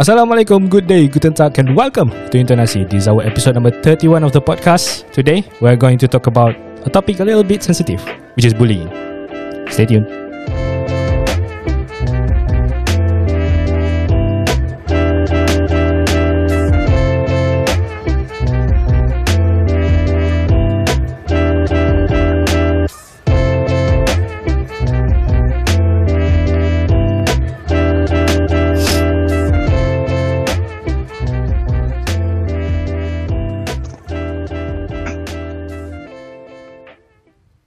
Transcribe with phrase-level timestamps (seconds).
[0.00, 2.88] Assalamualaikum, good day, guten tag, and welcome to Intonasi.
[2.88, 5.04] This is our episode number 31 of the podcast.
[5.12, 8.00] Today, we're going to talk about a topic a little bit sensitive,
[8.32, 8.88] which is bullying.
[9.68, 10.29] Stay tuned.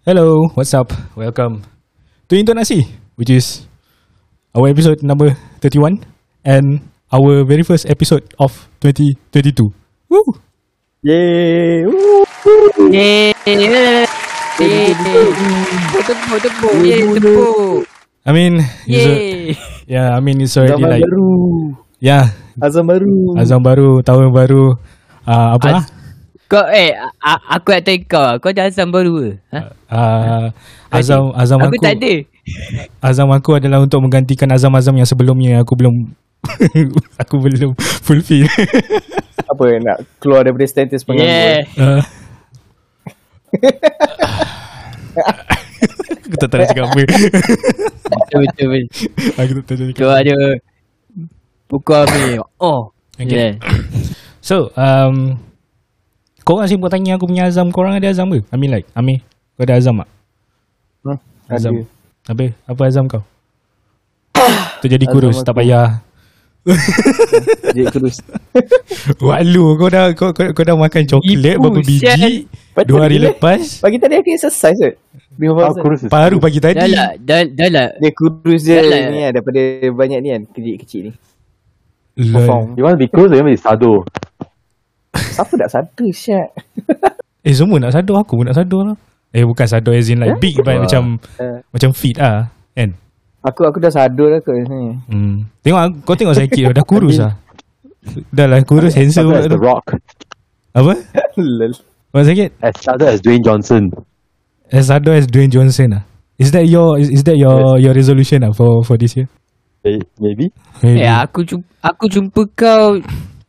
[0.04, 0.92] Hello, what's up?
[1.16, 1.64] Welcome
[2.28, 2.84] to Intonasi,
[3.16, 3.64] which is
[4.56, 6.04] our episode number 31
[6.44, 6.82] and
[7.12, 8.52] our very first episode of
[8.84, 9.72] 2022.
[10.12, 10.24] Woo!
[11.04, 11.88] Yeay.
[11.88, 12.24] Woo.
[16.04, 17.88] Tepuk, tepuk, yeay, tepuk.
[18.24, 18.54] I mean,
[18.88, 19.56] it's a-
[19.88, 21.28] yeah, I mean it's already Zaman like baru.
[22.00, 23.36] yeah, Azam baru.
[23.36, 24.76] azam baru, tahun baru.
[25.28, 25.84] Uh, apa?
[25.84, 25.92] Az-
[26.54, 29.30] Kau eh a- aku nak tanya kau, kau ada azam baru ke?
[29.50, 29.60] Ha?
[29.90, 30.46] Uh,
[30.94, 32.14] azam azam Aku aku, tak ada.
[33.02, 36.14] azam aku adalah untuk menggantikan azam-azam yang sebelumnya aku belum
[37.26, 37.74] aku belum
[38.06, 38.46] fulfill.
[39.50, 41.26] Apa nak keluar daripada status penganggur.
[41.26, 41.66] Yeah.
[41.74, 42.02] Uh,
[46.30, 47.02] aku tak tahu nak cakap apa.
[47.02, 48.86] Betul betul betul.
[49.42, 50.38] aku tak tahu nak cakap Kau ada
[51.66, 52.38] pukul ni.
[52.62, 52.94] Oh.
[53.18, 53.34] Okay.
[53.34, 53.54] Yeah.
[54.42, 55.42] So, um,
[56.44, 57.72] korang sibuk tanya aku punya azam.
[57.72, 58.44] Korang ada azam ke?
[58.52, 59.24] I mean like, Amir,
[59.56, 60.10] kau ada azam tak?
[61.04, 61.72] Hmm, Azam.
[61.74, 61.84] ada.
[62.30, 62.44] Apa?
[62.68, 63.24] Apa azam kau?
[64.84, 65.60] tu jadi kurus, Azam tak aku.
[65.64, 65.90] payah.
[67.76, 68.24] Jadi kurus.
[69.20, 72.48] Walu, kau dah kau, kau, kau dah makan coklat Ibu, berapa biji?
[72.72, 73.84] Betul Dua hari lepas.
[73.84, 74.80] Pagi tadi aku exercise
[75.76, 76.92] kurus Baru pagi Dah tadi.
[76.94, 77.88] lah, dah, dah lah.
[78.00, 79.02] Dia kurus je Dah lah.
[79.12, 81.12] ni kan daripada banyak ni kan kecil-kecil ni.
[82.14, 82.34] Lol.
[82.38, 82.66] Perform.
[82.78, 83.92] You want to be or you want to be sado?
[85.14, 86.50] Siapa nak satu syak?
[87.44, 88.98] Eh semua nak sadar aku pun nak sadar lah.
[89.30, 90.88] Eh bukan sadar as in like big but Wah.
[90.88, 92.48] macam Eh, macam fit ah.
[92.72, 92.96] Kan?
[93.42, 94.96] aku aku dah sadar dah kot ni.
[95.06, 95.44] Hmm.
[95.60, 97.36] Tengok aku- kau tengok saya kira dah kurus ah.
[98.32, 99.60] Dah lah kurus handsome pula The tu.
[99.60, 99.86] Rock.
[100.72, 100.96] Apa?
[101.36, 101.76] Lol.
[102.10, 102.50] Apa sakit?
[102.60, 103.92] As sado as Dwayne Johnson.
[104.68, 106.04] As sadar as Dwayne Johnson ah.
[106.40, 109.28] Is that your is, is that your your resolution ah for for this year?
[109.84, 110.48] Eh, Maybe.
[110.80, 111.04] Maybe.
[111.04, 113.04] Eh, aku jumpa, aku jumpa kau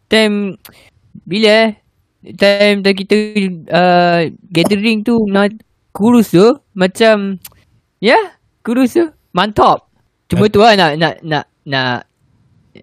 [0.05, 0.59] time
[1.23, 1.71] bila eh?
[2.35, 3.17] Time dah kita
[3.69, 5.55] uh, gathering tu nak
[5.93, 7.39] kurus tu macam
[8.01, 8.25] ya, yeah,
[8.65, 9.87] kurus tu mantap.
[10.27, 12.09] Cuma tu lah nak nak nak nak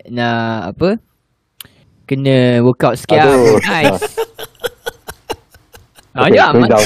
[0.08, 0.90] nak apa?
[2.06, 3.36] Kena workout sikit lah.
[3.66, 4.04] Nice.
[6.12, 6.84] Ah, Okay, ya, mantap.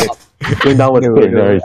[0.62, 1.02] Going down?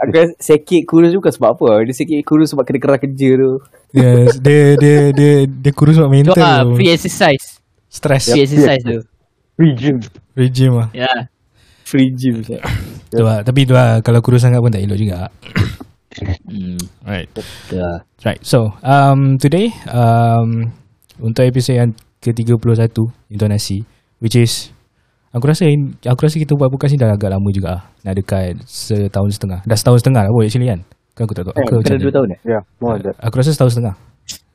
[0.01, 1.85] Aku rasa sikit kurus bukan sebab apa.
[1.85, 3.51] Dia sikit kurus sebab kena kerah kerja tu.
[3.93, 6.41] Yes, dia dia dia dia kurus sebab Tu mental.
[6.41, 6.75] lah, tu.
[6.79, 7.61] free exercise.
[7.91, 8.99] Stress Free exercise tu.
[9.55, 9.97] Free gym.
[10.33, 10.89] regime ah.
[10.91, 11.05] Ya.
[11.05, 11.19] Yeah.
[11.83, 12.41] Free gym.
[12.41, 13.43] Tu lah.
[13.43, 15.27] Tapi tu lah kalau kurus sangat pun tak elok juga.
[16.43, 16.75] Hmm,
[17.07, 17.27] Right.
[17.71, 18.03] lah.
[18.21, 18.41] Right.
[18.43, 20.71] So, um today um
[21.19, 22.91] untuk episod yang ke-31
[23.29, 23.87] intonasi
[24.19, 24.69] which is
[25.31, 27.81] aku rasa in- aku rasa kita buat podcast ni dah agak lama juga ah.
[28.03, 29.59] Nak dekat setahun setengah.
[29.63, 30.79] Dah setahun setengah lah pun actually kan.
[31.11, 31.53] Kan aku tak tahu.
[31.55, 32.39] Eh, Aku, kena macam dua tahun eh?
[32.43, 33.15] Yeah, more than that.
[33.19, 33.95] aku rasa setahun setengah.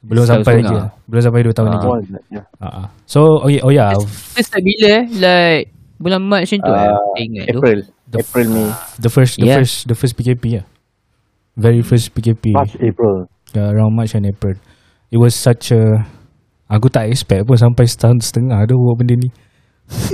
[0.07, 0.75] Belum Setahun sampai lagi.
[0.75, 0.87] lah.
[1.05, 1.75] Belum sampai 2 tahun Ah.
[1.75, 1.87] lagi.
[2.31, 2.47] Yeah.
[2.63, 2.87] Ha ah.
[3.05, 3.91] So, oh yeah, oh yeah.
[4.33, 5.05] First start bila eh?
[5.13, 5.63] Like
[5.99, 6.79] bulan Mac macam tu eh?
[6.79, 7.59] Uh, Aku ingat tu.
[7.59, 7.79] April.
[8.07, 8.69] The April Mei.
[9.03, 9.59] The first the Yeah.
[9.59, 10.67] first the first PKP yeah.
[11.59, 12.55] Very first PKP.
[12.55, 13.27] March, April.
[13.51, 14.55] Yeah, around March and April.
[15.11, 16.05] It was such a
[16.69, 19.31] aku tak expect pun sampai setahun setengah tu buat benda ni.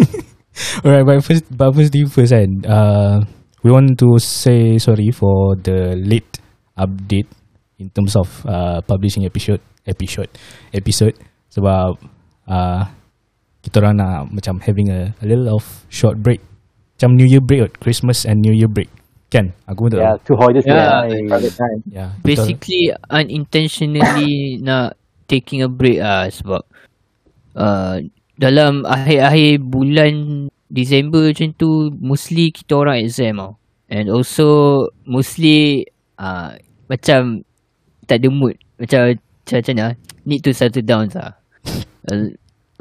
[0.85, 2.51] Alright, but first but first thing first kan.
[2.65, 3.25] Uh,
[3.65, 6.41] we want to say sorry for the late
[6.77, 7.29] update
[7.77, 10.31] in terms of uh, publishing episode episode
[10.71, 11.17] episode
[11.51, 11.99] sebab
[12.49, 12.83] uh,
[13.63, 16.43] kita orang nak macam having a, a little of short break.
[16.99, 18.91] Macam New Year break kot, Christmas and New Year break.
[19.31, 19.55] Kan?
[19.67, 20.27] Aku pun tak Yeah, tahu.
[20.29, 20.67] two holidays.
[20.67, 21.09] Yeah.
[21.09, 21.51] Yeah.
[21.57, 21.81] Time.
[22.21, 24.99] Basically unintentionally nak
[25.31, 26.63] taking a break ah sebab
[27.57, 27.97] uh,
[28.37, 30.13] dalam akhir-akhir bulan
[30.73, 33.53] Disember macam tu mostly kita orang exam tau.
[33.93, 34.49] And also
[35.05, 35.85] mostly
[36.17, 36.57] uh,
[36.89, 37.45] macam
[38.09, 38.57] tak ada mood.
[38.81, 39.21] Macam
[39.53, 39.95] macam, macam mana?
[40.25, 41.37] Need to settle down lah.
[42.09, 42.33] Uh,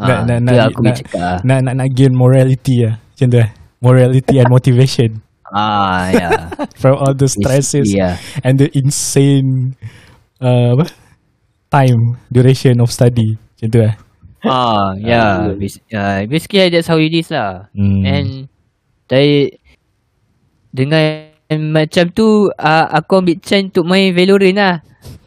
[0.01, 1.37] Nak- ah, nak- nak- aku nak- cakap ah.
[1.45, 5.09] nak nak nak gain morality lah macam tu eh morality and motivation
[5.51, 6.49] Ah, yeah.
[6.81, 8.17] from all the stresses Yeah.
[8.41, 9.77] and the insane
[10.41, 10.89] uh, apa
[11.69, 13.93] time duration of study macam tu eh
[14.41, 15.53] Ah, yeah.
[15.53, 17.69] Bas- uh, basically that's how it is lah.
[17.77, 18.01] hmm.
[18.01, 18.27] And
[19.05, 19.53] dari
[20.73, 21.29] dengan
[21.69, 24.75] macam tu uh, aku ambil chance untuk main Valorant lah.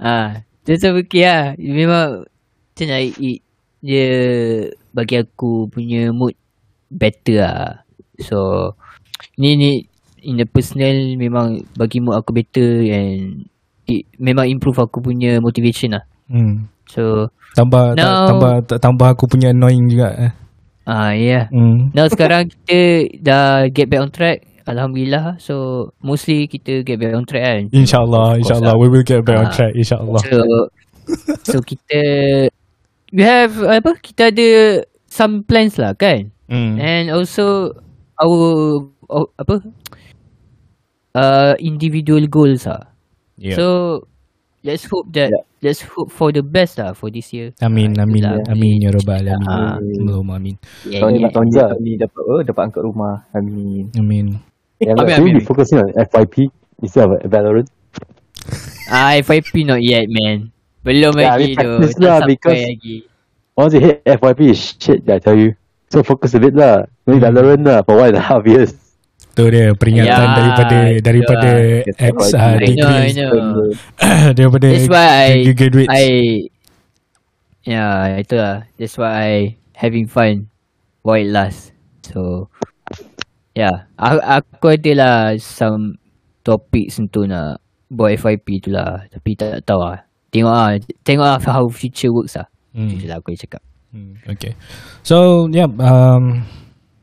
[0.02, 1.44] Ah, tu tu okay lah.
[1.54, 2.24] Memang
[2.74, 3.38] macam it,
[3.78, 4.08] dia
[4.90, 6.34] bagi aku punya mood
[6.88, 7.68] better lah.
[8.18, 8.72] So
[9.36, 9.70] ni ni
[10.24, 13.44] in the personal memang bagi mood aku better and
[13.84, 16.04] it memang improve aku punya motivation lah.
[16.26, 16.66] Hmm.
[16.88, 20.10] So Tambah ta- Now- tambah ta- tambah aku punya annoying juga.
[20.18, 20.32] eh.
[20.84, 21.46] ah yeah.
[21.48, 21.94] Hmm.
[21.94, 22.78] Now sekarang kita
[23.22, 24.42] dah get back on track.
[24.64, 25.36] Alhamdulillah.
[25.38, 25.54] So
[26.00, 27.62] mostly kita get back on track kan.
[27.70, 28.72] InsyaAllah, insyaAllah.
[28.72, 28.80] lah.
[28.80, 29.54] We will get back on Ah.
[29.54, 30.22] track, insyaAllah.
[30.24, 30.38] So
[31.44, 32.00] so kita
[33.12, 34.00] we have apa?
[34.00, 34.48] Kita ada
[35.06, 36.32] some plans lah kan.
[36.48, 36.80] Hmm.
[36.80, 37.72] And also
[38.16, 38.40] our,
[39.08, 39.60] our apa?
[41.14, 42.90] Uh, individual goals lah.
[43.38, 43.54] Yeah.
[43.54, 43.66] So
[44.66, 45.30] let's hope that
[45.62, 47.54] let's hope for the best lah for this year.
[47.62, 48.50] Amin, Ah, amin, itulah.
[48.50, 49.46] amin ya rabbal alamin.
[49.46, 49.76] Ah.
[49.78, 50.56] Allahumma amin.
[50.82, 51.30] Yeah, Tahun ni yeah.
[51.30, 51.68] tahun ni Yeah.
[51.70, 53.14] tahun ni dapat oh dapat angkat rumah.
[53.30, 53.84] Amin.
[53.94, 54.26] Amin.
[54.82, 55.38] Yeah, should we amin.
[55.38, 56.50] be focusing on FYP
[56.82, 57.68] instead of Valorant?
[58.90, 60.50] Ah, FYP not yet man.
[60.84, 61.70] Belum Yeah, I lagi mean, tu.
[61.80, 62.96] practice Tak lah, because- lagi.
[63.54, 65.54] Once you hit FYP is shit, I tell you.
[65.88, 66.90] So focus a bit lah.
[67.06, 67.26] Maybe Hmm.
[67.30, 68.74] Valorant lah for one and a half years.
[69.34, 71.50] Tu dia peringatan Ya, daripada daripada
[71.82, 72.50] itu X uh, lah.
[72.58, 73.32] I know, I know.
[74.38, 75.90] daripada That's why I, graduates.
[75.90, 76.04] I
[77.64, 78.68] Yeah, itu lah.
[78.76, 79.32] That's why I
[79.74, 80.50] having fun
[81.00, 81.72] while it lasts.
[82.04, 82.52] So
[83.54, 85.94] Yeah, aku, aku ada lah some
[86.42, 89.06] topics untuk nak buat FYP tu lah.
[89.06, 90.02] Tapi tak tahu lah.
[90.34, 90.74] Tengok lah.
[91.06, 92.50] Tengok lah how future works lah.
[92.74, 92.90] Hmm.
[92.90, 93.62] Itu lah aku cakap.
[93.94, 94.58] Hmm, okay.
[95.06, 96.42] So, yeah, um,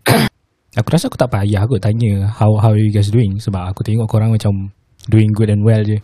[0.79, 4.11] aku rasa aku tak payah aku tanya how how you guys doing sebab aku tengok
[4.11, 4.75] korang macam
[5.07, 5.97] doing good and well je.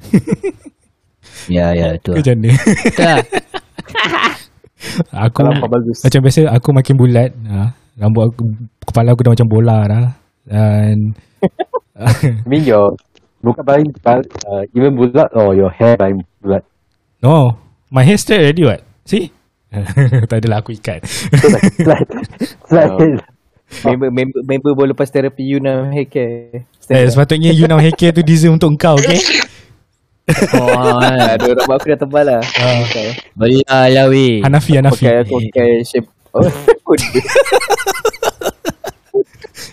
[1.48, 2.20] Ya, ya, tu lah.
[2.20, 2.50] Macam mana?
[2.52, 3.22] Betul lah.
[5.24, 5.38] aku
[6.04, 7.30] macam biasa aku makin bulat.
[7.48, 8.44] Ha, rambut aku
[8.86, 10.06] kepala aku dah macam bola dah.
[10.46, 11.14] Dan
[11.96, 12.94] I mean your
[13.40, 13.88] bukan paling
[14.46, 16.62] uh, even bulat or your hair paling bulat.
[17.20, 17.56] no,
[17.92, 18.80] my hair straight already what?
[19.04, 19.32] See?
[20.28, 21.04] tak adalah aku ikat.
[21.06, 22.10] Slide.
[23.70, 23.86] Oh.
[23.86, 26.66] Member member member baru lepas terapi you nak hair care.
[26.90, 29.18] Eh, sepatutnya you now hair care tu deserve untuk kau, okay?
[30.58, 30.98] Oh.
[30.98, 32.42] Ada rambut aku dah tebal lah.
[32.58, 32.82] Ah.
[32.82, 33.08] Okay.
[33.38, 34.42] Belah lah weh.
[34.42, 35.06] Hanafi, Hanafi.
[35.06, 36.08] Pakai aku pakai shape.
[36.30, 36.46] Oh,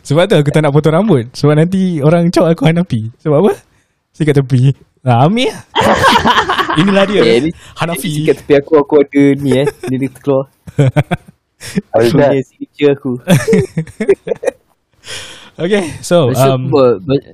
[0.02, 3.54] Sebab tu aku tak nak potong rambut Sebab nanti orang cakap aku Hanafi Sebab apa?
[4.16, 4.74] Sikat tepi
[5.04, 5.54] ah, Amir
[6.82, 9.68] Inilah dia Eh, ni- Hanafi Sikat tepi aku aku ada ni eh.
[9.88, 10.50] Ni dia terkeluar.
[11.92, 13.12] How is Aku punya signature aku.
[15.58, 16.70] Okay So um,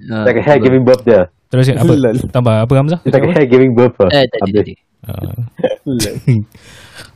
[0.07, 1.27] Like a hair giving birth there.
[1.51, 1.93] Terus apa?
[2.31, 2.99] Tambah apa Hamzah?
[3.05, 3.93] It's like a hair giving birth.
[4.09, 4.61] Eh, tak ada,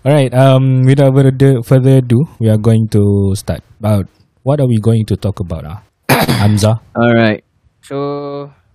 [0.06, 4.08] Alright um, Without further, further ado We are going to start About
[4.44, 5.80] What are we going to talk about ah?
[6.42, 7.44] Hamzah Alright.
[7.84, 7.96] So,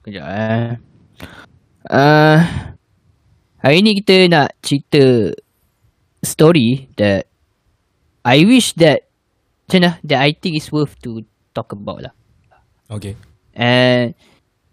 [0.05, 0.81] kejap eh.
[1.85, 2.41] Uh,
[3.61, 5.35] hari ni kita nak cerita
[6.25, 7.29] story that
[8.25, 9.05] I wish that
[9.69, 12.15] macam mana that I think is worth to talk about lah.
[12.89, 13.17] Okay
[13.53, 14.17] And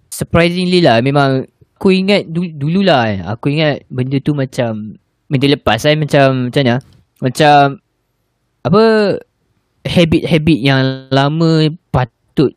[0.08, 5.00] surprisingly lah memang aku ingat du- dulu lah eh, aku ingat benda tu macam
[5.30, 6.76] benda lepas kan macam macam mana
[7.22, 7.56] macam
[8.60, 8.84] apa
[9.86, 12.52] habit-habit yang lama patut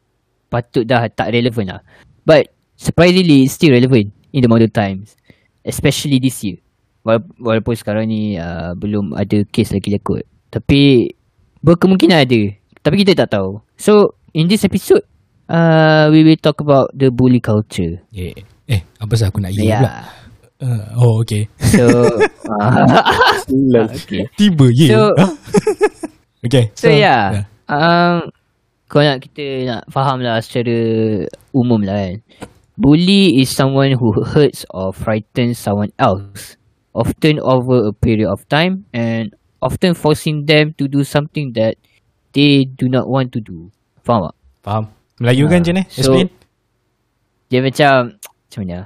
[0.49, 1.81] patut dah tak relevan lah.
[2.25, 5.15] But surprisingly it's still relevant in the modern times.
[5.63, 6.59] Especially this year.
[7.07, 10.27] Wala- Walaupun sekarang ni uh, belum ada case lagi kot.
[10.51, 11.11] Tapi
[11.63, 12.41] berkemungkinan ada.
[12.83, 13.63] Tapi kita tak tahu.
[13.79, 15.07] So in this episode
[15.47, 18.03] uh, we will talk about the bully culture.
[18.11, 18.35] yeah.
[18.71, 20.03] Eh apa sah aku nak iya pula Yeah.
[20.63, 21.85] Uh, Oh okay So
[22.63, 24.31] uh, okay.
[24.39, 25.15] Tiba ye So-?
[26.47, 27.47] Okay So, yeah.
[27.71, 28.35] Um,
[28.91, 30.75] kau nak kita nak faham lah secara
[31.55, 32.19] umum lah kan.
[32.75, 36.59] Bully is someone who hurts or frightens someone else.
[36.93, 41.79] Often over a period of time and often forcing them to do something that
[42.35, 43.71] they do not want to do.
[44.03, 44.37] Faham tak?
[44.67, 44.85] Faham
[45.23, 46.29] Melayu kan Ah, macam ni so- Explain
[47.49, 48.79] Dia macam macam mana?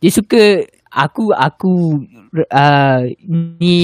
[0.00, 0.42] Dia suka
[0.94, 2.06] aku aku
[2.54, 3.00] uh,
[3.58, 3.78] ni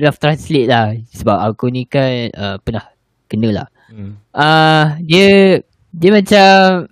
[0.00, 2.88] rough translate lah sebab aku ni kan uh, pernah
[3.28, 3.68] kena lah.
[3.92, 4.12] hmm.
[4.32, 5.60] Uh, dia
[5.92, 6.88] dia macam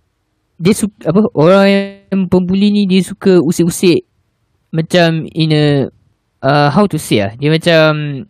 [0.61, 1.67] dia suka apa orang
[2.13, 4.05] yang pembuli ni dia suka usik-usik
[4.73, 5.67] macam in a
[6.45, 8.25] uh, how to say ah dia macam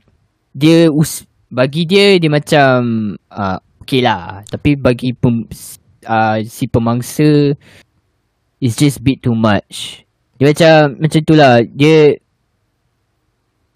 [0.55, 5.47] dia us, bagi dia dia macam uh, okay lah tapi bagi pem,
[6.07, 7.55] uh, si pemangsa
[8.59, 10.06] it's just bit too much
[10.37, 12.17] dia macam macam tu lah dia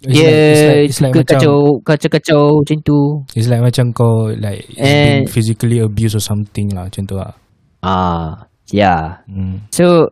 [0.01, 2.99] It's dia like, it's like, it's like suka macam kacau kacau-kacau macam tu
[3.37, 7.37] It's like macam kau like And- been physically abused or something lah macam tu lah.
[7.85, 9.61] ah yeah Hmm.
[9.69, 10.09] So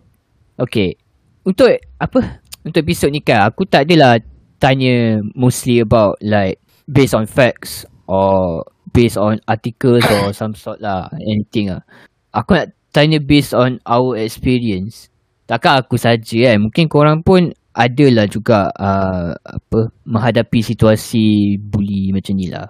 [0.61, 1.01] Okay
[1.41, 4.21] Untuk apa Untuk episod ni kan Aku tak adalah
[4.61, 11.07] Tanya Mostly about like based on facts or based on articles or some sort lah
[11.21, 11.85] anything lah.
[12.33, 15.13] Aku nak tanya based on our experience.
[15.49, 16.61] Takkan aku saja kan.
[16.61, 22.69] Mungkin korang pun adalah juga uh, apa menghadapi situasi bully macam ni lah.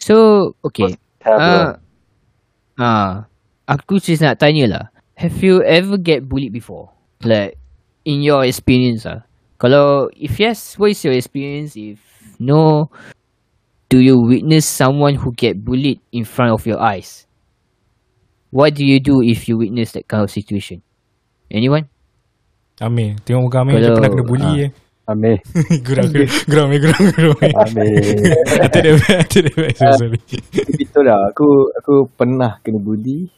[0.00, 0.96] So, okay.
[1.20, 1.76] Uh,
[2.80, 3.28] uh,
[3.68, 4.84] aku just nak tanya lah.
[5.20, 6.88] Have you ever get bullied before?
[7.20, 7.60] Like,
[8.08, 9.28] in your experience lah.
[9.60, 11.74] Kalau, if yes, what is your experience?
[11.74, 12.00] If
[12.38, 12.88] no,
[13.90, 17.26] do you witness someone who get bullied in front of your eyes?
[18.54, 20.80] What do you do if you witness that kind of situation?
[21.50, 21.90] Anyone?
[22.82, 24.66] Amir Tengok muka Amir Macam pernah kena bully ah.
[24.66, 24.70] eh
[25.08, 25.40] Amir.
[25.88, 27.88] Geram geram Geram Amir Geram geram Amir.
[28.60, 30.20] Atuk dia back Atuk dia back Sorry sorry
[30.76, 31.32] Betul lah.
[31.32, 33.32] Aku aku pernah kena bully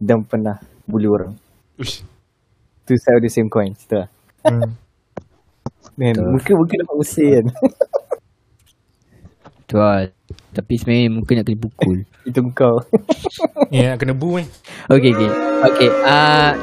[0.00, 0.56] dan pernah
[0.88, 1.36] bully orang.
[1.76, 2.00] Uish.
[2.88, 3.76] Two side of the same coin.
[3.76, 4.08] Betul lah.
[4.46, 4.72] Hmm.
[5.98, 6.30] Man, Betul.
[6.32, 7.46] muka muka nampak usai kan.
[9.68, 10.08] Tu lah.
[10.56, 11.98] Tapi sebenarnya mungkin nak kena pukul.
[12.24, 12.80] Itu kau.
[13.68, 14.48] Ni nak kena bu eh
[14.88, 15.28] Okay, okay.
[15.68, 16.56] Okay, uh,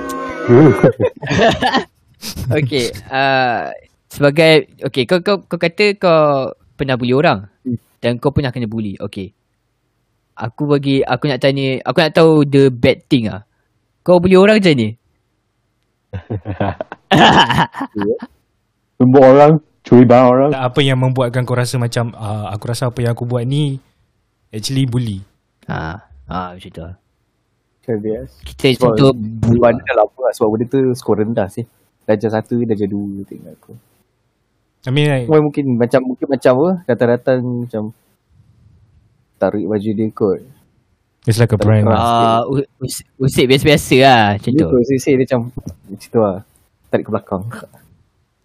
[2.57, 2.85] okay.
[3.09, 3.73] Uh,
[4.09, 7.49] sebagai, okay, kau, kau, kau kata kau pernah bully orang.
[8.01, 8.93] Dan kau pernah kena bully.
[9.01, 9.33] Okay.
[10.35, 13.41] Aku bagi, aku nak tanya, aku nak tahu the bad thing ah.
[14.05, 14.89] Kau bully orang macam ni?
[19.01, 19.57] Tumbuk orang.
[19.85, 20.49] Curi barang orang.
[20.49, 23.77] Tak apa yang membuatkan kau rasa macam ah, Aku rasa apa yang aku buat ni
[24.49, 25.21] Actually bully
[25.69, 27.04] Ha, ha macam tu
[28.41, 30.33] Kita Sebab contoh Sebab dia dah lama lah.
[30.33, 31.65] Sebab benda tu skor rendah sih.
[32.03, 33.73] Darjah satu, darjah dua tengok aku.
[34.85, 37.83] I mean like Mungkin, mungkin macam mungkin macam apa datang-datang macam
[39.35, 40.39] tarik baju dia kot.
[41.25, 41.89] It's like a prank.
[41.89, 44.77] Ah, uh, us- usik biasa-biasa lah macam Dia tu.
[44.93, 45.39] saya dia macam
[45.89, 46.37] macam tu lah.
[46.85, 47.43] Tarik ke belakang.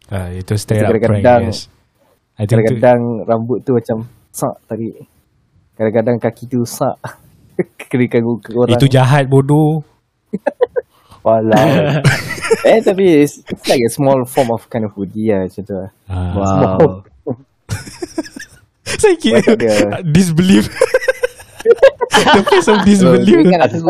[0.09, 1.69] ah, Itu straight up prank Kadang-kadang- yes
[2.41, 3.97] I think tu, Kadang-kadang rambut tu macam
[4.33, 4.97] sak tarik.
[5.77, 6.97] Kadang-kadang kaki tu sak.
[7.91, 8.79] Kerikan muka orang.
[8.79, 9.83] Itu jahat bodoh
[11.27, 12.01] Walau.
[12.65, 15.75] eh tapi it's, it's like a small form of kind of bully lah macam tu
[15.77, 15.91] lah.
[16.09, 16.33] ah.
[16.33, 17.05] Wow.
[18.87, 20.01] Saya kira.
[20.01, 20.71] Disbelief
[22.11, 23.85] The face of disbelief aku.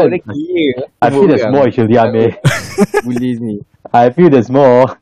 [1.00, 2.34] I feel there's more actually, Amir.
[3.06, 3.56] Bully ni.
[3.94, 4.98] I feel there's more.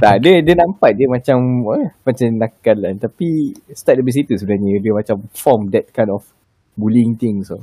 [0.00, 1.36] Tak, dia, dia nampak dia macam
[1.78, 2.90] eh, macam nakal lah.
[2.98, 4.80] Tapi start dari situ sebenarnya.
[4.80, 6.24] Dia macam form that kind of
[6.76, 7.62] bullying thing so.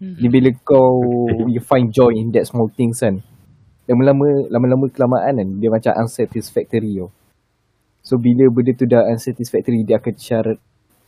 [0.00, 1.04] Ni bila kau
[1.52, 3.20] you find joy in that small things kan.
[3.84, 7.10] Lama-lama lama-lama kelamaan kan dia macam unsatisfactory tau.
[8.00, 10.52] So bila benda tu dah unsatisfactory dia akan cara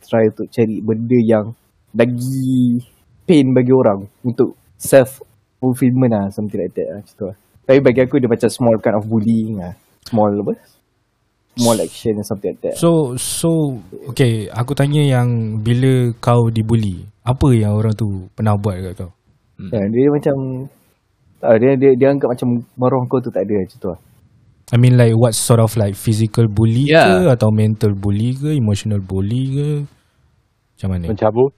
[0.03, 1.57] try untuk cari benda yang
[1.89, 2.81] bagi
[3.23, 5.23] pain bagi orang untuk self
[5.57, 7.37] fulfillment lah something like that lah macam tu lah.
[7.63, 9.73] Tapi bagi aku dia macam small kind of bullying lah.
[10.03, 10.53] Small apa?
[11.53, 12.75] Small action or something like that.
[12.81, 13.77] So so
[14.09, 19.11] okay, aku tanya yang bila kau dibuli, apa yang orang tu pernah buat kat kau?
[19.69, 20.35] Ya, dia macam
[21.37, 23.99] tak, dia, dia dia anggap macam maruah kau tu tak ada macam tu lah.
[24.73, 27.05] I mean like what sort of like physical bully Yeah.
[27.05, 29.69] ke atau mental bully ke, emotional bully ke?
[30.73, 31.05] Macam mana?
[31.13, 31.51] Mencabut.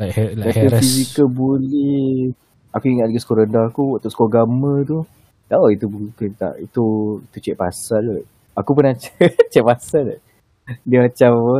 [0.00, 0.80] Like ha- like Like harass.
[0.80, 2.32] physical bully
[2.72, 5.04] Aku ingat lagi skor rendah aku Waktu skor gamma tu
[5.44, 6.84] Tahu itu bukan tak Itu
[7.20, 8.24] Itu cik pasal kot.
[8.58, 8.94] Aku pernah
[9.52, 10.18] cik pasal kot.
[10.86, 11.58] Dia macam apa,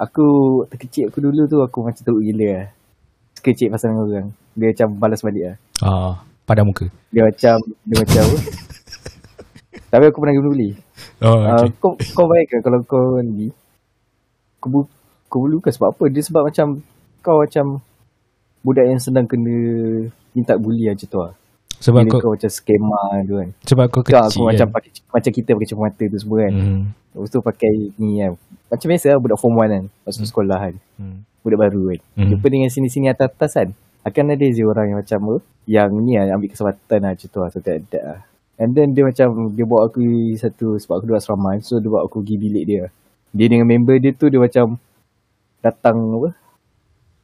[0.00, 0.24] Aku
[0.64, 2.66] Waktu kecil aku dulu tu Aku macam teruk gila lah.
[3.36, 4.28] Suka cik pasal dengan orang.
[4.56, 5.56] Dia macam balas balik lah.
[5.84, 6.12] Ah,
[6.44, 6.88] pada muka.
[7.12, 8.38] Dia macam Dia macam apa?
[9.90, 10.70] Tapi aku pernah kena bully
[11.20, 11.68] Oh, Uh, okay.
[11.80, 13.52] kau kau baik ke kalau kau ni
[14.56, 14.80] kau bu,
[15.28, 16.04] kau bully bukan sebab apa?
[16.08, 16.66] Dia sebab macam
[17.20, 17.64] kau macam
[18.64, 19.56] budak yang senang kena
[20.32, 21.32] minta bully macam tu lah.
[21.80, 23.48] Sebab Bila kau kau macam skema tu kan.
[23.64, 24.74] sebab kau Kau aku kecil macam kan.
[24.76, 26.52] pakai macam kita pakai cermin tu semua kan.
[26.52, 26.82] Hmm.
[27.10, 28.32] Lepas tu pakai ni kan.
[28.70, 29.84] Macam biasa lah budak form 1 kan.
[30.04, 30.74] Masuk sekolah kan.
[31.00, 31.16] Hmm.
[31.40, 32.00] Budak baru kan.
[32.20, 32.28] Hmm.
[32.30, 33.68] Jumpa dengan sini-sini atas-atas kan.
[34.04, 35.36] Akan ada je orang yang macam apa.
[35.64, 37.48] Yang ni lah ambil kesempatan lah macam tu lah.
[37.48, 38.20] So tak ada lah.
[38.60, 40.04] And then dia macam dia bawa aku
[40.36, 41.64] satu sebab aku duduk asrama kan.
[41.64, 42.84] so dia bawa aku pergi bilik dia.
[43.32, 44.76] Dia dengan member dia tu dia macam
[45.64, 46.36] datang apa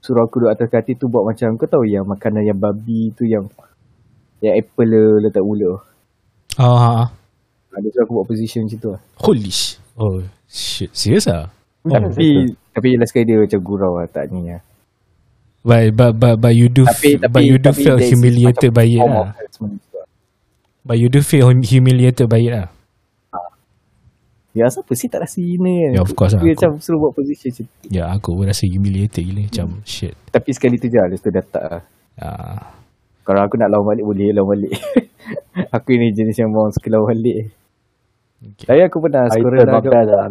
[0.00, 3.26] suruh aku duduk atas katil tu buat macam kau tahu yang makanan yang babi tu
[3.26, 3.50] yang
[4.40, 5.80] yang apple le- letak mulut.
[6.54, 7.06] Ah, ah, ah.
[7.68, 9.00] Ha, dia suruh aku buat position macam tu lah.
[9.18, 9.76] Holy sh.
[9.94, 10.88] Oh, shit.
[10.90, 11.48] Serious ah?
[11.82, 11.92] Oh.
[11.92, 14.60] Tapi tapi last kali dia macam gurau lah tak ni lah.
[15.60, 18.86] But, but, but, but you do Tapi, tapi, but you do tapi feel humiliated by
[18.86, 19.34] it lah.
[19.34, 19.68] lah.
[20.80, 22.68] But you do feel hum- humiliated by it lah.
[24.56, 26.98] Ya siapa sih tak rasa hina kan Ya, of course lah, Dia aku- macam suruh
[26.98, 29.42] buat position macam Ya, aku pun rasa humiliated gila.
[29.44, 30.16] Macam shit.
[30.30, 31.82] Tapi sekali tu je lah Lepas tu dah tak lah
[32.16, 32.72] Ah,
[33.26, 34.72] Kalau aku nak lawan balik boleh lawan balik
[35.76, 37.50] Aku ni jenis yang mau suka lawan balik
[38.54, 38.66] okay.
[38.70, 40.28] Tapi aku pernah not juga bad lah.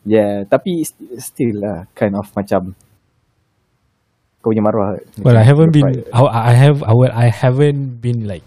[0.00, 2.72] Yeah, tapi st- still lah kind of macam
[4.40, 4.96] kau punya maruah.
[5.20, 6.00] Well, I haven't been.
[6.16, 6.80] I, I have.
[6.80, 8.44] I, well, I haven't been like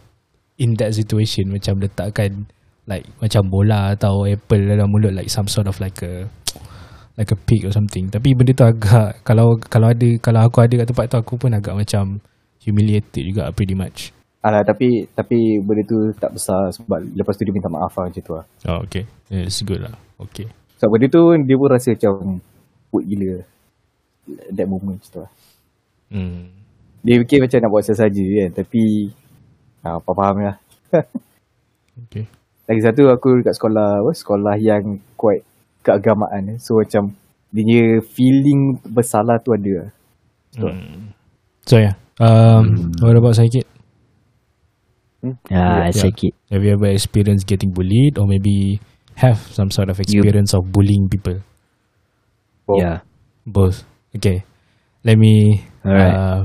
[0.57, 1.53] in that situation.
[1.53, 2.49] Macam letakkan
[2.89, 6.25] like macam bola atau apple dalam mulut like some sort of like a
[7.21, 8.09] like a pig or something.
[8.09, 11.53] Tapi benda tu agak kalau kalau ada kalau aku ada kat tempat tu aku pun
[11.53, 12.17] agak macam
[12.63, 14.11] humiliated juga pretty much.
[14.43, 18.23] Alah, tapi tapi benda tu tak besar sebab lepas tu dia minta maaf lah macam
[18.23, 18.45] tu lah.
[18.67, 19.07] Oh, okay.
[19.31, 19.95] It's good lah.
[20.19, 20.51] Okay.
[20.79, 22.43] Sebab benda tu dia pun rasa macam
[22.91, 23.39] good gila.
[24.51, 25.31] That moment macam tu lah.
[26.11, 26.51] Hmm.
[27.03, 28.49] Dia fikir macam nak buat saja kan.
[28.51, 28.83] Tapi
[29.83, 30.57] ah, apa faham lah.
[31.93, 32.25] Okay.
[32.65, 35.45] Lagi satu aku dekat sekolah apa, sekolah yang quite
[35.85, 36.55] keagamaan.
[36.55, 36.57] eh.
[36.57, 37.13] So macam
[37.53, 39.85] dia feeling bersalah tu ada.
[39.85, 39.89] lah.
[40.57, 41.13] Hmm.
[41.69, 41.93] So yeah.
[42.19, 43.65] Um, what about Saikit?
[45.23, 45.95] Ah, Yeah.
[45.95, 46.35] sakit.
[46.51, 48.79] Have you ever experienced getting bullied or maybe
[49.15, 51.39] have some sort of experience of bullying people?
[52.67, 52.79] Both.
[52.83, 52.97] Yeah.
[53.47, 53.87] Both.
[54.15, 54.43] Okay.
[55.03, 56.11] Let me Alright.
[56.15, 56.41] uh,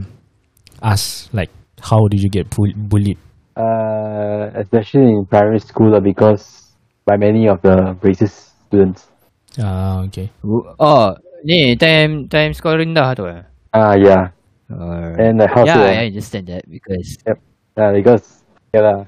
[0.83, 1.51] ask like
[1.83, 3.19] how did you get bull- bullied?
[3.59, 6.71] Uh, especially in primary school lah, because
[7.03, 9.11] by many of the racist students.
[9.59, 10.31] Ah, okay.
[10.79, 13.43] Oh, ni time time sekolah rendah tu eh.
[13.75, 14.31] Ah, yeah.
[14.69, 15.21] Alright.
[15.21, 18.45] And uh, how yeah, to, I understand that because uh, because
[18.75, 18.99] yeah, lah.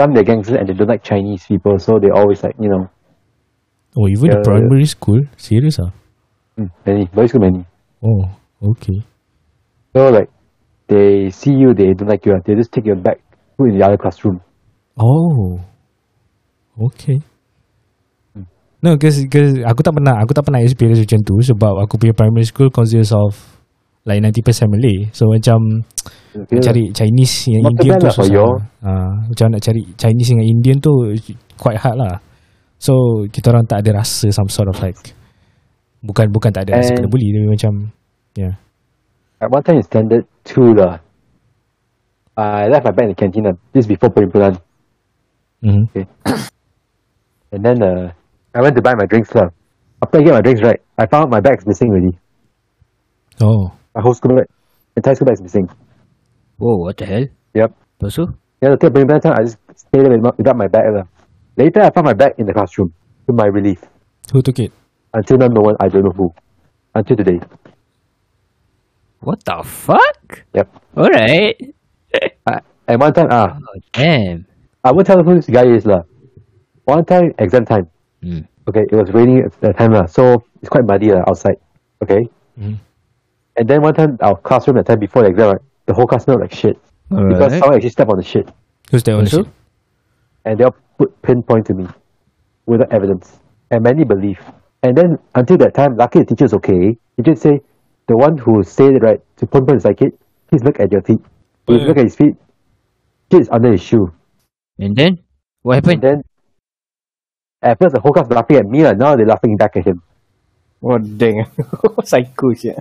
[0.00, 2.90] some they're gangsters and they don't like Chinese people, so they always like you know,
[3.94, 4.46] Oh, even the Yeah.
[4.46, 5.22] primary school?
[5.38, 5.90] Serious ah?
[6.58, 7.62] mm, many, very school many.
[8.02, 8.30] Oh,
[8.74, 9.02] okay.
[9.94, 10.30] So like
[10.86, 13.18] they see you, they don't like you, they just take you back,
[13.58, 14.42] put in the other classroom.
[14.98, 15.58] Oh,
[16.78, 17.22] okay.
[18.78, 22.14] No, cause, cause aku tak pernah aku tak pernah experience macam tu sebab aku punya
[22.14, 23.34] primary school consists of
[24.08, 25.12] like 90% Malay.
[25.12, 25.84] So macam
[26.38, 28.52] Okay, cari Chinese yang Not too Indian tu lah susah.
[28.84, 30.92] Ah, macam nak cari Chinese dengan Indian tu
[31.58, 32.14] quite hard lah.
[32.78, 34.96] So kita orang tak ada rasa some sort of like
[35.98, 37.72] bukan bukan tak ada rasa kena bully tapi macam
[38.38, 38.54] yeah.
[39.42, 41.02] At one time in standard two lah.
[42.38, 43.50] I left my bag in the canteen.
[43.50, 43.58] lah.
[43.74, 44.62] This before perimpunan.
[45.58, 46.06] Mm-hmm.
[47.52, 48.14] And then uh,
[48.54, 49.50] I went to buy my drinks lah.
[49.98, 52.14] After I get my drinks right, I found my bag's missing already.
[53.42, 54.46] Oh, My whole school bag,
[54.96, 55.68] entire school bag's missing.
[56.58, 57.26] Whoa, what the hell?
[57.54, 57.70] Yep.
[58.00, 58.24] Lepas tu?
[58.60, 61.06] Yeah, the perimpunan time I just stayed there with- without my bag lah.
[61.56, 62.92] Later I found my bag in the classroom.
[63.28, 63.84] To my relief.
[64.32, 64.72] who took it?
[65.12, 66.32] Until now, no one, I don't know who.
[66.96, 67.40] Until today.
[69.20, 70.44] What the fuck?
[70.54, 70.68] Yep.
[70.96, 71.56] Alright.
[72.46, 74.46] I, and one time, ah, Oh, damn.
[74.84, 76.02] I won't tell who this guy is lah.
[76.84, 77.88] One time, exam time.
[78.22, 78.48] Hmm.
[78.68, 81.56] Okay, it was raining at that time lah, so it's quite muddy lah outside.
[82.04, 82.28] Okay.
[82.56, 82.76] Mhm.
[83.58, 86.06] And then one time, our classroom at that time before the exam, right, the whole
[86.06, 86.76] class smelled like shit
[87.10, 87.50] because Alright.
[87.58, 88.48] someone actually stepped on the shit,
[88.90, 89.24] Who's that one?
[89.24, 89.44] Also?
[90.44, 91.86] and they all put pinpoint to me
[92.66, 93.38] without evidence,
[93.70, 94.38] and many believe.
[94.82, 96.96] And then until that time, lucky the teacher's okay.
[97.16, 97.60] He just say,
[98.06, 100.14] the one who said it right to pinpoint is like it.
[100.48, 101.18] Please look at your feet.
[101.66, 101.82] Please Yeah.
[101.82, 101.88] Hmm.
[101.88, 102.34] look at his feet.
[103.32, 104.12] Shit is under his shoe.
[104.78, 105.18] And then?
[105.62, 105.92] What happened?
[105.94, 106.24] And happened?
[107.62, 109.84] then at first the whole class laughing at me, and now they're laughing back at
[109.86, 110.02] him.
[110.82, 111.44] Oh dang.
[112.04, 112.78] Psycho shit.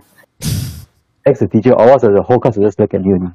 [1.27, 3.31] Ex the teacher, or else the whole class will just look at only.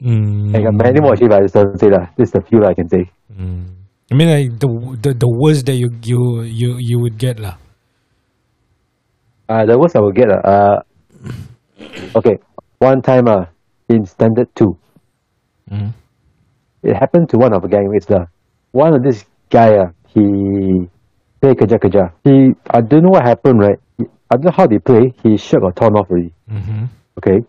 [0.00, 0.56] Mm.
[0.56, 2.16] I got many more actually, but I just don't say that.
[2.16, 3.10] This is the few that I can say.
[3.28, 3.76] Mm.
[4.10, 4.68] I mean, like the
[5.02, 7.60] the the worst that you you you you would get lah.
[9.48, 10.76] Uh, the worst I will get, uh, uh
[12.16, 12.36] okay,
[12.78, 13.48] one time uh,
[13.88, 14.76] in standard two,
[15.68, 15.92] Mm.
[16.82, 18.08] it happened to one of the gangmates.
[18.08, 18.24] Uh,
[18.72, 20.88] one of this guy, uh, he
[21.40, 22.12] play kerja kerja.
[22.24, 23.78] He, I don't know what happened, right?
[24.00, 25.12] I don't know how they play.
[25.22, 26.32] He shirt got torn off already.
[26.50, 26.84] Mm-hmm.
[27.18, 27.42] Okay,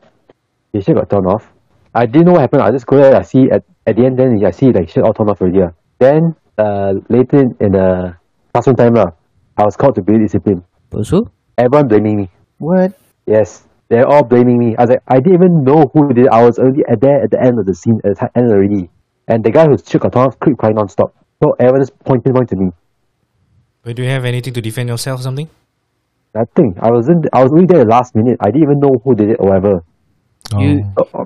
[0.73, 1.45] his shirt got turned off.
[1.93, 2.61] I didn't know what happened.
[2.61, 3.15] I just go there.
[3.15, 4.17] I see at, at the end.
[4.17, 5.61] Then I see like shirt all turned off already.
[5.61, 5.71] Uh.
[5.99, 8.15] Then uh, later in, in the
[8.53, 9.11] classroom time, uh,
[9.57, 10.63] I was called to be discipline.
[10.89, 11.29] Lepas tu?
[11.57, 12.25] Everyone blaming me.
[12.57, 12.97] What?
[13.25, 14.75] Yes, they're all blaming me.
[14.77, 16.31] I was like, I didn't even know who did it.
[16.31, 18.49] I was already at there at the end of the scene, at the ti- end
[18.49, 18.89] already.
[19.27, 21.13] And the guy who shook got off, keep crying non-stop.
[21.43, 22.71] So everyone just pointing, pointing to me.
[23.83, 25.49] But do you have anything to defend yourself or something?
[26.35, 26.77] Nothing.
[26.79, 27.25] I wasn't.
[27.33, 28.37] I was only there the last minute.
[28.39, 29.81] I didn't even know who did it or whatever.
[30.57, 31.05] You- Oh.
[31.13, 31.25] Oh,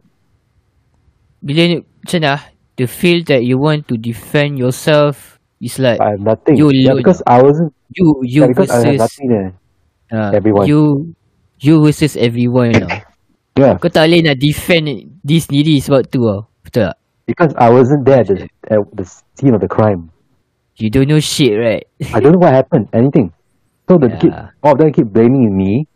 [1.43, 2.35] Bila ni, macam mana?
[2.73, 6.57] The feel that you want to defend yourself is like I have nothing.
[6.57, 7.69] You yeah, because I wasn't.
[7.93, 9.49] you you Yeah, because I versus nothing there.
[10.09, 10.65] uh, everyone.
[10.65, 11.13] You
[11.61, 12.89] you versus everyone now.
[13.53, 14.89] Yeah, Kau tak boleh nak defend
[15.21, 16.49] diri sendiri sebab tu lah.
[16.65, 16.97] Betul tak?
[17.29, 19.05] because I wasn't there at the, at the
[19.37, 20.09] scene of the crime.
[20.81, 21.85] You don't know shit, right?
[22.01, 22.89] I don't know what happened.
[22.97, 23.29] Anything.
[23.89, 24.31] So the kid,
[24.63, 25.87] all of them keep blaming me.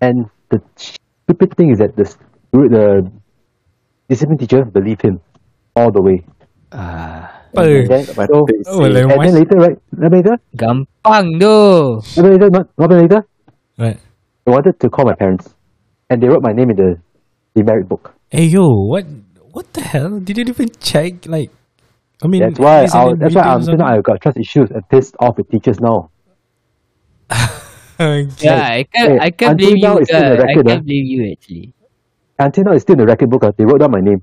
[0.00, 2.04] And the stupid thing is that the
[2.52, 3.10] the
[4.08, 5.20] discipline teacher believed him
[5.74, 6.24] all the way.
[6.72, 7.62] Ah, Apa?
[7.64, 9.78] And then, so, Oh, and then later, right?
[9.96, 11.56] Later, Gampang tu.
[12.20, 13.24] then later, not, not later,
[13.78, 13.98] Right.
[14.46, 15.54] I wanted to call my parents,
[16.10, 16.90] and they wrote my name in the
[17.54, 18.12] the merit book.
[18.30, 19.06] Hey yo, what
[19.52, 20.20] what the hell?
[20.20, 21.24] Did you even check?
[21.26, 21.50] Like,
[22.22, 24.36] I mean, That's why I, it that's why I'm videos saying on- I've got trust
[24.38, 26.10] issues and pissed off with teachers now.
[27.98, 28.28] Okay.
[28.44, 29.88] Yeah, I can't, Hey, I can't until blame you.
[29.88, 30.84] Uh, the I record, can't ah.
[30.84, 31.72] blame you actually.
[32.38, 33.42] Until now, it's still in the record book.
[33.44, 34.20] Uh, they wrote down my name.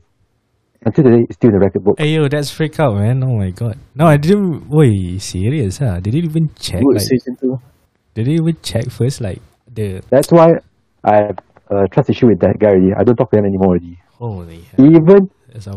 [0.86, 1.96] Until today, it's still in the record book.
[1.98, 3.24] Hey yo, that's freak out, man.
[3.24, 3.80] Oh my god.
[3.96, 4.70] No, I didn't.
[4.70, 5.80] Wait, serious?
[5.80, 6.00] Huh?
[6.00, 6.84] Did you even check?
[6.86, 7.50] Good Like, macam tu.
[8.14, 9.22] did you even check first?
[9.26, 10.60] Like the That's why
[11.02, 11.38] I have
[11.74, 12.94] a trust issue with that guy already.
[12.94, 13.98] I don't talk to him anymore already.
[14.22, 14.86] holy hell.
[14.86, 15.32] Even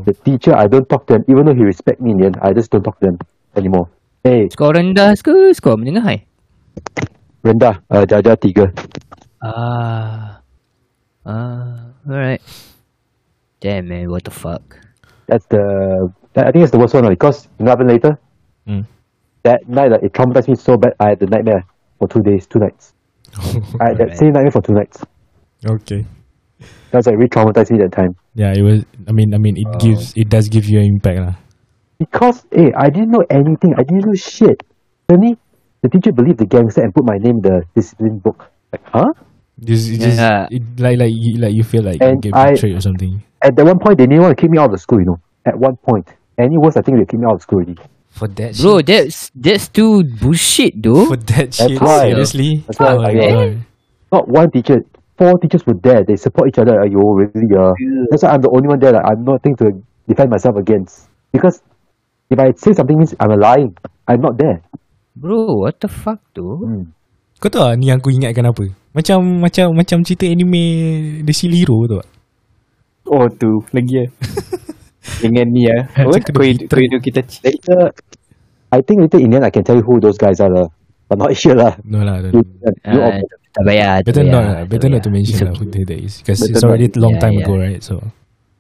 [0.05, 1.25] the teacher, I don't talk to him.
[1.33, 3.17] Even though he respect me in the end, I just don't talk to them
[3.57, 3.89] anymore.
[4.21, 6.21] Hey, Skor rendah ke skor menengah?
[7.47, 8.67] Rendah, uh, jaja tiga.
[9.43, 10.43] Ah.
[11.27, 12.43] Ah, alright.
[13.61, 14.79] Damn man, what the fuck?
[15.27, 15.59] That's the,
[16.35, 18.13] that, I think it's the worst one lah, because you know what happened later?
[18.69, 18.87] Mm.
[19.43, 21.65] That night, like, it traumatized me so bad, I had the nightmare
[21.99, 22.95] for two days, two nights.
[23.83, 24.19] I had that Alright.
[24.19, 25.03] same nightmare for two nights.
[25.67, 26.07] okay.
[26.91, 28.15] That's like re-traumatized me that time.
[28.35, 28.85] Yeah, it was.
[29.09, 29.77] I mean, I mean, it Oh.
[29.79, 30.15] gives.
[30.17, 31.35] It does give you an impact, lah.
[31.99, 33.75] Because, hey, I didn't know anything.
[33.77, 34.63] I didn't know shit.
[35.11, 35.37] Suddenly,
[35.87, 38.51] the teacher believed the gangster and put my name in the discipline book.
[38.73, 39.13] Like, huh?
[39.63, 40.49] Just, it just Yeah.
[40.51, 43.23] it, like, like, you, like you feel like And you get I- betrayed or something.
[43.43, 45.07] At that one point, they didn't want to kick me out of the school, you
[45.07, 45.19] know.
[45.47, 46.09] At one point.
[46.37, 47.79] Any worse, I think they kick me out of school already.
[48.11, 51.05] For that, Bro, shit, that's that's too bullshit though.
[51.07, 52.11] for that shit, why.
[52.11, 52.65] seriously.
[52.67, 53.57] That's why oh my I- god.
[54.13, 54.81] Not one teacher.
[55.17, 56.05] Four teachers were there.
[56.05, 56.77] They support each other.
[56.81, 57.73] Ayo, really, uh.
[58.11, 58.93] That's why I'm the only one there.
[58.93, 59.73] Like, I'm nothing to
[60.09, 61.09] defend myself against.
[61.33, 61.63] Because
[62.29, 63.77] if I say something means I'm a lying.
[64.09, 64.61] I'm not there.
[65.17, 66.45] Bro, what the fuck tu?
[66.61, 66.93] Hmm.
[67.41, 68.65] Kau tahu tak ni yang aku ingatkan apa?
[68.93, 70.63] Macam macam macam cerita anime
[71.25, 71.97] The Shield Hero tu.
[72.01, 72.09] tak?
[73.09, 74.07] Oh tu lagi ya.
[75.25, 75.89] Dengan ni ya.
[75.97, 76.45] Kau kau
[76.81, 77.21] hidup kita.
[77.45, 77.93] Later,
[78.73, 80.53] I think later in the end I can tell you who those guys are.
[80.53, 80.69] lah.
[81.09, 81.81] But not here lah.
[81.85, 82.21] No lah.
[82.29, 82.45] You,
[82.93, 83.21] you all-
[83.57, 84.05] tak payah.
[84.05, 84.63] tak Better not lah.
[84.69, 87.45] Better not to mention lah who that is because it's already a long time yeah.
[87.49, 87.81] ago, right?
[87.81, 88.05] So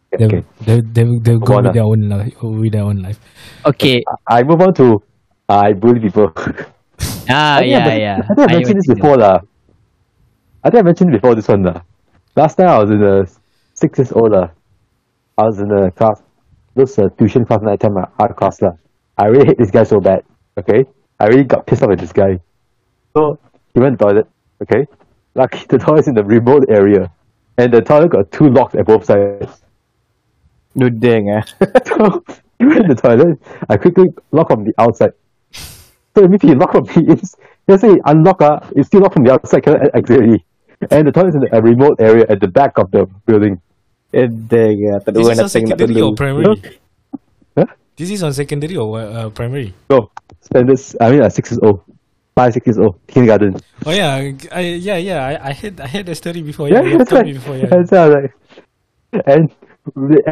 [0.08, 0.40] they okay.
[0.64, 1.74] they they they'll Go with lah.
[1.76, 3.20] their own life with their own life.
[3.68, 4.00] Okay.
[4.24, 5.04] I move on to
[5.48, 6.32] I bully people.
[7.28, 8.18] Ah, I think I yeah, men- yeah.
[8.22, 9.40] I think I mentioned this before lah.
[10.62, 11.82] I think I mentioned before this one lah.
[12.36, 13.26] Last time I was in the
[13.74, 14.50] six years old lah.
[15.36, 16.22] I was in the class,
[16.74, 18.78] this uh, tuition class night time uh, art class lah.
[19.18, 20.22] I really hate this guy so bad.
[20.56, 20.86] Okay,
[21.18, 22.40] I really got pissed off at this guy.
[23.16, 23.38] So
[23.74, 24.26] he went to the toilet.
[24.62, 24.86] Okay,
[25.34, 27.10] lucky the toilet's in the remote area,
[27.58, 29.60] and the toilet got two locks at both sides.
[30.74, 31.42] No dang ah.
[31.90, 32.22] So
[32.58, 33.42] he went to the toilet.
[33.68, 35.12] I quickly lock from the outside.
[36.16, 37.36] So if he lock from the inside,
[37.68, 40.40] let's say unlock, uh, it's still locked from the outside, cannot exit already.
[40.90, 43.60] And the toilet is in a remote area at the back of the building.
[44.16, 44.98] Eh dang ah.
[45.04, 46.16] Tak ada This is on datang nak secondary or tolong.
[46.16, 46.56] primary?
[47.52, 47.68] Huh?
[48.00, 49.76] This is on secondary or uh, primary?
[49.92, 50.08] No,
[50.40, 50.96] standards.
[51.00, 51.84] I mean, uh, six years old,
[52.32, 53.60] five, six years old, kindergarten.
[53.84, 54.20] Oh yeah,
[54.56, 55.20] I, yeah, yeah.
[55.20, 56.68] I, I heard I heard the story before.
[56.72, 57.28] Yeah, Yeah, you that's told right.
[57.28, 57.56] me before.
[57.60, 57.68] Yeah.
[57.68, 58.08] That's right.
[58.08, 58.32] Like,
[59.28, 59.42] and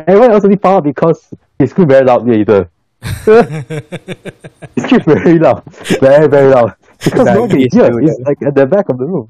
[0.08, 1.28] everyone else only found out because
[1.60, 2.72] he screamed very loudly either.
[4.74, 5.62] he screamed very loud,
[6.00, 6.72] very very loud.
[7.04, 7.88] Because Nah, nobody it's hears.
[7.88, 9.28] true, It's like at the back of the room.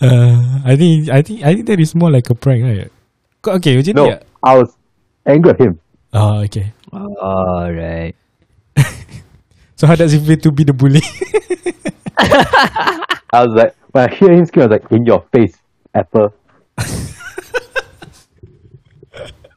[0.00, 2.90] Uh, I think I think I think that is more like a prank, right?
[3.44, 4.16] Kau- Okay, macam No, ni.
[4.42, 4.72] I was
[5.28, 5.76] angry at him.
[6.12, 6.72] Oh, okay.
[6.92, 8.16] Alright.
[9.76, 11.04] So how does it feel to be the bully?
[12.16, 15.52] I was like, when I hear him scream, I was like, in your face,
[15.92, 16.32] Apple.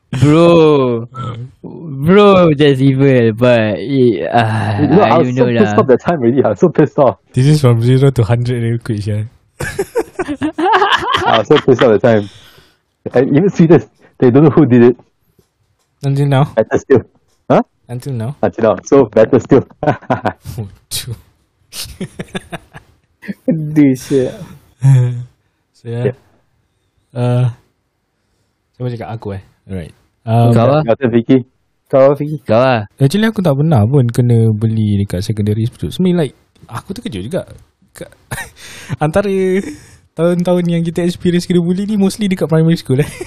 [0.10, 1.06] Bro.
[1.62, 3.30] Bro, that's evil.
[3.38, 3.78] But,
[4.34, 5.82] ah, You know, I I was so know pissed lah.
[5.82, 6.42] off that time already.
[6.44, 7.18] I was so pissed off.
[7.34, 9.24] this is from zero to hundred real quick, yeah.
[9.62, 12.26] I was so pissed off at the time.
[13.14, 13.86] And even Sweden,
[14.18, 14.98] they don't know who did it.
[16.04, 17.04] Until now, Better still.
[17.50, 17.62] Huh?
[17.88, 18.36] until now.
[18.42, 18.76] Until now.
[18.86, 19.68] So better still.
[23.50, 24.42] Aduh siap.
[25.76, 26.16] so yeah.
[27.14, 27.52] Uh,
[28.74, 29.44] siapa cakap aku eh?
[29.70, 29.94] Alright.
[30.26, 30.82] Um, Kau lah.
[30.84, 31.38] Kata Vicky.
[31.90, 32.38] Kau Fiqi.
[32.46, 32.86] Kau lah.
[33.02, 35.90] Actually aku tak pernah pun kena beli dekat secondary school.
[35.90, 36.38] So, I mean like
[36.70, 37.42] aku terkejut juga.
[39.04, 39.30] Antara
[40.14, 43.10] tahun-tahun yang kita experience kena bully ni mostly dekat primary school eh.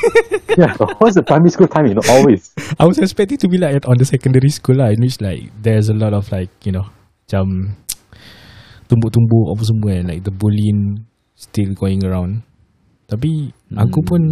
[0.53, 2.53] Yeah, what's the primary school time, you know, always.
[2.77, 5.89] I was expecting to be like on the secondary school lah in which like there's
[5.89, 6.93] a lot of like you know
[7.25, 7.73] macam
[8.93, 12.45] tumbuk-tumbuk apa semua kan like the bullying still going around.
[13.09, 13.49] Tapi
[13.81, 14.09] aku Hmm.
[14.13, 14.23] pun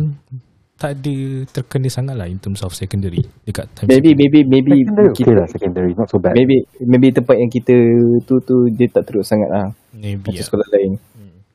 [0.81, 1.17] tak ada
[1.53, 4.17] terkena sangat lah in terms of secondary dekat time Maybe secondary.
[4.17, 6.33] maybe maybe Secondary okay kita lah, secondary, not so bad.
[6.33, 7.77] maybe maybe tempat yang kita
[8.25, 10.49] tu tu dia tak teruk sangat lah maybe macam yeah.
[10.49, 10.93] sekolah lain.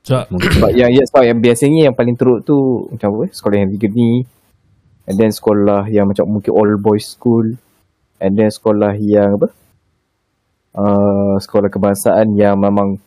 [0.06, 2.54] So, Sebab yang ya, sebab yang biasanya yang paling teruk tu
[2.94, 3.26] macam apa?
[3.34, 4.22] Sekolah yang tiga ni.
[5.10, 7.58] And then sekolah yang macam mungkin all boys school.
[8.22, 9.50] And then sekolah yang apa?
[10.78, 13.02] uh, sekolah kebangsaan yang memang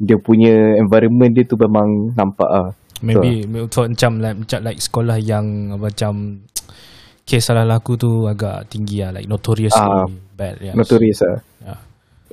[0.00, 2.70] dia punya environment dia tu memang nampak ah.
[3.02, 6.46] Maybe so, macam like, macam like sekolah yang macam
[7.28, 10.74] kes salah laku tu agak tinggi lah like notoriously Ah, bad yes.
[10.74, 11.38] Notorious ah.
[11.62, 11.74] Ya.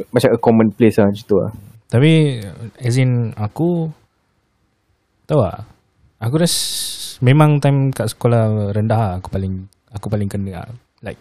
[0.09, 1.51] Macam a common place lah macam tu ah.
[1.89, 2.41] Tapi
[2.77, 3.89] as in aku
[5.25, 5.65] tahu tak
[6.21, 6.51] aku dah
[7.21, 10.69] memang time kat sekolah rendah lah, aku paling aku paling kena lah.
[11.01, 11.19] like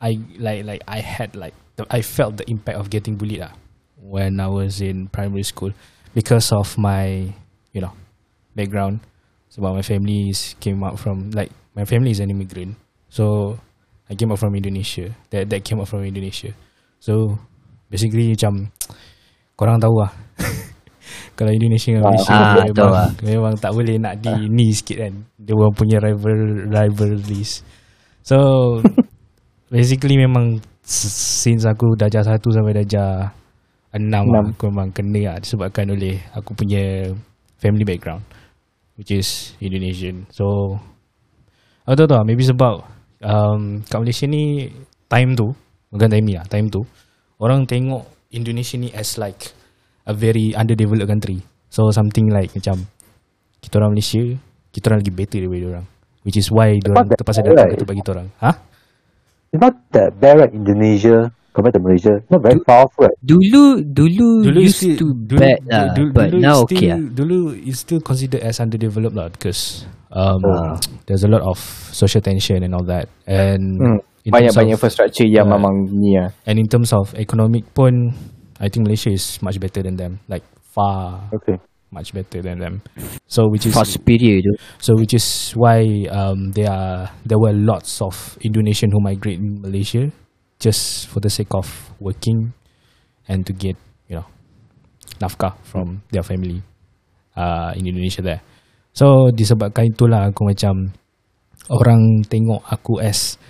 [0.00, 3.52] I like like I had like the, I felt the impact of getting bullied lah
[4.00, 5.72] when I was in primary school
[6.12, 7.32] because of my
[7.72, 7.92] you know
[8.54, 9.02] background
[9.54, 12.74] sebab my family is came out from like my family is an immigrant.
[13.06, 13.54] So
[14.10, 15.14] I came out from Indonesia.
[15.30, 16.50] That that came out from Indonesia.
[16.98, 17.38] So
[17.86, 18.74] basically macam
[19.58, 20.10] korang tahu lah.
[21.38, 23.08] Kalau Indonesia dengan Malaysia Ah, memang, lah.
[23.22, 25.14] memang tak boleh nak di ni sikit kan.
[25.38, 27.62] Dia orang punya rival rivalries.
[28.22, 28.38] So
[29.74, 33.30] basically memang since aku darjah satu sampai darjah
[33.94, 34.54] enam lah, Enam.
[34.58, 37.14] aku memang kena lah disebabkan oleh aku punya
[37.62, 38.26] family background
[38.98, 40.76] which is Indonesian so
[41.84, 42.84] aku tahu tak maybe sebab
[43.22, 44.70] um, kat Malaysia ni
[45.10, 45.52] time tu
[45.90, 46.82] bukan time ni lah time tu
[47.38, 49.54] orang tengok Indonesia ni as like
[50.06, 52.86] a very underdeveloped country so something like macam
[53.60, 54.22] kita orang Malaysia
[54.74, 55.86] kita orang lagi better daripada orang
[56.26, 57.48] which is why diorang that terpaksa right?
[57.52, 58.52] datang ke tempat kita orang ha
[59.54, 60.50] It's not that bad, right?
[60.50, 62.18] Indonesia compared to Malaysia.
[62.28, 63.16] Not very powerful, right?
[63.22, 66.88] Dulu dulu, dulu used still, to dulu, bad lah, dulu, but dulu now still, okay
[66.90, 66.98] lah.
[67.00, 70.74] Dulu is still considered as underdeveloped lah because um, Ah.
[71.06, 71.56] there's a lot of
[71.94, 73.98] social tension and all that and Hmm.
[74.24, 76.32] Banyak-banyak of- infrastructure yang uh, memang ni ah.
[76.48, 78.16] and in terms of economic pun
[78.56, 80.40] I think Malaysia is much better than them like
[80.72, 81.60] far Okay.
[81.92, 82.80] much better than them
[83.28, 84.56] so which is Far superior tu.
[84.80, 89.60] so which is why um, there are there were lots of Indonesian who migrate in
[89.60, 90.08] Malaysia
[90.58, 91.66] just for the sake of
[91.98, 92.52] working
[93.28, 93.76] and to get
[94.08, 94.26] you know
[95.20, 96.62] nafkah from their family
[97.36, 98.42] uh, in Indonesia there.
[98.94, 100.94] So disebabkan itulah aku macam
[101.70, 103.40] orang tengok aku as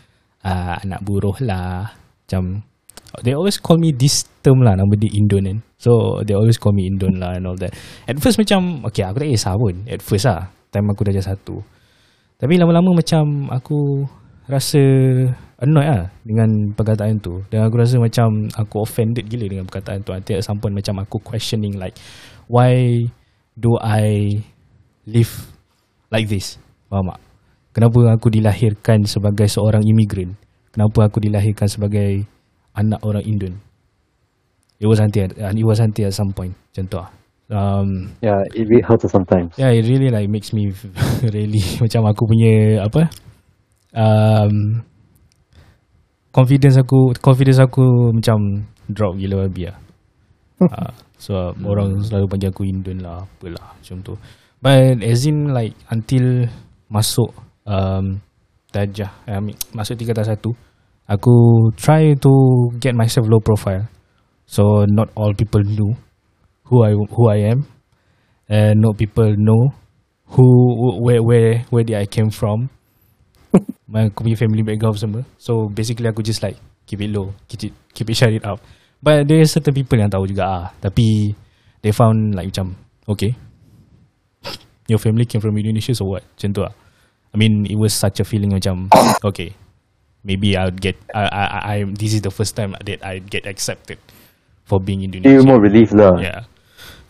[0.44, 1.92] uh, anak buruh lah.
[2.24, 2.64] Macam
[3.20, 6.72] they always call me this term lah nama dia Indon kan so they always call
[6.72, 7.76] me Indon lah and all that.
[8.08, 9.84] At first macam okay aku tak kisah pun.
[9.84, 11.60] At first lah time aku darjah satu.
[12.40, 14.08] Tapi lama-lama macam aku
[14.50, 14.82] rasa
[15.64, 17.40] annoyed lah dengan perkataan tu.
[17.48, 20.12] Dan aku rasa macam aku offended gila dengan perkataan tu.
[20.12, 21.96] Until at some point macam aku questioning like
[22.46, 23.04] why
[23.56, 24.38] do I
[25.08, 25.32] live
[26.12, 26.60] like this?
[26.92, 27.20] Faham tak?
[27.74, 30.38] Kenapa aku dilahirkan sebagai seorang immigrant?
[30.70, 32.22] Kenapa aku dilahirkan sebagai
[32.78, 33.58] anak orang Indon?
[34.78, 36.54] It was until it was until at some point.
[36.70, 37.10] Macam tu lah.
[37.50, 39.54] Um, Yeah, it really hurts sometimes.
[39.58, 40.72] Yeah, it really like makes me
[41.34, 43.10] really macam aku punya apa?
[43.94, 44.82] Um,
[46.34, 49.78] confidence aku confidence aku macam drop gila babi lah.
[50.74, 54.18] uh, so orang selalu panggil aku Indon lah apalah macam tu.
[54.58, 56.50] But as in like until
[56.90, 57.30] masuk
[57.62, 58.18] um,
[58.74, 60.50] darjah I mean, masuk tingkatan satu
[61.06, 62.32] aku try to
[62.82, 63.86] get myself low profile.
[64.44, 65.94] So not all people knew
[66.66, 67.70] who I who I am
[68.50, 69.72] and not people know
[70.34, 70.44] who
[71.00, 72.73] where where where did I came from
[73.94, 75.22] aku punya family background semua.
[75.38, 78.60] So basically aku just like keep it low keep it keep it shut it up
[79.00, 80.64] but there are certain people yang tahu juga ah.
[80.82, 81.32] Tapi
[81.80, 82.74] they found like macam
[83.06, 83.38] okay.
[84.84, 86.26] Your family came from Indonesia so what?
[86.36, 86.74] Macam tu lah
[87.32, 88.92] I mean it was such a feeling macam
[89.28, 89.54] okay
[90.24, 93.20] maybe I would get I I I I'm- this is the first time that I
[93.20, 93.98] get accepted
[94.64, 96.16] for being Feel Indonesian more relief lah.
[96.20, 96.48] yeah.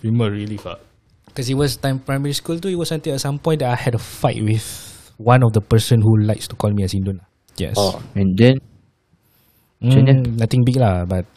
[0.03, 0.79] Feel more relief ah.
[1.27, 3.79] Because it was time primary school too, it was until at some point that I
[3.79, 4.63] had a fight with
[5.19, 7.23] one of the person who likes to call me as Indon.
[7.23, 7.29] lah.
[7.55, 7.79] Yes.
[7.79, 8.03] Oh.
[8.15, 8.59] And then?
[9.85, 11.29] Mm, nothing big lah but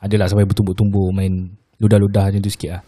[0.00, 2.82] adalah sampai bertumbuk-tumbuk main ludah-ludah macam tu sikit lah.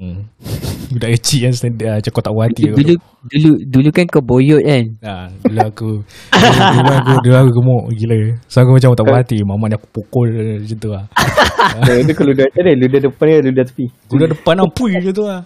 [0.00, 0.18] mm.
[0.94, 4.04] Budak kecil yang standard lah, macam kau tak puas hati dulu, dulu dulu dulu kan
[4.06, 4.84] kau boyot kan.
[5.00, 8.16] Nah, dulu aku dulu, dulu aku dulu aku gemuk gila.
[8.46, 10.28] So aku macam tak puas hati, mama ni aku pukul
[10.60, 11.04] macam tu lah.
[11.88, 12.72] Dia dia kalau ludah macam mana?
[12.76, 13.86] Ludah depan dia ludah tepi.
[14.06, 15.40] Guna depan lah, pui macam tu lah.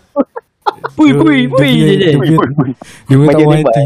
[0.93, 2.19] Pui pui pui dia- je dia- je.
[2.19, 2.41] dia-
[3.07, 3.85] Dia pun tak tembak, hati.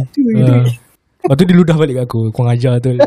[1.23, 2.91] Lepas tu dia ludah balik kat aku Kau ajar tu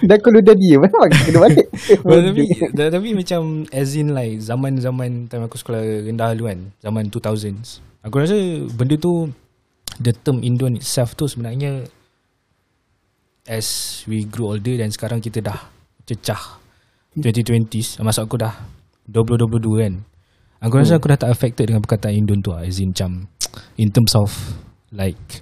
[0.00, 1.66] Dan kalau ludah dia memang kena balik.
[2.26, 2.42] tapi,
[2.72, 8.16] tapi macam As in like Zaman-zaman Time aku sekolah rendah dulu kan Zaman 2000s Aku
[8.16, 8.34] rasa
[8.72, 9.28] Benda tu
[9.96, 11.84] The term Indon itself tu sebenarnya
[13.44, 13.68] As
[14.04, 15.60] we grew older Dan sekarang kita dah
[16.02, 16.58] Cecah
[17.14, 18.79] 2020s Maksud aku dah
[19.10, 19.94] 2022 kan?
[20.60, 23.32] Aku rasa aku dah tak affected Dengan perkataan Indon tu lah As in macam
[23.82, 24.28] In terms of
[24.92, 25.40] Like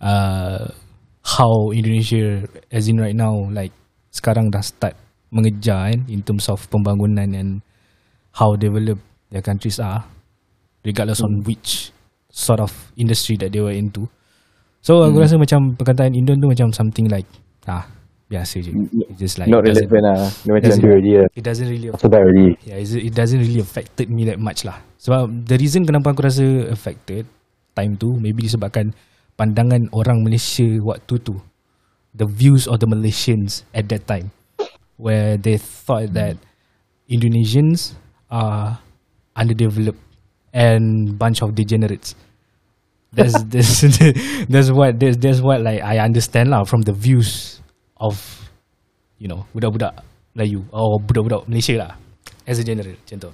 [0.00, 0.66] uh,
[1.20, 3.72] how Indonesia as in right now like
[4.10, 4.96] sekarang dah start
[5.30, 7.62] mengejar kan in terms of pembangunan and
[8.34, 10.02] how developed their countries are
[10.82, 11.94] regardless on which
[12.32, 14.08] sort of industry that they were into.
[14.80, 17.28] So aku rasa macam perkataan Indon tu macam something like
[17.68, 17.84] ah
[18.30, 18.70] biasa je.
[19.10, 20.30] It's just like Not relevant lah.
[20.46, 21.10] Dia macam doesn't- already.
[21.18, 22.54] Uh, It doesn't really bad already.
[22.62, 24.78] Yeah, it doesn't really affected me that much lah.
[25.02, 27.26] Sebab the reason kenapa aku rasa affected
[27.74, 28.94] time tu maybe disebabkan
[29.34, 31.42] pandangan orang Malaysia waktu tu.
[32.14, 34.30] The views of the Malaysians at that time
[34.94, 36.38] where they thought that
[37.06, 37.94] Indonesians
[38.30, 38.78] are
[39.34, 39.98] underdeveloped
[40.54, 42.14] and bunch of degenerates.
[43.10, 43.82] That's that's
[44.46, 47.59] that's what that's, that's what like I understand lah from the views
[48.00, 48.16] of
[49.20, 49.92] you know budak-budak
[50.34, 51.92] Melayu or budak-budak Malaysia lah
[52.48, 53.30] as a general macam tu.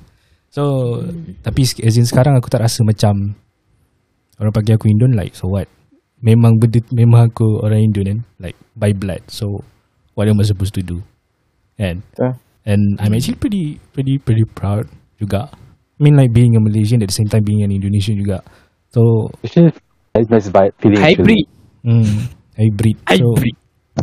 [0.51, 0.63] So
[1.45, 3.37] tapi sek- as in sekarang aku tak rasa macam
[4.37, 5.69] orang panggil aku Indon like so what?
[6.25, 9.21] Memang benda, memang aku orang Indon kan like by blood.
[9.29, 9.63] So
[10.17, 11.05] what am I supposed to do?
[11.77, 12.35] And Ah.
[12.65, 14.89] and I'm actually pretty pretty pretty proud
[15.21, 15.53] juga.
[15.97, 18.41] I mean like being a Malaysian at the same time being an Indonesian juga.
[18.93, 21.05] So it's nice vibe feeling.
[21.05, 21.45] Hybrid.
[21.85, 22.97] hmm, hybrid.
[23.13, 23.37] So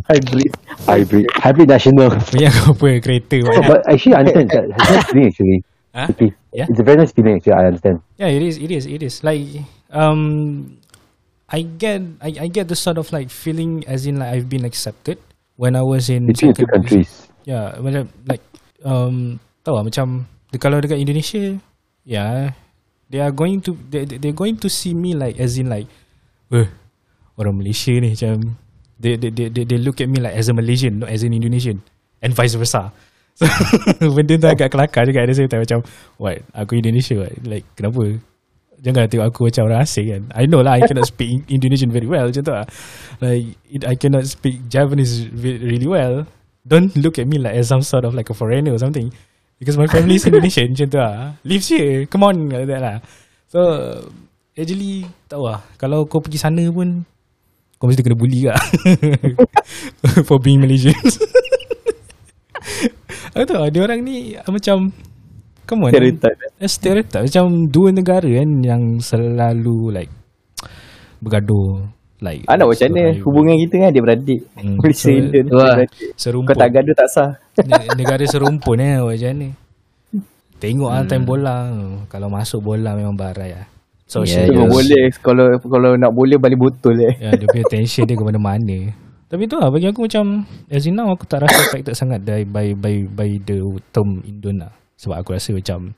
[0.10, 0.52] Hybrid.
[0.90, 1.26] hybrid.
[1.38, 1.68] Hybrid.
[1.70, 2.10] National.
[2.28, 3.68] punya apa kereta Oh, banyak.
[3.70, 4.66] but actually, I understand that.
[4.74, 5.60] It's nice feeling actually.
[5.94, 6.08] Huh?
[6.10, 6.30] Okay.
[6.50, 6.66] Yeah.
[6.70, 7.54] It's a very nice feeling actually.
[7.54, 7.98] I understand.
[8.18, 8.56] Yeah, it is.
[8.58, 8.84] It is.
[8.90, 9.16] It is.
[9.22, 9.46] Like,
[9.94, 10.22] um,
[11.46, 14.66] I get, I, I get the sort of like feeling as in like I've been
[14.66, 15.22] accepted
[15.56, 17.30] when I was in Between the two countries.
[17.46, 18.42] Yeah, macam like
[18.82, 21.62] um, tahu lah macam de- kalau dekat Indonesia,
[22.02, 22.58] yeah,
[23.14, 25.86] they are going to they they- they're going to see me like as in like,
[26.50, 26.66] eh,
[27.38, 28.58] orang Malaysia ni macam
[29.04, 31.84] they they, they they look at me like as a Malaysian, not as an Indonesian,
[32.24, 32.90] and vice versa.
[33.34, 33.50] So
[34.16, 35.82] benda tu agak kelakar juga ada saya macam
[36.22, 36.46] what?
[36.54, 37.34] Aku Indonesia what?
[37.42, 38.22] like kenapa?
[38.78, 40.22] Jangan tengok aku macam orang asing kan.
[40.38, 42.70] I know lah I cannot speak Indonesian very well macam tu lah.
[43.18, 46.30] Like it, I cannot speak Japanese re- really well.
[46.62, 49.10] Don't look at me like as some sort of like a foreigner or something.
[49.58, 51.34] Because my family is Indonesian macam tu lah.
[51.42, 52.06] Lives here.
[52.06, 52.98] Come on like that lah.
[53.50, 53.60] So
[54.54, 55.66] actually tahu lah.
[55.82, 57.02] Kalau kau pergi sana pun
[57.84, 58.56] kau mesti kena bully lah
[60.28, 61.20] for being Malaysians
[63.36, 64.94] Aku tahu dia orang ni ah, macam
[65.68, 66.38] Come on Stereotype.
[66.38, 70.12] eh, Stereotype Macam dua negara kan Yang selalu like
[71.20, 71.84] Bergaduh
[72.22, 74.42] Like Anak macam mana hubungan kita kan dia beradik.
[74.56, 74.80] Hmm.
[74.80, 75.46] Malaysia So, Indian.
[75.52, 75.76] wah.
[76.16, 77.30] Serumpun Kau tak gaduh tak sah.
[77.60, 79.48] Ne- Negara serumpun eh Macam mana
[80.64, 81.08] Tengok hmm.
[81.12, 81.56] time bola
[82.08, 83.68] Kalau masuk bola memang barai lah
[84.06, 84.70] So Yeah, she Kalau yeah.
[84.70, 87.14] boleh kalau kalau nak boleh balik botol eh.
[87.18, 88.92] Ya, dia punya tension dia ke mana-mana.
[89.32, 92.46] Tapi tu lah bagi aku macam as in now aku tak rasa affected sangat by
[92.46, 93.58] by by, by the
[93.90, 94.74] term Indon lah.
[95.00, 95.98] Sebab aku rasa macam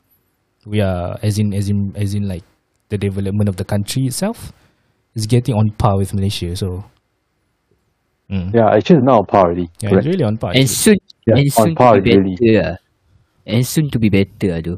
[0.63, 2.45] we are as in as in as in like
[2.87, 4.55] the development of the country itself
[5.17, 6.55] is getting on par with Malaysia.
[6.55, 6.87] So
[8.31, 8.55] mm.
[8.55, 9.67] Yeah, actually not on par already.
[9.83, 10.05] yeah, Correct.
[10.05, 10.55] it's really on par.
[10.55, 10.95] And actually.
[10.95, 12.35] soon, Yeah, and on soon par to be really.
[12.37, 12.75] better lah.
[13.49, 14.77] And soon to be better lah tu.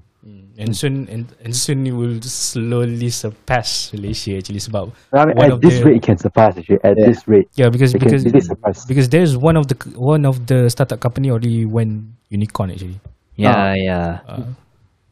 [0.58, 5.52] And soon and, and soon it will slowly surpass Malaysia actually sebab I mean, one
[5.54, 6.82] at this the- rate, it can surpass actually.
[6.82, 7.06] At Yeah.
[7.14, 8.82] this rate, Yeah, because it because really surpass.
[8.90, 12.98] because there's one of the one of the startup company already went unicorn actually.
[13.38, 13.74] Yeah, Ah.
[13.78, 14.10] yeah.
[14.26, 14.50] Uh,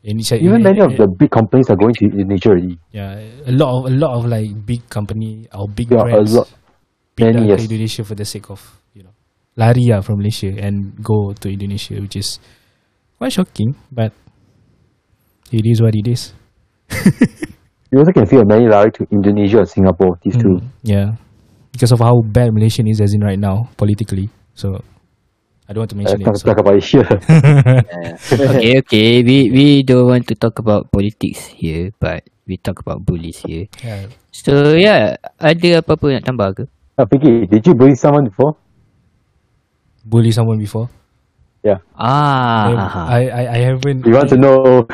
[0.02, 2.82] and it's, Even and- many of and- the big companies are going to Indonesia already.
[2.90, 6.34] yeah, a lot of a lot of like big company or big Yeah, a brands
[6.34, 6.50] lot.
[7.14, 7.62] pindah Many, ke yes.
[7.70, 8.60] Indonesia for the sake of
[8.98, 9.14] you know
[9.62, 12.42] lari from Malaysia and go to Indonesia, which is
[13.22, 14.10] quite shocking, but
[15.56, 16.36] it is what it is.
[17.94, 20.20] You also can feel many lari to Indonesia or Singapore.
[20.20, 20.60] These two.
[20.60, 21.08] Mm, yeah,
[21.72, 24.28] because of how bad Malaysian is as in right now politically.
[24.52, 24.84] So
[25.64, 26.44] I don't want to Uh, mention talk, it.
[26.44, 26.46] So.
[26.52, 27.08] talk about it here.
[28.52, 29.08] okay, okay.
[29.24, 33.72] We we don't want to talk about politics here, but we talk about bullies here.
[33.80, 34.12] Yeah.
[34.36, 36.64] So yeah, ada apa-apa nak tambah ke?
[37.00, 38.60] uh, Vicky, did you bully someone before?
[40.04, 40.92] Bully someone before?
[41.98, 44.06] Ah, I, I I haven't.
[44.06, 44.86] We want to know.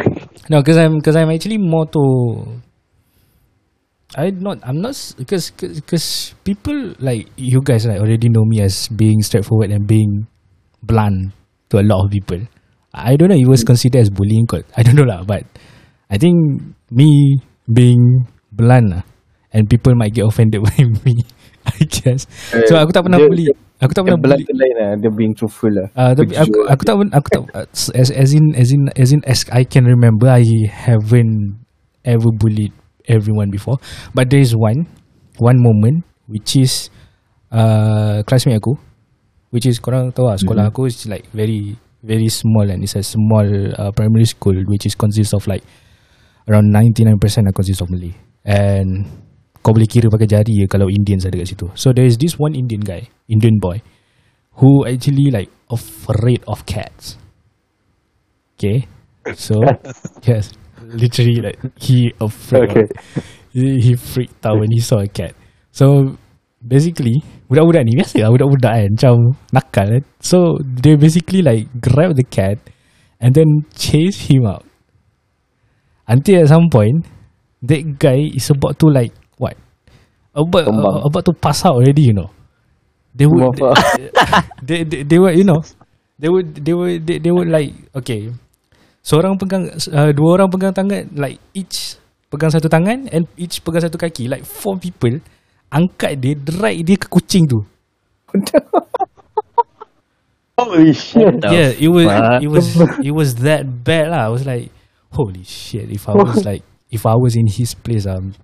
[0.47, 2.03] No, because I'm because I'm actually more to.
[4.15, 8.88] I not I'm not because because people like you guys like already know me as
[8.91, 10.28] being straightforward and being
[10.84, 11.32] blunt
[11.72, 12.39] to a lot of people.
[12.93, 14.67] I don't know it was considered as bullying kot.
[14.76, 15.47] I don't know lah, but
[16.11, 16.36] I think
[16.91, 17.39] me
[17.72, 19.03] being blunt lah,
[19.55, 20.76] and people might get offended by
[21.07, 21.15] me.
[21.82, 22.29] I guess.
[22.69, 23.45] So aku tak pernah Dia- bully.
[23.82, 24.93] Aku tak pernah tu lain lah.
[25.01, 25.89] Dia being truthful lah.
[25.97, 26.65] Uh, tapi aku, Jujur.
[26.69, 27.41] aku tak aku tak
[27.97, 31.57] as as in as in as in as I can remember I haven't
[32.05, 32.77] ever bullied
[33.09, 33.82] everyone before
[34.13, 34.86] but there is one
[35.41, 36.93] one moment which is
[37.49, 38.77] uh classmate aku
[39.49, 43.05] which is korang tahu lah sekolah aku is like very very small and it's a
[43.05, 43.45] small
[43.77, 45.65] uh, primary school which is consists of like
[46.49, 48.13] around 99% are consists of Malay
[48.45, 49.05] and
[49.62, 51.70] kau boleh kira pakai jari je kalau Indians ada kat situ.
[51.78, 53.82] So there is this one Indian guy, Indian boy,
[54.57, 57.22] who actually like afraid of cats.
[58.57, 58.86] Okay,
[59.38, 59.57] so
[60.30, 62.70] yes, literally like he afraid.
[62.70, 62.86] Okay.
[62.89, 65.36] Of, he, he freaked out when he saw a cat.
[65.72, 66.18] So
[66.62, 69.16] basically budak-budak ni biasa lah budak-budak kan macam
[69.51, 70.03] nakal kan.
[70.22, 72.57] So they basically like grab the cat
[73.20, 74.66] and then chase him out.
[76.07, 77.07] Until at some point
[77.64, 79.57] that guy is about to like what?
[80.37, 82.29] About uh, about to pass out already, you know.
[83.11, 83.75] They would Tumbang
[84.67, 85.59] they, they, they were you know
[86.15, 88.29] they would they would they, they would like okay.
[89.01, 91.97] Seorang pegang uh, dua orang pegang tangan like each
[92.29, 94.29] pegang satu tangan and each pegang satu kaki.
[94.29, 95.17] Like four people
[95.73, 97.65] angkat dia drag dia ke kucing tu.
[100.61, 101.41] Holy shit.
[101.41, 102.07] Yeah it was
[102.39, 102.65] it was
[103.01, 104.29] it was that bad lah.
[104.29, 104.69] I was like
[105.11, 106.63] holy shit if I was like
[106.93, 108.37] if I was in his place um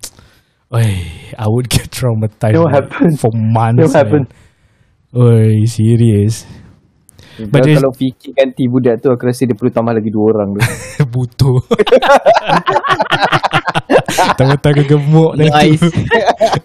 [0.67, 0.91] Oi,
[1.39, 3.15] I would get traumatized like, happened?
[3.15, 4.27] for months happened?
[5.15, 5.15] man.
[5.15, 6.43] Oi, serious
[7.39, 10.25] But But there's- kalau fikir ganti budak tu Aku rasa dia perlu tambah lagi dua
[10.35, 10.59] orang tu
[11.15, 11.63] Butuh
[14.37, 15.79] Tangan-tangan gemuk dah Nice.
[15.79, 15.87] tu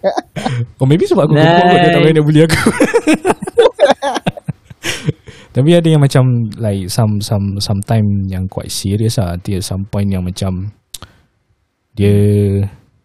[0.83, 2.03] Oh maybe sebab aku gemuk kot Dia tak Nice.
[2.03, 2.61] payah nak bully aku
[5.53, 6.25] Tapi ada yang macam
[6.57, 10.73] Like some some Sometime yang quite serious lah Until some point yang macam
[11.95, 12.17] Dia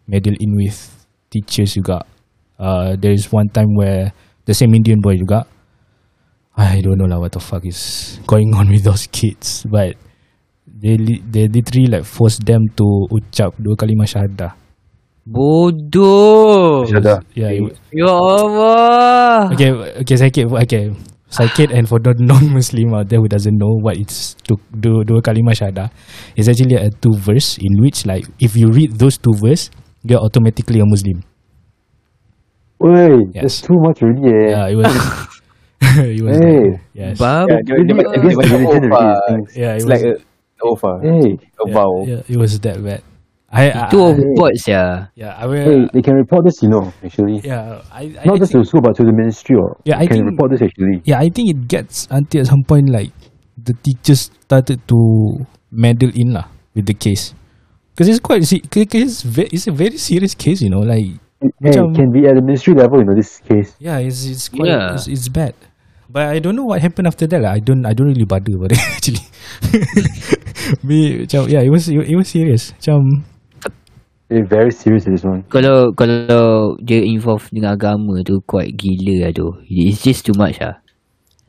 [0.08, 0.76] Meddle in with
[1.28, 2.02] Teachers juga
[2.56, 4.16] uh, There is one time where
[4.48, 5.44] The same Indian boy juga
[6.58, 9.94] I don't know lah what the fuck is going on with those kids But
[10.78, 10.94] they
[11.26, 14.54] they literally like force them to ucap dua kalimah syahadah.
[15.26, 16.86] Bodoh.
[16.86, 17.26] Syahadah.
[17.34, 17.52] Yeah.
[17.52, 19.52] It, Ya Allah.
[19.52, 20.94] okay, okay, sakit, okay.
[21.28, 25.20] Sakit and for the non-Muslim out there who doesn't know what it's to do dua
[25.20, 25.92] kalimah syahadah,
[26.38, 29.68] it's actually a two verse in which like if you read those two verse,
[30.08, 31.22] you're automatically a Muslim.
[32.80, 33.42] Wait, Yes.
[33.42, 34.22] that's too much already.
[34.28, 34.50] Eh.
[34.54, 34.92] Yeah, it was.
[36.16, 36.36] it was.
[36.38, 36.64] Hey.
[36.94, 37.18] yes.
[37.18, 37.48] Bab.
[37.50, 38.88] yeah, Really, religion already,
[39.54, 39.92] Yeah, it It's was.
[39.92, 40.14] like a
[41.02, 43.02] Hey, A vow yeah, it was that bad.
[43.48, 45.06] I, I, Itu I overboard ya.
[45.16, 45.64] yeah, I will.
[45.64, 47.40] hey, they can report this, you know, actually.
[47.46, 49.56] yeah, I, I Not just think- to the school, but to the ministry.
[49.56, 51.00] Or Yeah, I can think- report this actually.
[51.08, 53.14] Yeah, I think it gets until at some point like
[53.56, 54.98] the teachers started to
[55.72, 57.32] meddle in lah with the case.
[57.98, 60.86] Because it's quite, se- it's, it's a very serious case, you know.
[60.86, 63.74] Like, Hey, Macam- can be at the ministry level, you know, this case.
[63.82, 64.94] yeah, it's it's quite, Yeah.
[64.94, 65.54] it's, it's bad.
[66.06, 67.42] But I don't know what happened after that.
[67.42, 67.58] Lah.
[67.58, 69.22] I don't I don't really bother about it actually.
[70.86, 72.72] Me, macam, yeah, it was it, it was serious.
[72.78, 73.22] Macam,
[74.30, 75.42] They're very serious this one.
[75.50, 79.58] Kalau kalau dia involve dengan agama tu quite gila lah tu.
[79.66, 80.78] It's just too much lah.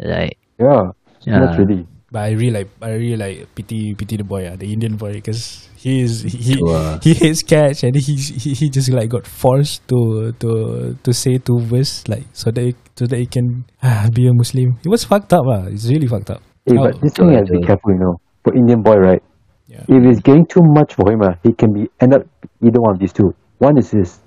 [0.02, 1.44] Like Yeah, too Yeah.
[1.46, 1.84] much really.
[2.10, 5.14] but I really like I really like pity pity the boy, ah, the Indian boy,
[5.20, 7.00] because he is he Wah.
[7.02, 11.38] he hates catch and he, he he just like got forced to to to say
[11.38, 14.76] two verse like so that he, so that he can ah, be a Muslim.
[14.84, 15.72] It was fucked up, ah.
[15.72, 16.42] It's really fucked up.
[16.66, 18.20] Hey, Oh, but this thing has to be careful, you know.
[18.44, 19.24] For Indian boy, right?
[19.68, 19.86] Yeah.
[19.88, 22.24] If it's getting too much for him, uh, he can be end up
[22.62, 23.34] either one of these two.
[23.60, 24.20] One is this,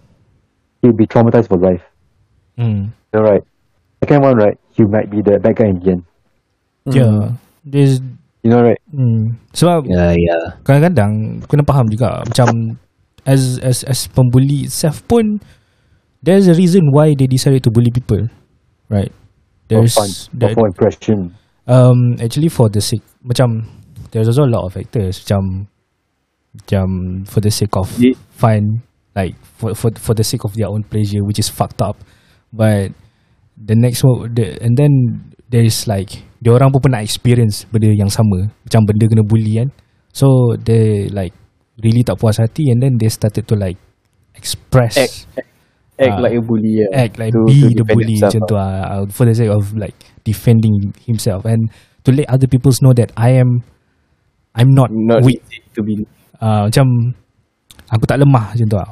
[0.80, 1.84] he'll be traumatized for life.
[2.57, 2.92] Mm.
[3.12, 3.42] All right.
[4.03, 4.59] Second one, right?
[4.72, 6.05] He might be the bad guy in the end.
[6.86, 7.32] Yeah.
[7.64, 8.00] There's
[8.43, 8.80] You know, right?
[8.90, 9.38] mm.
[9.55, 10.38] sebab ya ya.
[10.66, 12.74] kadang-kadang kena faham juga macam
[13.22, 15.38] as as as pembuli itself pun
[16.26, 18.26] there's a reason why they decided to bully people
[18.90, 19.14] right
[19.70, 20.11] For there's fun,
[20.43, 21.38] that, for impression.
[21.70, 23.62] um actually for the sake macam
[24.11, 25.70] there's also a lot of factors macam
[26.59, 26.86] macam
[27.30, 28.82] for the sake of Ye- fun
[29.14, 31.95] like for for for the sake of their own pleasure which is fucked up
[32.51, 32.90] but
[33.55, 34.90] the next one the, and then
[35.47, 39.62] there is like dia orang pun pernah experience benda yang sama macam benda kena bully
[39.62, 39.68] kan
[40.11, 40.26] so
[40.59, 41.30] they like
[41.78, 43.78] really tak puas hati and then they started to like
[44.34, 45.16] express Act
[46.03, 46.18] Act Ah.
[46.18, 47.07] like a bully lah.
[47.07, 49.53] act like To- be to the bully himself macam tu ah, uh, for the sake
[49.53, 49.95] of like
[50.26, 51.70] defending himself and
[52.03, 53.62] to let other people know that I am
[54.53, 55.40] I'm not, Not weak
[55.78, 56.03] to be
[56.43, 57.14] uh, macam
[57.86, 58.90] aku tak lemah macam tu ah.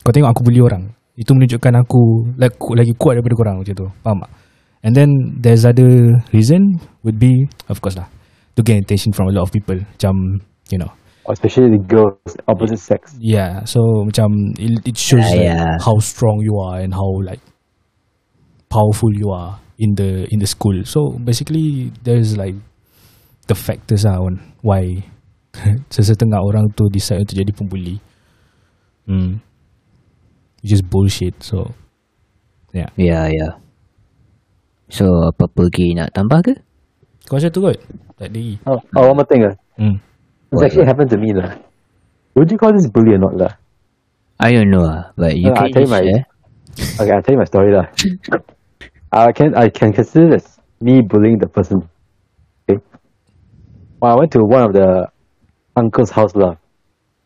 [0.00, 3.74] kau tengok aku bully orang itu menunjukkan aku like, ku- lagi kuat daripada korang macam
[3.76, 4.30] tu faham tak
[4.82, 5.10] and then
[5.40, 8.08] there's other reason would be of course lah
[8.56, 10.40] to gain attention from a lot of people macam
[10.72, 10.90] you know
[11.30, 13.14] Especially the girls, opposite sex.
[13.20, 15.78] Yeah, so macam it, it shows Yeah, like yeah.
[15.78, 17.38] how strong you are and how like
[18.66, 20.82] powerful you are in the in the school.
[20.82, 22.58] So basically, there's like
[23.46, 25.06] the factors lah on why
[25.94, 28.02] sesetengah orang tu decide untuk jadi pembuli.
[29.06, 29.38] Hmm,
[30.64, 31.38] which is bullshit.
[31.46, 31.76] So
[32.74, 33.54] yeah, Ya ya.
[34.90, 36.54] So apa-apa lagi nak tambah ke?
[37.30, 37.78] kau rasa tu kot?
[38.18, 38.58] Tak ada lagi.
[38.66, 39.46] Oh, oh, one more thing.
[39.46, 39.54] Uh.
[39.78, 39.96] Hmm.
[40.50, 41.30] This actually happened to me.
[41.30, 41.54] lah.
[42.34, 43.34] Would you call this bully or not?
[43.38, 43.52] lah?
[44.42, 46.22] I don't know ah, but you No, I'll can tell you my- share.
[46.98, 47.86] Okay, I'll tell you my story lah.
[49.12, 51.86] I can I can consider this me bullying the person.
[52.66, 52.78] Okay.
[54.02, 55.06] Well, I went to one of the
[55.76, 56.58] uncle's house lah.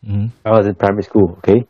[0.04, 0.32] Mm-hmm.
[0.44, 1.36] I was in primary school.
[1.40, 1.64] Okay.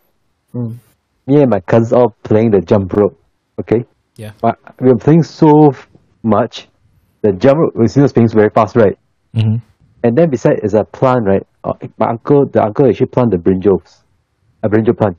[0.50, 0.78] Hmm.
[1.26, 3.14] Me and my cousins all playing the jump rope.
[3.62, 3.86] Okay.
[4.16, 4.32] Yeah.
[4.40, 5.72] But we were playing so
[6.22, 6.68] much.
[7.22, 8.98] The jump rope was still playing very fast, right?
[9.34, 9.56] Mm-hmm.
[10.04, 11.46] And then beside is a plant, right?
[11.64, 14.02] Uh, my uncle, the uncle actually planted the brinjals,
[14.62, 15.16] a brinjal plant.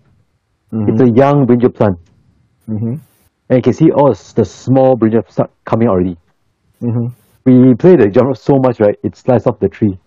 [0.71, 1.97] It's a young brinjal plant.
[2.69, 2.95] Mm-hmm.
[3.49, 6.17] And you can see all the small brinjal start coming out already.
[6.81, 7.07] Mm-hmm.
[7.45, 8.97] We played the jump so much, right?
[9.03, 9.97] It sliced off the tree.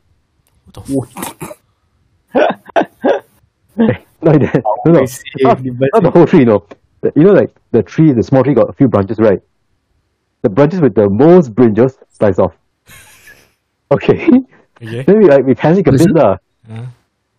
[4.20, 4.62] Like that.
[4.84, 5.22] No, no, see.
[5.43, 6.66] not, not the whole tree, no.
[7.09, 9.40] The- You know, like the tree, the small tree got a few branches, right?
[10.42, 12.54] The branches with the most brinjals sliced off.
[13.90, 14.28] Okay.
[14.82, 15.02] Okay.
[15.02, 16.36] then we like we panic a bit lah.
[16.70, 16.84] Uh,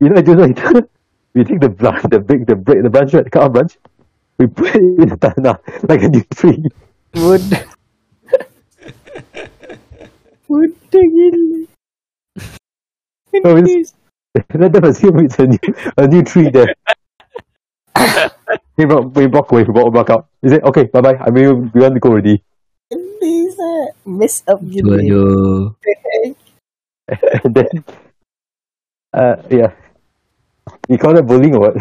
[0.02, 0.58] You know, just like
[1.36, 3.78] we take the branch, the big, the break, the branch, right, the cut off branch,
[4.40, 6.66] we put it in the tanah like a new tree.
[7.14, 7.46] Wood.
[10.48, 11.68] Wood gila.
[13.46, 13.94] So we just,
[14.58, 15.60] let them assume it's a new,
[15.98, 16.74] a new tree there.
[18.80, 20.28] We walk, we walk away, we walk back out.
[20.42, 21.18] We say, okay, bye bye.
[21.20, 22.40] I mean, we want to go already.
[23.20, 24.98] Bisa mess up gila.
[25.04, 25.76] Aduh.
[27.44, 27.68] and then,
[29.14, 29.72] uh, yeah.
[30.88, 31.76] You call that bullying or what?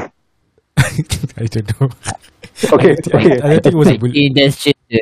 [1.39, 1.89] I don't know.
[2.75, 3.35] Okay, I, okay.
[3.39, 4.33] I don't think it was a Like, bully.
[4.35, 4.99] that's just uh,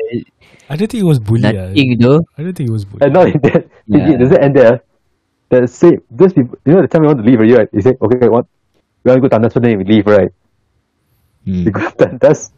[0.69, 1.41] I don't think it was bully.
[1.41, 2.21] nothing though.
[2.37, 3.01] I don't think it was bully.
[3.01, 4.17] And not that, Yeah.
[4.17, 4.83] does it end there?
[5.49, 7.69] The same, those people, you know, the time we want to leave right?
[7.71, 8.45] You say, okay, what?
[9.03, 10.27] We want to go Tandas, so then we leave, right?
[11.47, 11.63] Hmm.
[11.63, 12.51] We go Tandas.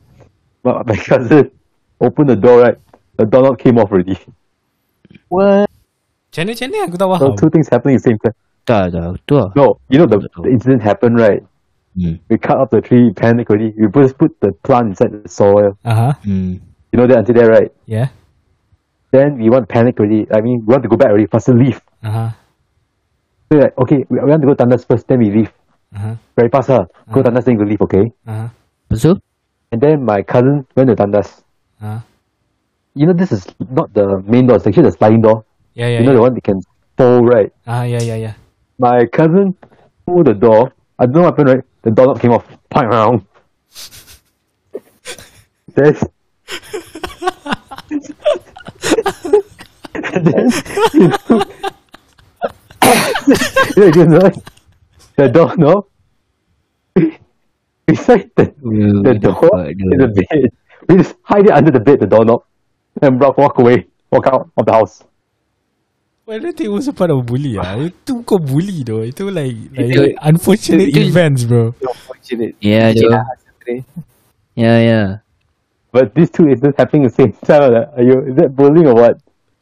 [0.65, 1.53] My, my cousin
[2.01, 2.77] opened the door, right?
[3.21, 4.17] The doorknob came off already.
[5.29, 5.69] What?
[6.33, 8.33] Macam mana, macam mana aku tak So two things happening at the same time.
[8.65, 9.53] Tak tak tu lah.
[9.53, 11.45] No, you know the, the incident happened, right?
[11.93, 12.17] Hmm.
[12.29, 13.77] We cut off the tree, panic already.
[13.77, 15.77] We just put the plant inside the soil.
[15.85, 16.13] Uh-huh.
[16.25, 16.61] Hmm.
[16.89, 17.69] You know that until there, right?
[17.85, 18.09] Yeah.
[19.13, 20.25] Then we want to panic already.
[20.33, 21.25] I mean, we want to go back already.
[21.25, 21.81] Faster leave.
[22.01, 22.29] Uh-huh.
[23.49, 25.51] So like, okay, we, we want to go Tandas first, then we leave.
[25.93, 26.13] Uh-huh.
[26.37, 26.85] Very fast, huh?
[27.11, 28.13] Go Tandas, then we leave, okay?
[28.25, 28.49] Uh-huh.
[28.49, 28.58] Lepas
[29.71, 31.43] And then my cousin went to Tandas.
[31.81, 31.99] Uh-huh.
[32.95, 35.45] You know, this is not the main door, it's actually the sliding door.
[35.73, 36.15] Yeah, yeah, you know, yeah.
[36.15, 36.61] the one that can
[36.97, 37.53] fold, right?
[37.67, 38.33] Ah, yeah, yeah, yeah.
[38.77, 39.55] My cousin
[40.05, 40.73] pulled the door.
[40.97, 41.63] I don't know what happened, right?
[41.83, 42.45] The doorknob came off.
[42.69, 43.25] Point around.
[50.13, 50.49] and then,
[53.77, 54.35] you know, you know, like,
[55.15, 55.85] the doorknob
[57.89, 58.45] beside the,
[59.03, 60.49] the door is the bed.
[60.87, 62.43] We just hide it under the bed, the doorknob,
[63.01, 65.03] and walk, walk away, walk out of the house.
[66.25, 67.73] Well, I don't think it was a part of bully ah.
[67.81, 69.01] Itu kau bully though.
[69.01, 71.73] Itu like, like Itu- unfortunate itu- events, bro.
[71.81, 72.53] Unfortunate.
[72.61, 73.09] Yeah, though.
[73.09, 73.25] lah.
[74.53, 75.07] Yeah, yeah.
[75.91, 77.73] But these two incidents happening at the same time.
[77.73, 79.17] Like, are you, is that bullying or what?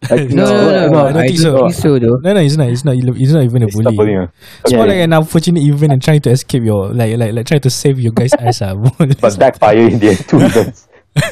[0.10, 1.58] Like, No, no, no, no, I don't think so.
[1.58, 2.18] think so though.
[2.22, 2.70] No, no, it's not.
[2.70, 2.96] It's not.
[2.96, 3.96] It's not even a It's bully.
[3.96, 4.18] bullying.
[4.20, 4.28] ah.
[4.64, 4.94] It's Yeah, more yeah.
[4.94, 8.00] like an unfortunate event and trying to escape your like like like trying to save
[8.00, 8.76] your guys' ass ah.
[9.22, 10.88] But backfire in the end, two events.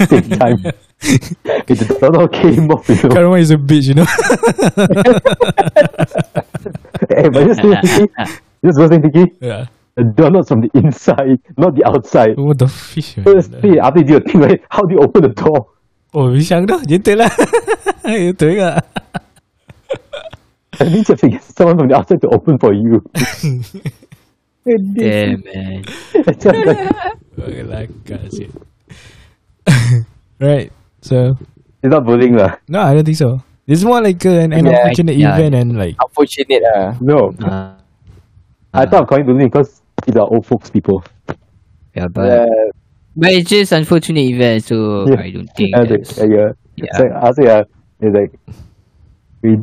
[0.09, 0.57] Same time.
[1.01, 3.09] It the doorknob came off, you know.
[3.15, 4.05] Karma is a bitch, you know.
[7.09, 8.07] hey, but just thinking,
[8.65, 9.65] just was thinking, yeah.
[9.95, 12.37] the doorknob's from the inside, not the outside.
[12.37, 13.15] What the fish?
[13.23, 13.61] First, Man?
[13.61, 14.61] see, after you do the thing, right?
[14.69, 15.67] How do you open the door?
[16.15, 16.79] Oh, Bishang dah.
[16.87, 17.31] Gentle lah.
[18.07, 18.79] Betul juga.
[20.79, 22.99] You have to get someone from the outside to open for you.
[24.95, 25.83] Damn man.
[26.15, 27.91] Okay, like,
[28.31, 28.49] shit.
[30.39, 30.71] right.
[31.03, 31.35] So,
[31.83, 32.57] it's not bullying lah.
[32.67, 33.39] no, I don't think so.
[33.67, 35.35] It's more like uh, an, an Yeah, unfortunate yeah.
[35.37, 36.97] event and like, Unfortunate lah.
[37.01, 37.75] No, Uh,
[38.73, 41.03] I thought I'm calling bullying because these are old folks people.
[41.95, 42.67] yeah, but Uh,
[43.15, 45.19] but it's just unfortunate event, so Yeah.
[45.21, 46.99] I don't think And like, that's uh, yeah, it's yeah.
[47.01, 47.63] like, I say, uh,
[48.01, 48.31] it's like
[49.41, 49.57] we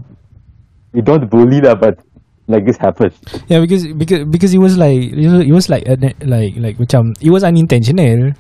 [0.93, 1.99] we don't bully that, but
[2.49, 3.13] like this happened.
[3.49, 5.97] yeah, because because because it was like it was, it was like a,
[6.27, 8.33] like like macam it was unintentional.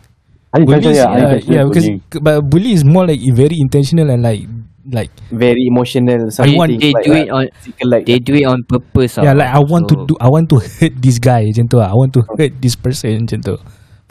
[0.53, 2.21] Unintentional, Bullies, yeah, uh, unintentional yeah, because bullying.
[2.21, 4.45] but bully is more like very intentional and like
[4.91, 6.13] like very emotional.
[6.13, 7.45] they, Something want- they like, do uh, it on
[7.89, 9.17] like they do it on purpose.
[9.17, 9.37] yeah ah.
[9.39, 11.81] like I want to do I want to hurt this guy macam tu.
[11.81, 13.57] I want to hurt this person macam tu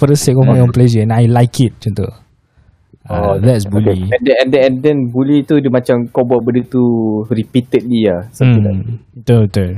[0.01, 2.09] for the sake of my own pleasure and I like it macam tu.
[2.09, 2.17] Uh,
[3.13, 3.73] Oh, that's okay.
[3.77, 4.09] bully.
[4.09, 6.81] And then, and then and then bully tu dia macam kau buat benda tu
[7.29, 8.25] repeatedly lah.
[8.33, 9.71] Something like Hmm, betul betul.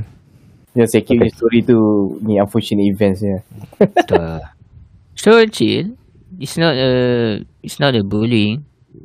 [0.72, 1.76] Yang saya kira story tu
[2.24, 3.38] ni unfortunate events ya.
[3.76, 4.40] betul.
[5.20, 5.94] So chill.
[6.40, 6.90] It's not a
[7.60, 8.64] it's not a bullying.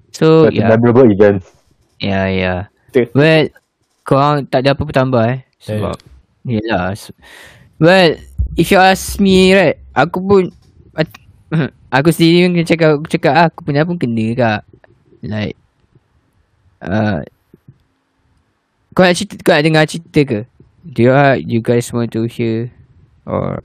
[0.09, 0.72] So But yeah.
[0.72, 1.45] memorable events.
[1.99, 2.59] Yeah, yeah.
[2.89, 3.11] Betul.
[3.13, 3.43] Well,
[4.01, 5.39] korang tak ada apa-apa tambah eh.
[5.59, 5.95] Sebab,
[6.47, 6.95] yelah.
[6.97, 7.13] se-
[7.78, 8.17] Well,
[8.57, 10.43] if you ask me right, aku pun,
[11.95, 14.61] aku sendiri pun cakap aku cakap ah, aku pernah pun kena kak.
[15.25, 15.55] Like
[16.83, 17.19] uh,
[18.95, 20.39] kau nak cerita kau nak dengar cerita ke?
[20.89, 22.71] Do you, uh, you guys want to hear
[23.27, 23.61] or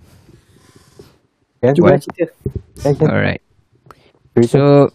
[1.72, 2.28] Cuba cerita.
[2.84, 3.08] can.
[3.08, 3.40] alright.
[4.44, 4.92] So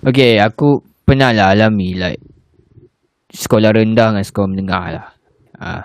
[0.00, 2.22] Okay aku pernah lah alami like
[3.30, 5.06] Sekolah rendah dengan sekolah menengah lah
[5.60, 5.82] Ah,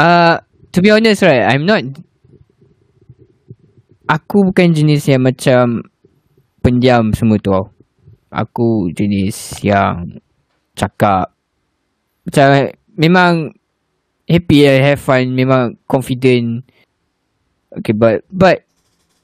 [0.00, 0.34] uh,
[0.72, 1.84] To be honest right I'm not
[4.04, 5.80] Aku bukan jenis yang macam
[6.60, 7.56] Pendiam semua tu
[8.28, 10.20] Aku jenis yang
[10.76, 11.32] Cakap.
[12.28, 12.68] Macam
[13.00, 13.32] Memang
[14.28, 16.68] Happy I have fun Memang confident.
[17.80, 18.68] Okay but But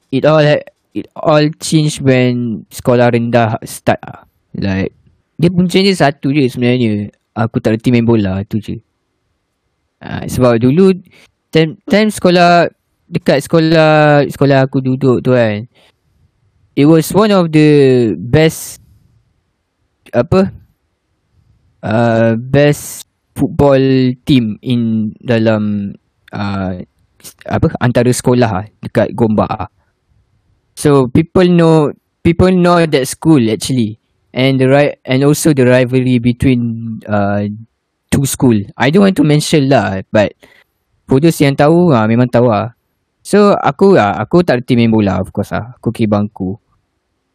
[0.09, 0.65] It all ha-
[0.97, 4.25] It all change when Sekolah rendah start lah
[4.57, 4.97] Like
[5.37, 7.09] Dia punca dia satu je sebenarnya.
[7.33, 8.77] Aku tak reti main bola tu je.
[10.01, 10.93] Uh, Sebab dulu
[11.51, 12.69] Time, time sekolah
[13.11, 15.67] Dekat sekolah Sekolah aku duduk tu kan.
[16.79, 17.69] It was one of the
[18.15, 18.79] Best
[20.15, 20.55] Apa?
[21.83, 25.91] Uh, Best Football team In Dalam
[26.31, 26.79] uh,
[27.51, 27.67] Apa?
[27.83, 29.71] Antara sekolah lah Dekat Gombak lah
[30.81, 31.93] So people know
[32.25, 34.01] people know that school actually,
[34.33, 37.45] and the right and also the rivalry between uh
[38.09, 38.57] two school.
[38.81, 40.33] I don't want to mention lah, but
[41.05, 42.73] for those yang tahu ah memang tahu lah.
[43.21, 45.77] So aku ah aku tak reti main bola of course lah.
[45.77, 46.57] Aku kira bangku.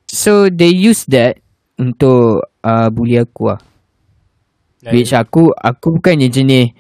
[0.10, 1.38] So they use that
[1.78, 3.62] untuk uh, bully aku lah.
[4.86, 6.74] Which aku aku bukannya jenis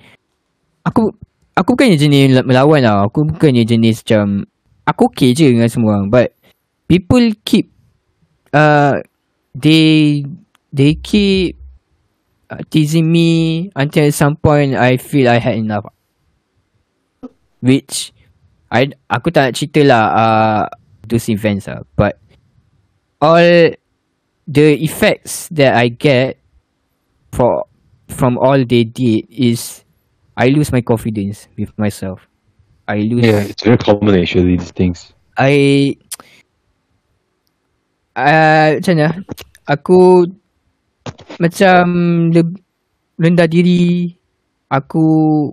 [0.85, 1.09] aku
[1.57, 3.05] aku bukannya jenis melawan lah.
[3.05, 4.45] Aku bukannya jenis macam
[4.85, 6.29] aku okay je dengan semua orang but
[6.85, 7.73] people keep
[8.53, 9.01] uh
[9.57, 10.21] they
[10.69, 11.57] they keep
[12.53, 15.89] uh, teasing me until at some point I feel I had enough.
[17.65, 18.14] Which
[18.71, 20.63] I aku tak nak cerita lah uh,
[21.05, 22.17] those events lah but
[23.21, 23.73] all
[24.45, 26.37] the effects that I get
[27.33, 27.65] for
[28.09, 29.85] from all they did is
[30.37, 32.27] I lose my confidence with myself.
[32.87, 35.15] I lose Yeah, it's very common actually, these things.
[35.39, 35.95] I
[38.13, 39.09] uh, macam mana?
[39.65, 40.29] Aku
[41.41, 41.83] macam
[42.29, 42.61] le-
[43.17, 44.13] rendah diri.
[44.69, 45.49] Aku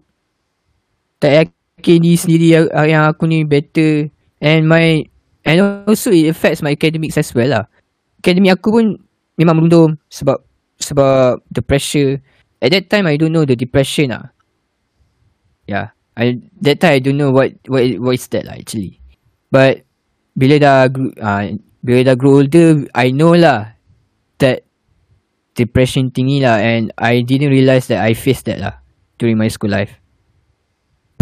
[1.22, 4.06] tak diri sendiri yang, aku ni better
[4.38, 5.02] and my
[5.42, 7.64] and also it affects my academics as well lah.
[8.22, 8.86] Academic aku pun
[9.34, 10.38] memang merundum sebab
[10.78, 12.22] sebab the pressure.
[12.62, 14.30] At that time I don't know the depression lah.
[15.66, 15.94] Yeah.
[16.12, 19.00] I that time I don't know what what what is that lah actually.
[19.48, 19.86] But
[20.36, 21.42] bila dah uh,
[21.82, 23.74] bila dah grow older, I know lah
[24.38, 24.66] that
[25.56, 28.74] depression tinggi lah and I didn't realise that I faced that lah
[29.16, 30.01] during my school life.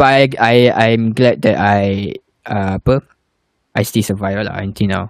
[0.01, 2.17] But I I I'm glad that I
[2.49, 3.05] uh, apa
[3.77, 5.05] I still survive lah until now.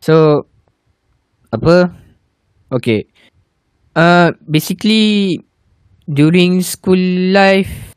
[0.00, 0.48] So
[1.52, 1.92] apa?
[2.72, 3.04] Okay.
[3.92, 5.44] Uh basically
[6.08, 6.96] during school
[7.36, 7.92] life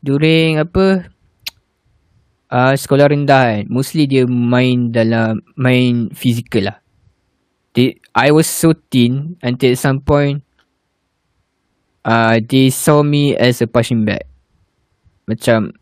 [0.00, 1.12] during apa?
[2.48, 6.80] Uh, sekolah rendah kan mostly dia main dalam main physical lah.
[7.76, 10.40] They, I was so thin until some point
[12.08, 14.24] uh, they saw me as a punching bag
[15.26, 15.74] macam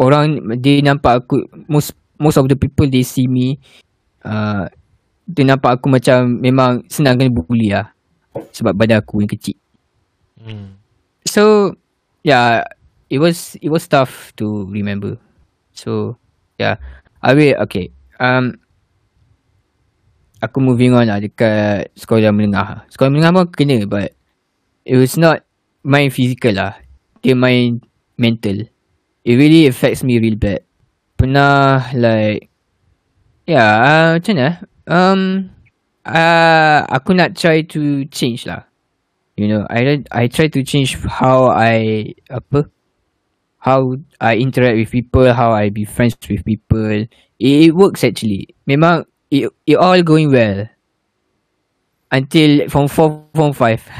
[0.00, 3.60] orang dia nampak aku most most of the people they see me
[4.24, 4.66] uh,
[5.24, 7.88] dia nampak aku macam memang senang kena bully lah.
[8.34, 9.56] Sebab badan aku yang kecil.
[11.24, 11.72] So
[12.26, 12.66] yeah
[13.08, 15.16] it was it was tough to remember.
[15.72, 16.20] So
[16.60, 16.76] yeah
[17.24, 17.88] I will okay
[18.20, 18.60] um
[20.44, 24.12] aku moving on lah dekat sekolah menengah sekolah menengah pun kena but
[24.84, 25.40] it was not
[25.80, 26.76] main physical lah.
[27.24, 27.80] Dia main
[28.16, 28.66] mental
[29.24, 30.62] it really affects me real bad
[31.16, 32.50] pernah like
[33.46, 34.50] yeah uh, macam mana
[34.90, 35.20] um
[36.04, 38.64] uh, aku nak try to change lah
[39.36, 42.70] you know I I try to change how I apa
[43.64, 47.08] how I interact with people, how I be friends with people.
[47.40, 48.54] It, it works actually.
[48.68, 50.68] Memang it, it all going well.
[52.12, 53.90] Until from 4, from 5.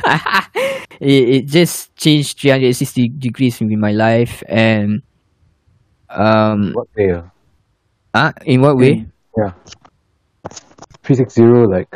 [1.01, 5.03] It, it just changed 360 degrees in my life and
[6.11, 7.11] um What way?
[7.15, 7.27] ah?
[8.15, 9.07] ah in what way?
[9.35, 9.53] Yeah.
[11.05, 11.91] 360, like,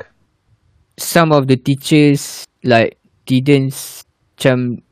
[0.98, 4.04] some of the teachers like didn't s-
[4.36, 4.82] macam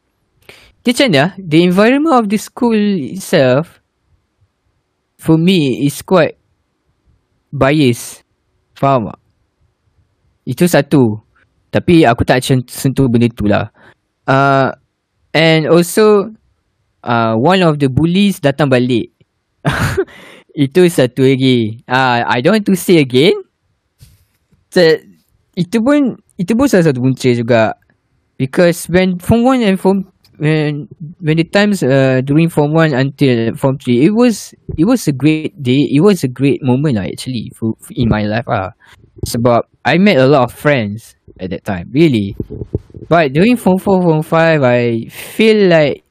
[0.86, 1.30] dia macam mana ah?
[1.36, 2.78] the environment of the school
[3.12, 3.82] itself
[5.18, 6.38] for me is quite
[7.50, 8.22] bias
[8.78, 9.18] faham tak
[10.46, 11.02] itu satu
[11.74, 13.68] tapi aku tak sentuh benda tu lah
[14.26, 14.74] uh,
[15.34, 16.30] and also
[17.02, 19.10] uh, one of the bullies datang balik
[20.56, 21.84] itu satu lagi.
[21.84, 23.36] Ah, I don't want to say again.
[24.72, 24.80] So,
[25.52, 27.76] itu pun itu pun salah satu punca juga.
[28.36, 30.88] Because when form 1 and form when
[31.24, 35.14] when the times uh, during form 1 until form 3 it was it was a
[35.16, 38.76] great day it was a great moment lah actually for, for in my life ah
[39.24, 42.34] sebab I met a lot of friends at that time really
[43.08, 46.02] but during form 4 form 5 I feel like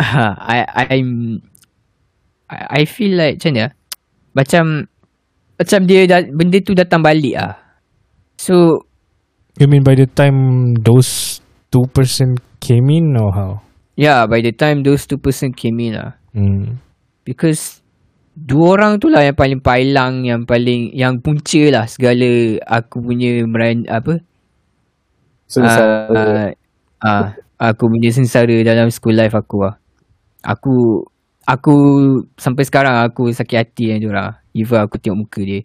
[0.00, 1.40] I I'm
[2.50, 3.62] I, feel like macam ni
[4.34, 4.64] macam
[5.60, 7.54] macam dia dah, benda tu datang balik ah
[8.40, 8.86] so
[9.60, 13.52] You mean by the time those two person came in or how?
[13.94, 16.78] yeah by the time those two person came in lah Hmm.
[17.26, 17.79] Because
[18.40, 23.44] dua orang tu lah yang paling pailang, yang paling yang punca lah segala aku punya
[23.44, 24.20] meran apa?
[25.50, 26.54] So, Ah,
[27.02, 29.76] ah, aku punya sengsara dalam school life aku lah.
[30.46, 31.04] Aku
[31.44, 31.74] aku
[32.38, 34.30] sampai sekarang aku sakit hati dengan dia orang.
[34.54, 35.60] Even aku tengok muka dia.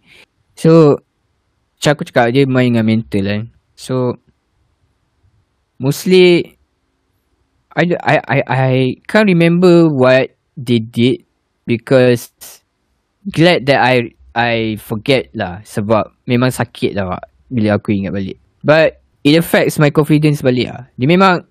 [0.58, 1.00] So
[1.76, 3.42] macam aku cakap dia main dengan mental kan.
[3.78, 4.18] So
[5.78, 6.56] mostly
[7.76, 8.74] I, I I I
[9.06, 11.28] can't remember what they did
[11.68, 12.32] because
[13.30, 17.18] glad that I I forget lah sebab memang sakit lah
[17.48, 18.38] bila aku ingat balik.
[18.60, 20.82] But it affects my confidence balik lah.
[20.94, 21.42] Dia memang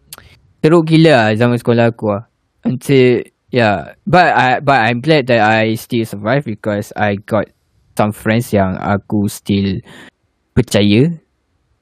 [0.63, 2.23] teruk gila lah zaman sekolah aku lah.
[2.65, 7.49] Until yeah, but I but I'm glad that I still survive because I got
[7.95, 9.79] some friends yang aku still
[10.55, 11.15] percaya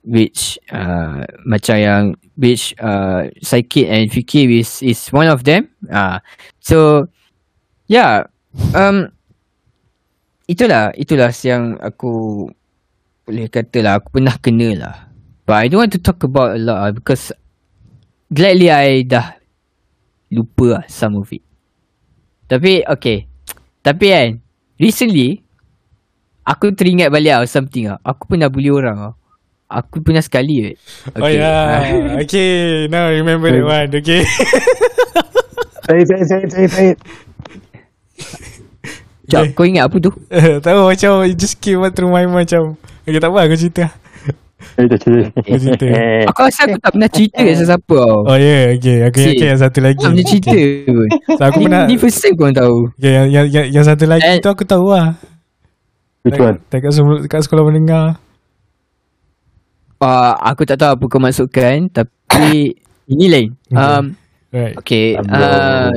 [0.03, 2.03] which uh, macam yang
[2.35, 5.71] which uh, Psychic and Fikir is is one of them.
[5.87, 6.19] Uh,
[6.59, 7.07] so
[7.87, 8.27] yeah,
[8.75, 9.11] um,
[10.47, 12.45] itulah itulah yang aku
[13.23, 14.95] boleh kata lah aku pernah kena lah.
[15.43, 17.31] But I don't want to talk about a lot lah because
[18.31, 19.39] gladly I dah
[20.31, 21.43] lupa lah some of it.
[22.47, 23.27] Tapi okay,
[23.83, 24.29] tapi kan
[24.79, 25.43] recently
[26.43, 27.99] aku teringat balik lah something lah.
[28.03, 29.13] Aku pernah bully orang lah.
[29.71, 30.75] Aku pernah sekali weh.
[31.17, 31.81] Oh yeah.
[32.21, 33.89] okay, now I remember that one.
[33.89, 34.21] Okay.
[35.83, 36.99] Say it, say it, say it, say it,
[39.23, 39.31] say it.
[39.31, 40.11] Jap, kau ingat apa tu?
[40.65, 43.85] Tahu macam it just came out through my mind macam Okay tak apa aku cerita
[44.79, 45.27] Eh, dah cerita.
[45.35, 45.85] Aku cerita
[46.31, 48.23] Aku rasa aku tak pernah cerita kat siapa tau.
[48.23, 49.27] Oh yeah okay Aku Si.
[49.31, 50.51] yakin yang satu lagi Tak pernah cerita
[50.87, 51.07] pun.
[51.11, 52.75] So, aku pernah Ni first time korang tahu.
[52.95, 55.19] okay, yang, yang, yang, yang satu lagi And- tu aku tahu lah
[56.23, 56.63] Which one?
[56.71, 58.07] Dekat, dekat, dekat sekolah menengah
[60.03, 62.75] Uh, aku tak tahu apa kau maksudkan tapi
[63.15, 63.47] ini lain.
[63.71, 64.19] Um,
[64.51, 65.15] Right okay.
[65.15, 65.95] Uh,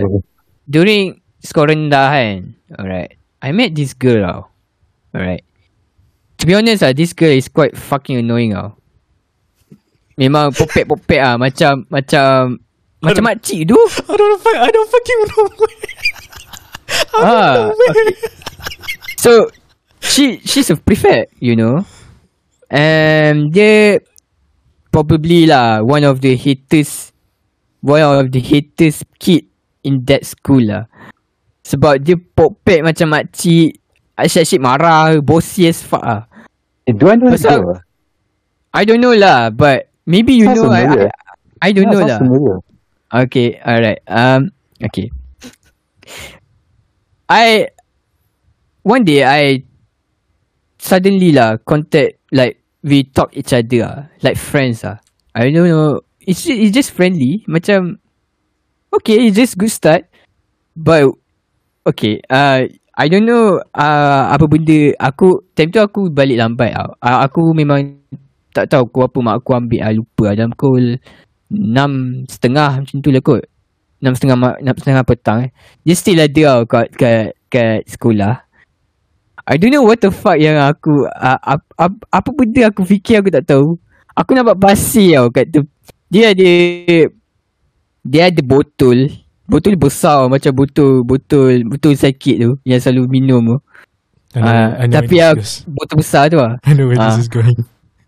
[0.62, 2.38] during sekolah rendah kan.
[2.76, 3.16] Alright.
[3.42, 4.40] I met this girl tau.
[5.12, 5.44] Alright.
[6.40, 8.76] To be honest lah, this girl is quite fucking annoying tau.
[10.16, 12.60] Memang popek-popek ah macam macam
[13.04, 13.76] macam makcik tu.
[13.76, 15.46] I don't fuck I don't fucking know
[17.20, 18.14] ah, okay.
[19.20, 19.50] So
[20.00, 21.84] she she's a prefect, you know.
[22.70, 24.00] And dia
[24.94, 27.12] probably lah one of the haters
[27.84, 29.46] one of the haters kid
[29.84, 30.88] in that school lah.
[31.66, 33.82] Sebab dia popek macam makcik
[34.14, 36.30] Asyik-asyik marah Bossy as fuck lah
[36.86, 37.82] Eh, do I know Pasal-?
[38.70, 41.10] I don't know lah But Maybe you know I, I.
[41.60, 42.56] I don't Yeah, know lah familiar.
[43.10, 43.98] Okay, alright.
[44.06, 45.10] Um, okay.
[47.26, 47.74] I
[48.86, 49.66] one day I
[50.78, 55.02] suddenly lah contact like we talk each other ah, like friends ah.
[55.34, 56.06] I don't know.
[56.22, 57.42] It's it's just friendly.
[57.50, 57.98] Macam
[58.94, 60.06] okay, it's just good start.
[60.78, 61.10] But
[61.86, 62.66] okay, uh,
[62.96, 66.72] I don't know uh, apa benda aku time tu aku balik lambat.
[66.74, 68.02] Uh, aku memang
[68.56, 70.34] tak tahu aku apa mak aku ambil ah lupa ah.
[70.34, 70.96] dalam pukul
[71.52, 73.44] enam setengah macam tu lah kot.
[74.00, 75.50] Enam setengah ma- enam setengah petang eh.
[75.84, 78.34] Dia still ada tau kat, kat, kat sekolah.
[79.46, 83.20] I don't know what the fuck yang aku uh, ap, ap, apa benda aku fikir
[83.20, 83.76] aku tak tahu.
[84.16, 85.68] Aku nampak pasir tau kat tu.
[86.08, 86.52] Dia ada
[88.00, 89.12] dia ada botol.
[89.46, 93.58] Botol besar macam botol botol botol sakit tu yang selalu minum tu.
[94.34, 95.34] I know, Ah, I know tapi where ah,
[95.66, 96.58] botol besar tu ah.
[96.60, 97.14] I know where ah.
[97.14, 97.56] this is going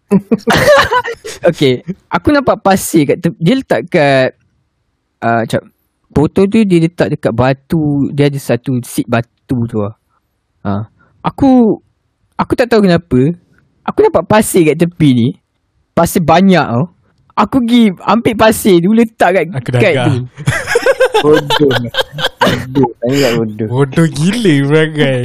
[1.50, 4.36] Okay Aku nampak pasir kat te- Dia letak kat
[5.20, 5.62] uh, Macam
[6.08, 9.94] Botol tu dia letak dekat batu Dia ada satu seat batu tu lah
[10.64, 10.88] ha.
[11.22, 11.80] Aku
[12.34, 13.20] Aku tak tahu kenapa
[13.84, 15.28] Aku nampak pasir kat tepi ni
[15.92, 16.92] Pasir banyak tau
[17.38, 20.14] Aku pergi ambil pasir tu letak kat, Aku kat dah tu
[21.18, 21.70] Bodoh.
[22.38, 22.88] Bodoh.
[23.00, 23.68] Sangat bodoh.
[23.68, 25.22] Bodoh gila perangai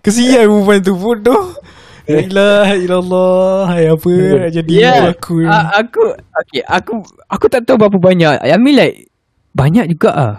[0.00, 1.54] Kesian perempuan tu bodoh.
[2.06, 4.78] La ilaha illallah Hai apa nak jadi Ya.
[4.78, 5.10] yeah.
[5.10, 5.42] aku?
[5.42, 8.38] A- Aku Okay aku Aku tak tahu berapa banyak.
[8.38, 9.10] I mean like
[9.50, 10.34] Banyak juga ah.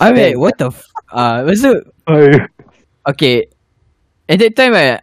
[0.00, 1.76] I mean what the f- Ah, lepas tu
[3.04, 3.52] Okay.
[4.24, 4.96] At that time eh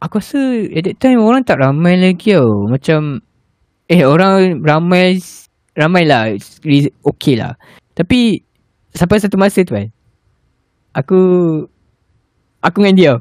[0.00, 0.40] Aku rasa
[0.72, 2.64] At that time orang tak ramai lagi tau.
[2.64, 3.20] Macam
[3.84, 5.20] Eh orang ramai
[5.80, 6.28] Ramai lah
[7.02, 7.56] Okay lah
[7.96, 8.44] Tapi
[8.92, 9.88] Sampai satu masa tu kan
[10.92, 11.18] Aku
[12.60, 13.12] Aku dengan dia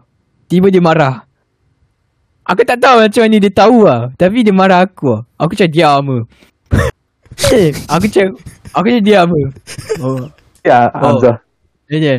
[0.51, 1.23] Tiba dia marah
[2.43, 5.69] Aku tak tahu macam mana dia tahu lah Tapi dia marah aku lah Aku macam
[5.69, 6.23] diam lah
[7.93, 8.25] Aku macam
[8.73, 9.49] Aku macam diam lah
[10.01, 10.25] Oh
[10.59, 11.15] Yeah, Oh.
[11.15, 11.39] Hamza.
[11.87, 12.15] Dia je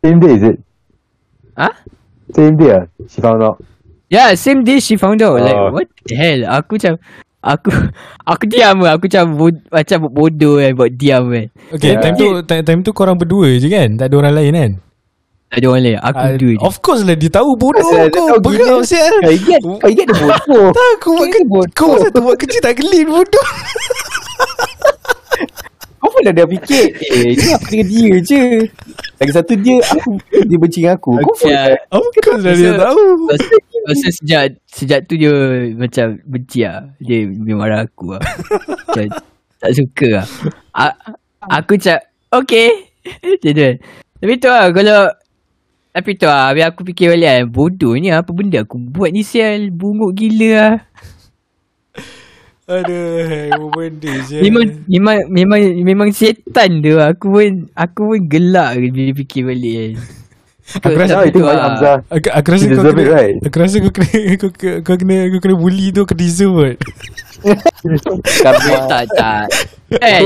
[0.00, 0.56] Same day, is it?
[1.54, 1.74] Huh?
[2.32, 3.60] Same day, ah, she found out.
[4.08, 5.38] Yeah, same day she found out.
[5.38, 5.70] Like, Oh.
[5.70, 6.40] what the hell?
[6.58, 6.96] Aku macam,
[7.42, 7.68] aku,
[8.30, 8.94] aku diam lah.
[8.94, 11.46] Aku macam, bod, macam bodoh kan, buat diam kan.
[11.72, 12.00] Okay, Yeah.
[12.00, 13.94] time tu time, time tu korang berdua je kan?
[13.94, 14.72] Tak ada orang lain kan?
[15.46, 15.98] Tak ada orang lain.
[16.00, 16.62] Aku Ah, dua je.
[16.62, 18.40] of course lah dia tahu bodoh Pasal dia kau.
[18.40, 18.80] gila.
[18.82, 19.14] sial.
[19.20, 20.66] Kau ingat, kau ingat dia bodoh.
[20.78, 23.46] Tak, kau buat Kau ke, kau masa tu buat kerja tak gelin bodoh.
[26.02, 28.42] Kau pun dah, dah fikir, eh, ni aku dengan dia je.
[29.16, 31.14] Lagi satu dia, aku, dia benci dengan aku.
[31.14, 31.78] Kau pun Yeah.
[31.88, 33.06] Of course lah dia tahu.
[33.82, 35.34] Pasal, pasal sejak sejak tu dia
[35.74, 36.86] macam benci lah.
[37.02, 38.22] Dia, dia marah aku lah.
[38.86, 39.06] macam,
[39.58, 40.26] tak suka lah.
[40.74, 40.84] A,
[41.58, 41.98] aku macam,
[42.30, 42.68] okay.
[43.42, 43.76] Macam tu kan.
[44.22, 45.00] Tapi tu lah, kalau
[45.92, 49.20] tapi tu lah, habis aku fikir balik kan, bodoh ni apa benda aku buat ni
[49.20, 50.74] sial, bunguk gila lah.
[52.72, 54.38] Aduh, apa benda je.
[54.40, 57.10] Memang memang memang memang setan dia.
[57.10, 60.21] Aku pun aku pun gelak bila fikir balik kan.
[60.62, 61.66] Aku rasa itu tu banyak lah.
[61.74, 61.92] Hamza.
[62.06, 63.36] Aku, aku rasa kau deserve kena, it, right?
[63.42, 64.08] Aku rasa kau kena
[64.38, 66.76] kau, kau, kau kena kau kena bully tu kau deserve kot.
[68.40, 68.76] karma.
[68.86, 69.46] tak tak.
[69.92, 70.24] Eh,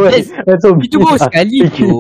[0.79, 1.27] itu baru ah.
[1.27, 1.99] sekali tu.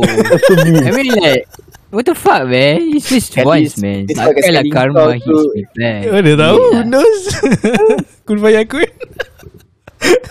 [0.86, 1.50] I mean like
[1.90, 5.26] What the fuck man It's just once man it's like Takkanlah sekali karma kau hits
[5.26, 6.56] tu- me back Oh, dia tahu.
[6.62, 7.20] Who knows?
[8.30, 8.86] Kun bayar kun.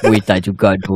[0.07, 0.95] Weh tak juga tu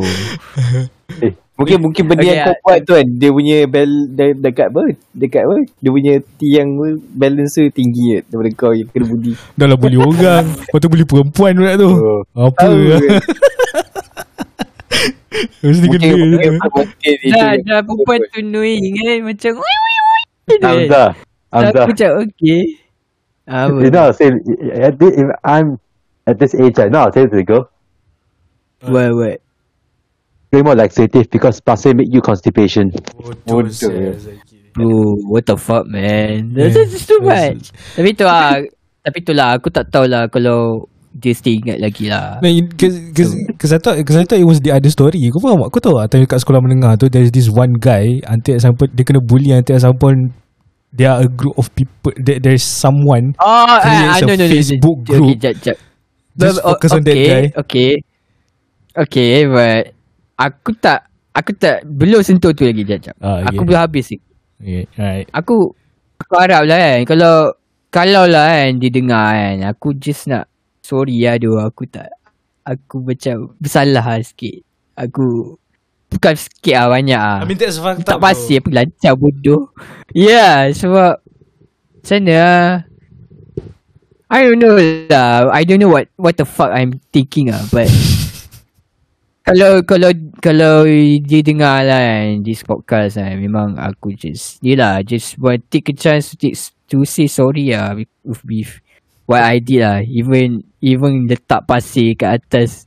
[1.60, 4.96] Mungkin mungkin benda Okay, yang kau buat tu kan dia punya bel de, dekat apa?
[5.12, 5.56] Dekat apa?
[5.84, 6.70] Dia punya tiang
[7.12, 9.36] balancer tinggi kan daripada kau yang kena budi.
[9.60, 10.48] Dah lah bully orang.
[10.48, 11.92] Lepas tu bully perempuan pula tu.
[11.92, 12.24] Oh.
[12.32, 13.00] Apa Tahu lah.
[13.04, 13.20] kan?
[15.60, 16.00] Mesti Mungkin
[16.40, 16.60] kena.
[17.28, 20.64] Dah dah perempuan tu annoying kan Macam woi woi woi gitu kan.
[20.64, 21.04] Hamza.
[21.52, 21.80] Hamza.
[21.84, 22.62] Aku macam okay
[23.52, 24.32] Apa You know, I'll say,
[24.80, 25.76] at this, if I'm
[26.24, 27.68] at this age, I know I'll say to the girl,
[28.80, 29.44] What what
[30.50, 32.92] drink more laxative because pasir make you constipation.
[33.46, 34.18] Bodoh.
[34.74, 38.62] Bro What the fuck man Eh, That's just too much Tapi tu lah
[39.02, 42.48] Tapi tu lah Aku tak tahulah Kalau Dia still ingat lagi lah No,
[42.78, 45.66] cause, cause, cause, I thought, cause I thought it was the other story Kau faham
[45.66, 45.70] tak?
[45.74, 48.78] Kau tahu tak Time kat sekolah menengah tu There's this one guy Until at some
[48.78, 50.38] point Dia kena bully Until at some point
[50.94, 54.46] There are a group of people there, There's someone Oh, creates ah, a no, no,
[54.46, 55.06] no, Facebook no.
[55.06, 55.30] group.
[55.34, 55.78] Okay, jap, jap.
[56.34, 57.44] Just But, focus on that okay, guy.
[57.62, 57.92] Okay.
[58.98, 59.94] Okay, but
[60.40, 61.04] aku tak
[61.36, 63.16] aku tak belum sentuh tu lagi jap, jap.
[63.20, 63.66] Ah, Aku okay.
[63.68, 64.18] belum habis ni.
[64.64, 65.76] okay, Alright Aku
[66.20, 67.36] aku harap lah kan kalau
[67.92, 70.48] kalau lah kan dia dengar kan aku just nak
[70.80, 72.08] sorry lah tu aku tak
[72.70, 74.62] aku macam bersalah lah sikit.
[74.94, 75.58] Aku
[76.12, 77.40] bukan sikit lah banyak lah.
[77.42, 79.74] I mean that's fucked tak pasti apa lancar bodoh.
[80.14, 82.68] Ya, yeah, sebab macam mana lah.
[84.30, 84.78] I don't know
[85.10, 85.50] lah.
[85.50, 87.90] I don't know what what the fuck I'm thinking ah, but
[89.50, 90.76] kalau kalau kalau
[91.26, 95.96] dia dengar lah kan this podcast kan memang aku just yelah just want take a
[95.98, 96.54] chance to, take,
[96.86, 98.14] to say sorry lah with,
[98.46, 98.78] with,
[99.26, 100.06] what I did lah.
[100.06, 102.86] Even even letak pasir kat atas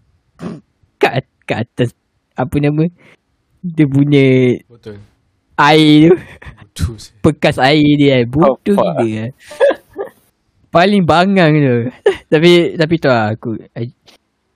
[1.03, 1.91] kat kat atas
[2.39, 2.87] apa nama
[3.63, 4.99] dia punya Betul
[5.59, 6.15] air
[6.75, 6.95] tu.
[6.95, 9.03] Betul bekas air dia kan bodoh Oh, fuck.
[9.03, 9.27] gila
[10.73, 11.77] paling bangang tu.
[12.33, 13.93] Tapi tapi tu lah aku I,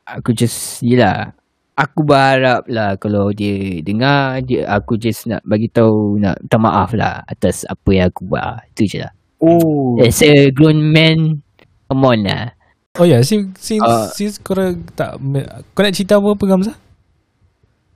[0.08, 1.35] aku just yelah
[1.76, 6.90] aku berharap lah kalau dia dengar dia aku just nak bagi tahu nak minta maaf
[6.96, 10.00] lah atas apa yang aku buat itu je lah Oh.
[10.00, 11.44] as a grown man
[11.92, 12.56] come on lah
[12.96, 14.08] Oh ya, yeah, since since, Ah.
[14.08, 15.20] since korang tak
[15.76, 16.72] kau nak cerita apa apa Gamza?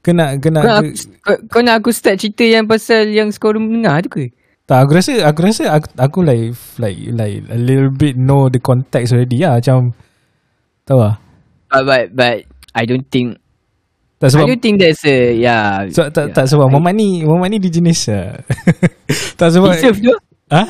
[0.04, 0.88] Kena kena kau, nak ke, aku,
[1.24, 4.28] kau, kau nak aku start cerita yang pasal yang sekolah menengah tu ke
[4.68, 8.60] tak aku rasa aku rasa aku, aku like like like a little bit know the
[8.60, 9.96] context already lah macam
[10.84, 11.16] tahu lah.
[11.72, 12.36] but, but but
[12.76, 13.39] I don't think
[14.20, 16.34] Tak I sebab don't think that's a yeah so, tak yeah.
[16.36, 18.36] tak sebab Mamat ni Mamat ni dia jenis uh,
[19.40, 20.12] tak sebab deserve tu
[20.52, 20.68] ah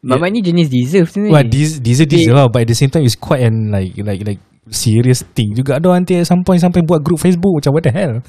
[0.00, 1.52] Mamat ni jenis deserve tu Wah, ni.
[1.52, 4.40] this this this lah, but at the same time it's quite an like like like
[4.70, 5.82] serious thing juga.
[5.82, 8.22] Ada nanti at some point sampai buat group Facebook macam what the hell?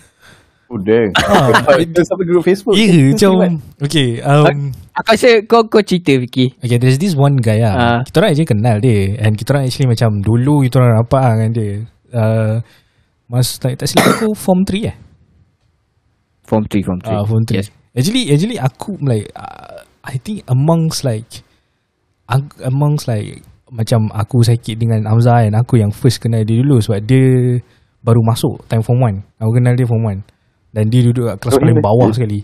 [0.67, 1.15] Oh, damn.
[1.15, 1.47] Ah,
[2.11, 2.75] sampai group Facebook.
[2.75, 4.19] Ya, macam okay.
[4.19, 6.51] Um, Aku rasa kau kau cerita Vicky.
[6.59, 7.73] okay, there's this one guy lah.
[7.77, 7.99] Ah.
[8.03, 11.33] Kita orang actually kenal dia, and kita orang actually macam dulu kita orang rapat lah
[11.39, 11.71] dengan dia.
[12.11, 12.55] Uh,
[13.27, 14.97] mas like, tak silap aku form 3 eh?
[16.47, 17.11] Form 3 form 3.
[17.11, 17.59] Ah, form 3.
[17.59, 17.67] Yes.
[17.91, 21.43] Actually, actually aku like uh, I think amongst like
[22.63, 27.03] amongst like macam aku sakit dengan Hamzah kan aku yang first kenal dia dulu sebab
[27.03, 27.59] dia
[27.99, 30.23] baru masuk time form 1 aku kenal dia form 1
[30.71, 32.39] dan dia duduk kat kelas Oh, paling bawah sekali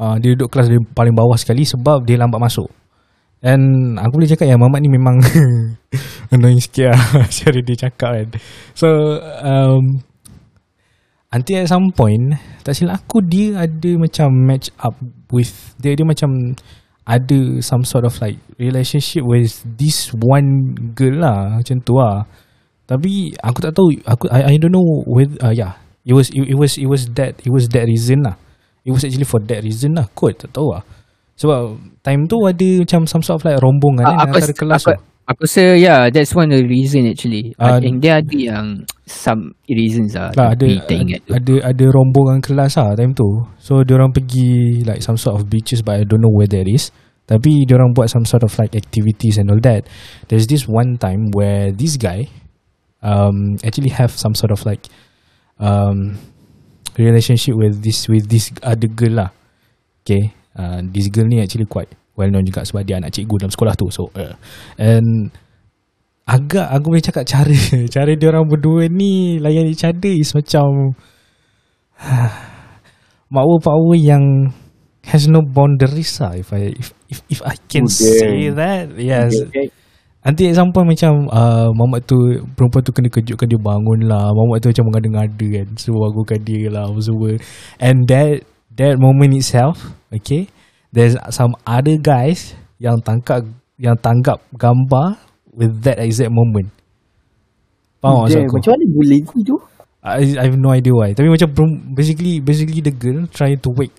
[0.00, 2.68] uh, dia duduk kelas dia paling bawah sekali sebab dia lambat masuk
[3.42, 5.22] and aku boleh cakap yang Mamat ni memang
[6.32, 7.02] annoying sikit lah
[7.38, 8.28] cara dia cakap kan
[8.74, 8.88] so
[9.42, 10.02] um,
[11.28, 14.96] Until at some point Tak silap aku Dia ada macam Match up
[15.28, 16.56] with Dia dia macam
[17.04, 22.24] Ada some sort of like Relationship with This one girl lah Macam tu lah
[22.88, 25.76] Tapi Aku tak tahu aku I, I don't know with uh, Yeah
[26.08, 28.40] It was it, it was it was that it was that reason lah.
[28.80, 30.08] It was actually for that reason lah.
[30.16, 30.80] Kot tak tahu lah.
[31.38, 34.82] Sebab time tu ada macam some sort of like rombongan Ah, kan aku, antara kelas
[34.82, 35.02] aku, tu.
[35.28, 37.54] aku rasa yeah that's one of the reason actually.
[37.62, 38.66] Ah, I think dia ada yang
[39.06, 40.34] some reasons lah.
[40.34, 41.30] Lah ada tapi tak ingat tu.
[41.38, 43.46] ada ada rombongan kelas lah time tu.
[43.62, 46.90] So orang pergi like some sort of beaches but I don't know where that is.
[47.28, 49.86] Tapi orang buat some sort of like activities and all that.
[50.26, 52.26] There's this one time where this guy
[52.98, 54.90] um actually have some sort of like
[55.62, 56.18] um
[56.98, 59.30] relationship with this with this other girl lah.
[60.02, 60.34] Okay.
[60.58, 61.88] Uh, this girl ni actually quite
[62.18, 63.86] well known juga sebab dia anak cikgu dalam sekolah tu.
[63.94, 64.34] So uh,
[64.74, 65.30] and
[66.28, 67.56] agak aku boleh cakap cara
[67.94, 70.92] cara dia orang berdua ni layan each other is macam
[73.32, 74.52] power-power yang
[75.08, 79.32] has no boundaries lah if I if if, if I can Oh, say that yes
[79.48, 79.72] Okay.
[80.20, 82.18] Nanti at some point macam uh, Mamat tu
[82.52, 86.68] Perempuan tu kena kejutkan dia bangun lah Mamat tu macam mengada-ngada kan Suruh bangunkan dia
[86.68, 87.38] lah semua
[87.80, 88.44] And that
[88.76, 89.78] That moment itself
[90.12, 90.48] Okay
[90.92, 93.40] There's some other guys Yang tangkap
[93.76, 95.20] Yang tanggap gambar
[95.52, 96.72] With that exact moment
[97.98, 98.56] Faham maksud Damn, aku?
[98.62, 99.56] Macam mana boleh tu?
[99.98, 101.48] I, I have no idea why Tapi macam
[101.92, 103.98] Basically Basically the girl Trying to wake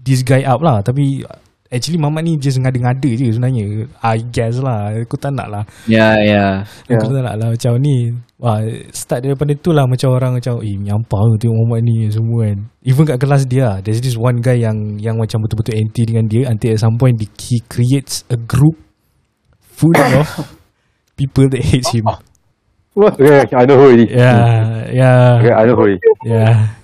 [0.00, 1.22] This guy up lah Tapi
[1.70, 6.18] Actually Mamat ni Just ngada-ngada je sebenarnya I guess lah Aku tak nak lah Ya
[6.18, 6.66] ya.
[6.66, 6.98] yeah.
[6.98, 8.10] Aku tak nak lah Macam ni
[8.42, 8.58] Wah,
[8.90, 12.58] Start daripada tu lah Macam orang macam Eh nyampah tu tengok Mamat ni Semua kan
[12.82, 16.26] Even kat kelas dia lah, There's this one guy yang Yang macam betul-betul anti dengan
[16.26, 18.74] dia Until at some point He creates a group
[19.78, 20.26] Full of
[21.14, 22.10] People that hates him
[22.90, 24.18] Okay, I know who it is.
[24.18, 26.18] Yeah Yeah Okay, I know who it is.
[26.26, 26.74] Yeah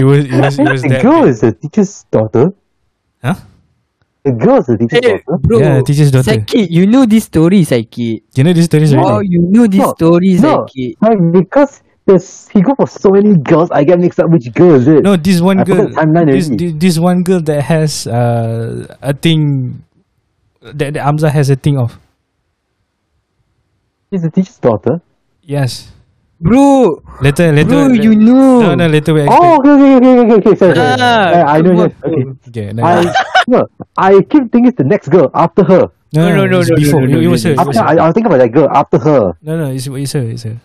[0.00, 2.56] It was It was, it was The that girl is the teacher's daughter.
[3.20, 3.36] Huh?
[4.24, 5.38] The girl is the teacher's Hey, daughter.
[5.40, 5.58] bro.
[5.58, 6.32] Yeah, teacher's daughter.
[6.36, 8.22] Sakit, you know this story, Sakit.
[8.34, 10.66] You know this story Oh, already you know this No, story, no.
[10.66, 10.94] Sakit.
[11.00, 14.74] Like, because there's, he go for so many girls, I get mixed up which girl
[14.74, 15.02] is it.
[15.02, 15.86] No, this one I girl.
[16.26, 19.84] This, this this one girl that has uh, a thing
[20.60, 21.98] that, that Amza has a thing of.
[24.12, 25.00] She's the teacher's daughter.
[25.42, 25.92] Yes.
[26.40, 27.68] Bro, Later, later.
[27.68, 28.60] bro, la- you know.
[28.62, 28.86] No, no.
[28.86, 29.58] Later we Oh, explain.
[29.58, 30.54] okay, okay, okay, okay, okay.
[30.56, 30.96] Sorry, sorry.
[31.00, 32.24] Ah, I, I know Okay.
[32.48, 32.72] Okay.
[32.72, 33.02] No, I
[33.48, 33.64] no,
[33.96, 35.88] I keep thinking it's the next girl after her.
[36.12, 37.00] no, no, no, it's no, no, before.
[37.04, 37.54] no, no, it, it was her.
[37.56, 37.62] no.
[37.62, 38.00] It was After her.
[38.00, 39.22] I, I was thinking about that girl after her.
[39.42, 39.66] No, no.
[39.72, 40.24] It's, it's her.
[40.28, 40.56] It's her.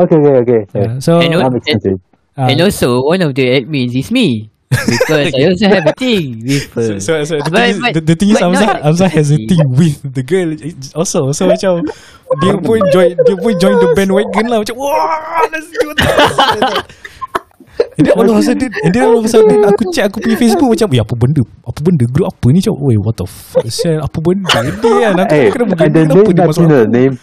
[0.00, 0.60] Okay, okay, okay.
[0.72, 0.98] Yeah.
[1.00, 1.20] So.
[1.20, 1.32] And
[1.64, 1.84] sense.
[1.84, 1.96] eh.
[2.36, 4.48] uh, And also, one of the admins is me.
[4.70, 7.00] Because I also have a thing with So, her.
[7.00, 9.28] so, so the, But- thing is, but- the, the thing is, Amza, not Amza has
[9.32, 11.32] a thing with the girl it's also.
[11.36, 11.84] So macam
[12.40, 14.62] dia pun join, dia pun join the bandwagon lah.
[14.62, 16.08] Macam wah, let's do this.
[18.00, 20.24] And then all of a sudden And then all of a sudden Aku check aku
[20.24, 23.26] punya Facebook Macam Eh apa benda Apa benda Group apa ni Macam Weh what the
[23.28, 26.80] fuck Shell Apa benda Dia kan Aku Hey, and the Kenapa name dia masuk the
[26.80, 26.88] aku?
[26.88, 27.14] name.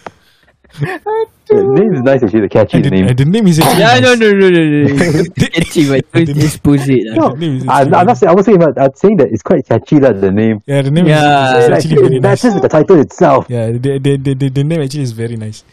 [1.48, 2.44] The name is nice actually.
[2.44, 3.06] The catchy And the, name.
[3.08, 4.20] and the name is actually Yeah, no, nice.
[4.20, 4.80] no, no, no, no.
[5.56, 7.08] Catchy, but don't expose it.
[7.08, 7.32] lah.
[7.32, 7.40] No,
[7.72, 8.28] I'm, I'm not saying.
[8.30, 9.96] I was saying, but I'm saying that it's quite catchy.
[9.98, 10.60] That the name.
[10.68, 11.16] Yeah the name Yeah.
[11.16, 13.48] is, is Like, actually it very nice matches with the title itself.
[13.48, 15.64] Yeah the, the, the, the, the name actually is very nice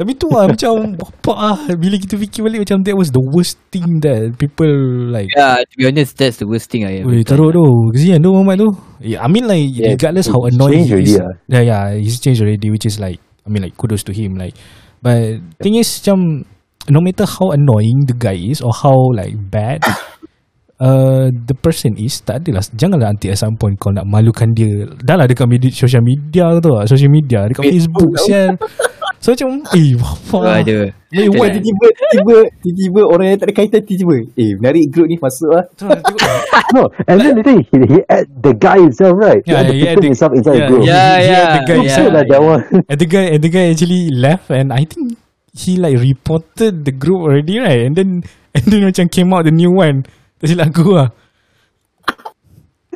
[0.00, 3.60] Tapi tu lah Macam Bapak ah Bila kita fikir balik Macam that was the worst
[3.68, 4.64] thing That people
[5.12, 7.36] like Yeah, to be honest, that's the worst thing I ever Weh done.
[7.36, 7.64] teruk tu.
[7.92, 8.70] Kesian tu Muhammad tu.
[9.04, 11.20] Yeah, I mean like Yeah, Regardless how annoying he is.
[11.20, 11.32] already, ah.
[11.52, 14.56] Yeah yeah He's changed already Which is like I mean like Kudos to him Like.
[15.04, 16.48] But Thing is macam
[16.88, 19.84] No matter how annoying The guy is Or how like Bad
[20.80, 24.88] uh, The person is Tak adalah Janganlah nanti at some point Kau nak malukan dia.
[25.04, 26.88] Dah lah dekat media, Social media tu lah.
[26.88, 28.16] Social media Dekat Facebook.
[28.24, 28.56] Sial
[29.20, 30.96] So macam Eh apa Oh, ada.
[31.12, 34.16] Eh Wah, what tiba-tiba, tiba, tiba-tiba orang yang tak ada kaitan tiba-tiba.
[34.32, 35.64] Eh, menarik group ni masuk lah.
[36.74, 39.42] No, and then later he, he add the guy himself, right?
[39.42, 40.82] Yeah, he yeah, had the the- himself inside yeah, the group.
[40.86, 42.08] Yeah, He- he had yeah, the guy yeah.
[42.14, 42.62] like that one.
[42.88, 45.18] And the guy and the guy actually left and I think
[45.52, 48.10] he like reported the group already right and then
[48.54, 50.06] and then macam came out the new one
[50.38, 51.10] tak silap aku lah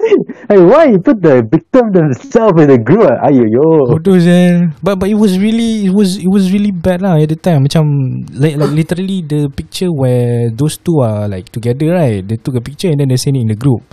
[0.48, 3.08] Hey, why you put the victim themselves in the group?
[3.24, 3.66] Ayo, yo.
[3.84, 7.28] bodoh je but but it was really it was it was really bad lah at
[7.28, 7.84] the time macam
[8.32, 12.64] like like literally the picture where those two are like together right they took a
[12.64, 13.84] picture and then they send it in the group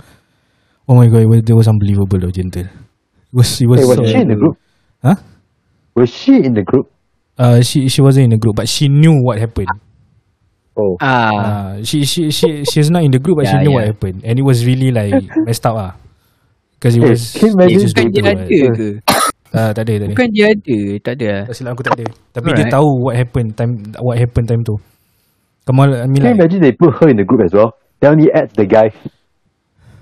[0.90, 2.66] Oh my god, it was, that was unbelievable though, gentle.
[2.66, 4.56] It was, it was, Hey, was so, she in the group?
[5.00, 5.14] Huh?
[5.94, 6.90] Was she in the group?
[7.38, 9.70] Uh, she she wasn't in the group, but she knew what happened.
[10.76, 10.98] Oh.
[11.00, 13.84] Ah, Uh, she she she she's not in the group, but she Yeah, knew what
[13.84, 13.92] yeah.
[13.92, 15.92] happened, and it was really like messed up ah.
[16.82, 18.50] Because it Hey, was can you imagine it bukan dia ada right?
[18.74, 18.88] ke?
[19.54, 20.14] Ah, tak ada, tak ada.
[20.18, 21.30] Bukan dia ada, tak ada.
[21.46, 22.06] Tak silap aku tak ada.
[22.34, 22.74] Tapi dia Alright.
[22.74, 23.72] tahu what happened time
[24.02, 24.74] what happened time tu.
[25.62, 27.78] Kamal, I mean Can you like, imagine they put her in the group as well?
[28.02, 28.90] They only add the guy.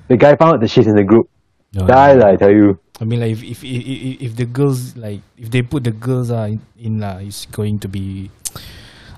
[0.08, 1.28] The guy found out that she's in the group.
[1.76, 2.18] no, Die no.
[2.24, 2.80] lah, I tell you.
[2.96, 5.92] I mean like if if if, if, if the girls like if they put the
[5.92, 8.32] girls ah in, in lah, it's going to be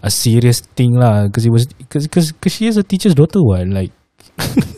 [0.02, 1.30] a serious thing lah.
[1.30, 3.94] Because it was because because she is a teacher's daughter one like.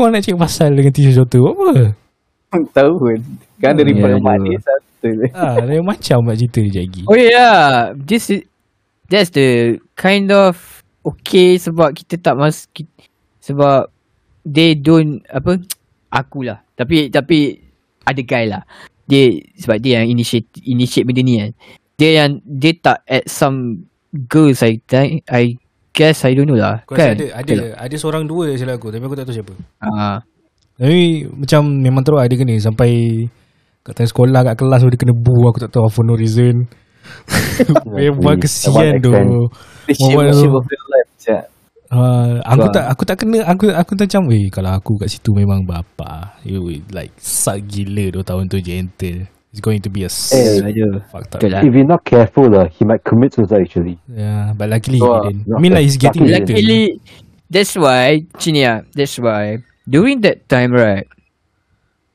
[0.00, 1.72] Kau nak cakap pasal dengan daughter buat apa?
[2.72, 3.18] Tahu pun.
[3.60, 4.48] Kan ada Hmm, report ya, mak ada.
[4.48, 5.08] dia satu.
[5.36, 7.02] Ah, lain macam mak cerita dia lagi.
[7.04, 8.48] Oh yeah, this is
[9.12, 10.56] that's the kind of
[11.04, 12.64] okay sebab kita tak mas
[13.44, 13.92] sebab
[14.48, 15.60] they don't apa
[16.16, 16.64] akulah.
[16.80, 17.60] Tapi tapi
[18.08, 18.64] ada guy lah.
[19.04, 21.52] Dia sebab dia yang initiate initiate benda ni kan.
[22.00, 23.84] Dia yang dia tak at some
[24.32, 25.60] girls I think I
[25.94, 26.82] guess I don't know lah.
[26.86, 27.16] Kau kan?
[27.16, 29.54] ada ada ada seorang dua je silap aku tapi aku tak tahu siapa.
[29.82, 30.18] Ah.
[30.80, 32.90] Tapi macam memang teruk ada kena sampai
[33.84, 36.68] kat time sekolah kat kelas dia kena bu aku tak tahu for no reason.
[37.96, 39.10] Memang kesian tu.
[39.12, 41.44] life cak.
[41.90, 45.34] Uh, aku tak aku tak kena aku aku tak macam eh kalau aku kat situ
[45.34, 46.38] memang bapa.
[46.46, 49.26] Would like suck gila 2 tahun tu gentle.
[49.50, 50.86] It's going to be a Eh, aja.
[51.10, 51.42] fucked up.
[51.42, 53.98] If you're not careful, uh, he might commit suicide actually.
[54.06, 55.50] Yeah, but luckily Wah, he didn't.
[55.50, 56.54] I mean like he's getting luckily- better.
[56.54, 56.84] Luckily,
[57.50, 59.58] that's why, Chinia, that's why,
[59.90, 61.02] during that time, right,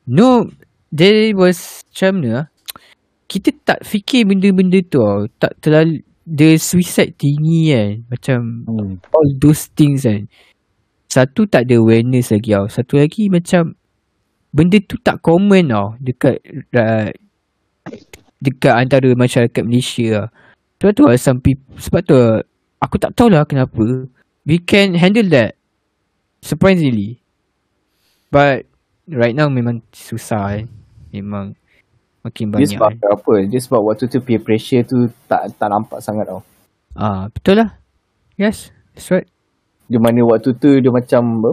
[0.08, 0.48] no,
[0.96, 2.46] there was, macam ah,
[3.28, 5.28] kita tak fikir benda-benda tu tau.
[5.36, 7.92] Tak terlalu, the suicide tinggi kan.
[8.08, 8.94] Macam, Hmm.
[9.12, 10.32] all those things kan.
[11.12, 12.68] Satu tak ada awareness lagi tau.
[12.72, 13.76] Satu lagi macam,
[14.56, 15.88] benda tu tak common tau.
[16.00, 16.40] Dekat,
[16.72, 17.12] uh,
[18.42, 20.28] dekat antara masyarakat Malaysia lah.
[20.78, 22.46] Sebab tu lah some people, sebab tu lah,
[22.78, 24.06] aku tak tahulah kenapa.
[24.46, 25.58] We can handle that.
[26.46, 27.18] Surprisingly.
[28.30, 28.70] But,
[29.10, 30.66] right now memang susah kan.
[31.10, 31.58] Memang
[32.22, 33.10] makin Dia banyak sebab kan.
[33.18, 33.34] apa?
[33.50, 36.46] Dia sebab waktu tu peer pressure tu tak tak nampak sangat tau.
[36.94, 37.74] Ah, betul lah.
[38.36, 39.26] Yes, that's right.
[39.88, 41.52] Di mana waktu tu dia macam apa?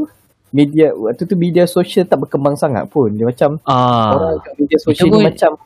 [0.53, 3.09] Media waktu tu media sosial tak berkembang sangat pun.
[3.17, 5.57] Dia macam Ah, orang kat media sosial ni macam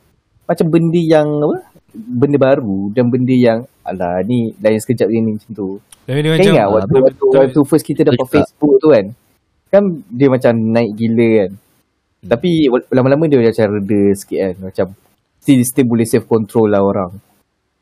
[0.46, 1.56] macam benda yang apa?
[1.92, 5.68] Benda baru dan benda yang alah ni lain sekejap ni macam tu.
[6.06, 8.32] Tapi dia Kau macam ingat waktu, waktu, waktu first kita dapat juga.
[8.32, 9.06] Facebook tu kan
[9.66, 11.50] Kan dia macam naik gila kan
[12.22, 14.86] Tapi wal- lama-lama dia macam reda sikit kan Macam
[15.42, 17.10] still, still boleh self control lah orang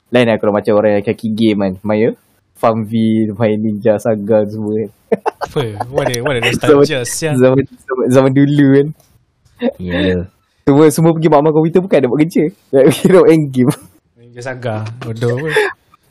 [0.08, 2.10] Lain lah kalau macam orang yang kaki game kan Main ya
[2.56, 4.90] Farmville, main Ninja Saga semua kan
[5.44, 5.60] apa?
[5.92, 7.04] What a what a nostalgia.
[7.04, 8.86] Zaman, zaman, zaman dulu kan
[9.76, 10.32] yeah.
[10.64, 12.44] Semua semua pergi mak komputer bukan nak buat kerja.
[12.72, 13.72] Nak kira end game.
[14.34, 15.52] Dia saga Bodoh pun.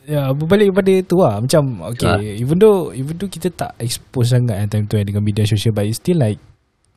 [0.08, 1.43] Ya berbalik pada tu lah.
[1.43, 2.20] Macam Okay Ah.
[2.20, 5.76] Even though Even though kita tak expose sangat kan Time tu kan Dengan media sosial
[5.76, 6.39] But it's still like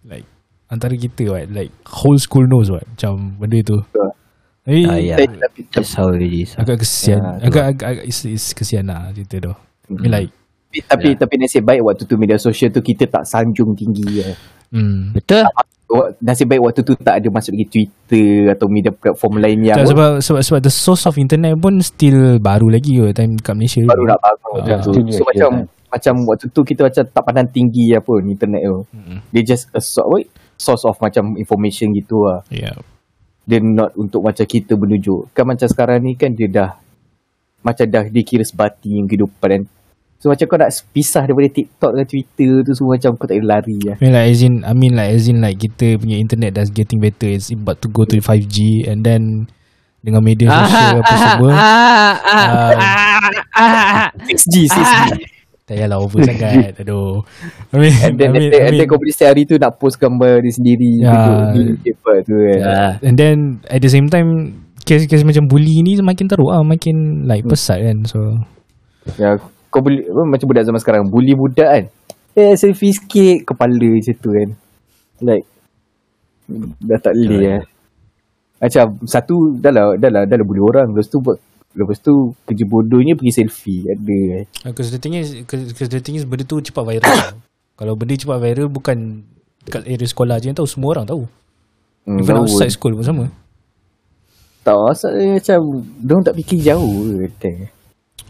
[0.07, 0.27] Like
[0.71, 2.87] Antara kita what Like whole school knows what?
[2.87, 3.79] Macam benda tu.
[3.79, 4.11] Betul.
[4.67, 5.17] Tapi Ah, ya.
[5.19, 6.59] Tapi, tapi, That's how it is.
[6.59, 7.23] Agak kesian.
[7.23, 9.55] Ah, Agak agak, agak it's, it's kesian lah Cerita tu.
[9.91, 10.31] Mean like
[10.67, 14.35] tapi, tapi, tapi nasib baik waktu tu media sosial tu Kita tak sanjung tinggi kan
[14.75, 15.03] hmm.
[15.15, 15.47] Betul.
[16.19, 19.95] Nasib baik waktu tu tak ada masuk lagi Twitter Atau media platform lain yang Tak,
[19.95, 23.87] sebab, sebab sebab the source of internet pun still baru lagi ke time kat Malaysia
[23.87, 24.91] baru nak bangun Ah, macam tu.
[24.91, 25.65] still new So actually, macam kan?
[25.87, 28.81] macam waktu tu kita macam tak pandang tinggi apa ni internet tu.
[28.91, 29.19] Mm-mm.
[29.31, 30.27] Dia just a so, what,
[30.59, 32.43] source of macam information gitu lah.
[32.51, 32.75] Yeah
[33.47, 35.31] Dia not untuk macam kita menuju.
[35.31, 36.71] Kan macam sekarang ni kan dia dah
[37.63, 39.71] macam dah dikira sebati yang kehidupan.
[40.17, 43.49] So macam kau nak pisah daripada TikTok dengan Twitter tu semua macam kau tak boleh
[43.49, 43.95] lari lah.
[43.95, 46.69] I mean like as in I mean like as in like kita punya internet that's
[46.69, 49.45] getting better It's about to go to 5G and then
[50.01, 52.13] dengan media sosial apa semua Ah.
[54.23, 54.95] 6G, 6G.
[55.67, 57.21] tak payahlah over sangat aduh
[57.69, 59.35] I mean, And then, I mean, and then, I and then mean kau boleh setiap
[59.35, 61.11] hari tu nak post gambar dia sendiri Ya.
[61.51, 62.59] duduk di apa tu kan.
[62.63, 62.91] Ah.
[63.03, 63.35] and then
[63.67, 64.29] at the same time
[64.81, 68.19] kes-kes macam bully ni makin teruk ah makin like pesat kan so
[69.15, 69.39] Ya,
[69.77, 71.85] kau boleh apa, macam budak zaman sekarang bully budak kan.
[72.33, 74.49] Eh selfie sikit kepala macam tu kan.
[75.21, 75.45] Like
[76.81, 77.63] dah tak boleh eh.
[78.57, 80.97] Macam satu dah lah, dah lah, dah lah bully orang.
[80.97, 81.37] Lepas tu buat
[81.77, 84.45] Lepas tu kerja bodohnya pergi selfie ada eh.
[84.65, 87.37] because the thing is because the thing is benda tu cepat viral
[87.79, 89.29] kalau benda cepat viral bukan
[89.69, 91.29] kat area sekolah je yang tahu semua orang tahu
[92.07, 93.25] Hmm, even tahu outside school pun sama
[94.63, 97.67] Tak asal macam Diorang tak fikir jauh ke.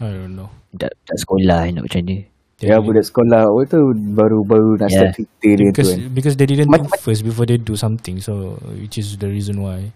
[0.01, 2.17] I don't know Tak, tak sekolah nak macam ni.
[2.57, 5.13] Ya budak sekolah oh, tu baru-baru nak Yeah.
[5.13, 6.09] start Twitter dia tu because kan.
[6.09, 9.93] because they didn't do first before they do something so which is the reason why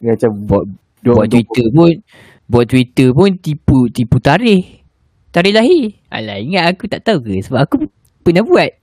[0.00, 0.64] Dia macam Buat
[1.04, 1.92] Dua- buat dua- Twitter pun
[2.48, 4.80] buat Twitter pun tipu tipu tarikh.
[5.28, 5.84] Tarikh lahir.
[6.08, 7.76] Alah ingat aku tak tahu ke sebab aku
[8.20, 8.72] pernah buat.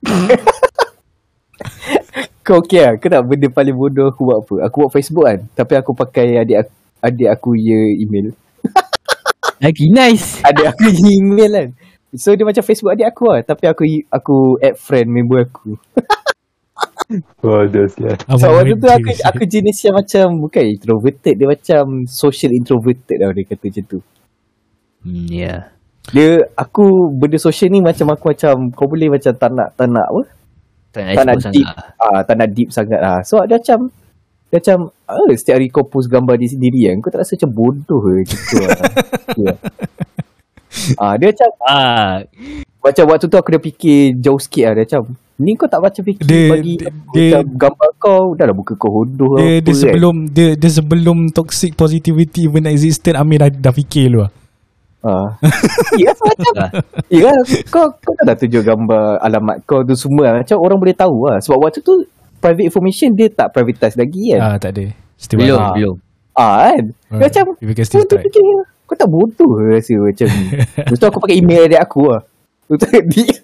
[2.40, 5.44] Kau okay lah Kau tak benda paling bodoh aku buat apa Aku buat Facebook kan
[5.52, 6.72] Tapi aku pakai adik aku,
[7.04, 8.32] adik aku ya email
[9.60, 10.40] Lagi nice.
[10.40, 11.68] Adik aku email kan
[12.10, 15.76] So dia macam Facebook adik aku lah Tapi aku aku add friend member aku
[17.42, 17.86] Bodoh.
[18.38, 23.30] So waktu tu aku aku jenis yang macam Bukan introverted Dia macam social introverted tau
[23.30, 24.00] Dia kata macam tu
[25.00, 25.44] Hmm, ya.
[25.44, 25.60] Yeah.
[26.12, 30.06] Dia Aku benda social ni macam aku macam Kau boleh macam tak nak Tak nak
[30.06, 30.22] apa
[30.90, 31.86] Tak nak Tak nak expose deep sangat.
[32.00, 33.18] ah, Tak nak deep sangat ah.
[33.22, 33.78] So dia macam
[34.50, 37.50] Dia macam ah, Setiap hari kau post gambar diri sendiri kan Kau tak rasa macam
[37.52, 38.70] bodoh ke Macam tu lah
[39.30, 39.58] Tu lah.
[40.96, 42.10] ah, Dia macam Ah,
[42.80, 45.02] Macam waktu tu aku dah fikir Jauh sikit lah Dia macam
[45.38, 48.54] Ni kau tak macam fikir Dia- Bagi dia- aku dia- macam gambar kau Dah lah
[48.54, 49.78] muka kau hodoh dia, apa dia kan.
[49.80, 54.32] sebelum dia, dia sebelum toxic positivity even existed Amir dah, dah fikir lu lah
[55.00, 55.32] Ah.
[55.96, 56.52] Ya macam.
[57.08, 57.32] Ya
[57.66, 60.44] kau kau tak dah tunjuk gambar alamat kau tu semua lah.
[60.44, 62.04] Macam orang boleh tahu lah Sebab waktu tu
[62.40, 64.40] Private information dia tak privatize lagi kan?
[64.42, 64.84] Ah, tak ada.
[65.14, 65.72] Still belum, Ah.
[65.72, 65.96] belum.
[66.32, 66.84] Ah kan?
[67.12, 68.42] Ah, Macam Kau tu fikir
[68.82, 70.44] Kau tak bodoh ke rasa macam ni?
[70.82, 72.22] Lepas tu aku pakai email adik aku lah.
[72.64, 73.36] Lepas tu dia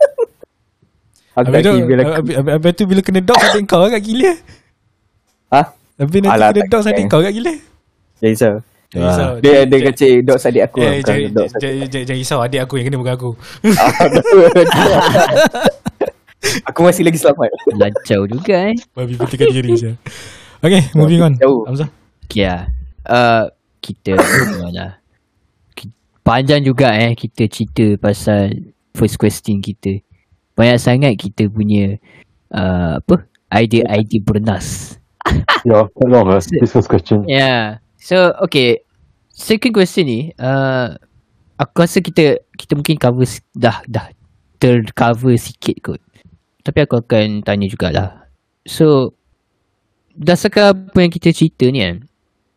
[1.37, 2.13] Aku Habis tak tu, email aku.
[2.17, 4.33] habis, habis, habis tu bila kena dox ada kau agak gila.
[5.53, 5.61] Ha?
[5.97, 7.53] Habis nanti Alah, kena dox ada kau agak gila.
[8.17, 8.55] Jangan risau.
[8.87, 9.31] Jangan risau.
[9.39, 10.79] Dia ada kacik dots adik aku.
[10.81, 12.39] Eh, jangan, risau.
[12.41, 13.31] Adik aku yang kena bukan aku.
[13.77, 13.93] Ah.
[16.69, 18.77] Aku masih lagi selamat Lancau juga eh.
[18.93, 19.95] Babi betulkan diri saya
[20.63, 21.67] Okay moving on Jauh.
[21.69, 21.91] Hamzah
[22.27, 22.67] Okay lah.
[23.07, 23.45] Uh,
[23.79, 24.19] kita
[24.75, 24.99] lah.
[26.27, 28.51] Panjang juga eh kita cerita pasal
[28.99, 30.03] first question kita.
[30.59, 32.03] Banyak sangat kita punya
[32.51, 33.31] uh, apa?
[33.47, 34.99] Idea-idea bernas.
[35.63, 37.23] Yeah, quite long, uh, this first question.
[37.31, 37.79] Yeah.
[38.03, 38.83] So okay.
[39.31, 40.99] Second question ni uh,
[41.61, 44.11] aku rasa kita kita mungkin cover dah dah
[44.59, 46.03] tercover sikit kot.
[46.67, 48.27] Tapi aku akan tanya jugalah.
[48.67, 49.15] So
[50.19, 52.11] berdasarkan apa yang kita cerita ni kan?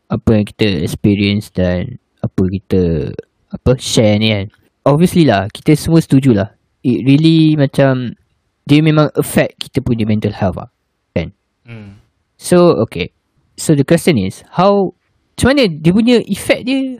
[0.09, 3.13] Apa yang kita experience dan apa kita
[3.53, 4.49] apa share ni kan?
[4.89, 6.49] Obviously lah kita semua setuju lah.
[6.81, 8.17] It really macam
[8.65, 10.73] dia memang affect kita punya mental health lah
[11.13, 11.29] kan?
[11.69, 12.01] Hmm.
[12.41, 13.13] so okay.
[13.61, 14.97] So the question is how
[15.37, 16.97] macam mana dia punya effect dia?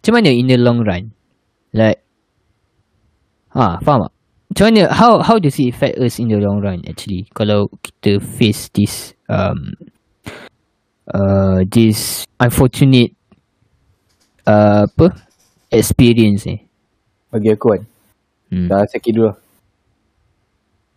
[0.00, 1.12] Macam mana in the long run?
[1.76, 2.00] Like
[3.52, 4.17] ha faham tak
[4.58, 8.18] macam mana how how does it affect us in the long run actually kalau kita
[8.18, 9.70] face this um
[11.14, 13.14] uh, this unfortunate
[14.50, 15.14] uh, apa
[15.70, 16.66] experience ni
[17.30, 17.82] Bagi aku kan
[18.50, 18.66] hmm.
[18.66, 19.30] Dah sakit dulu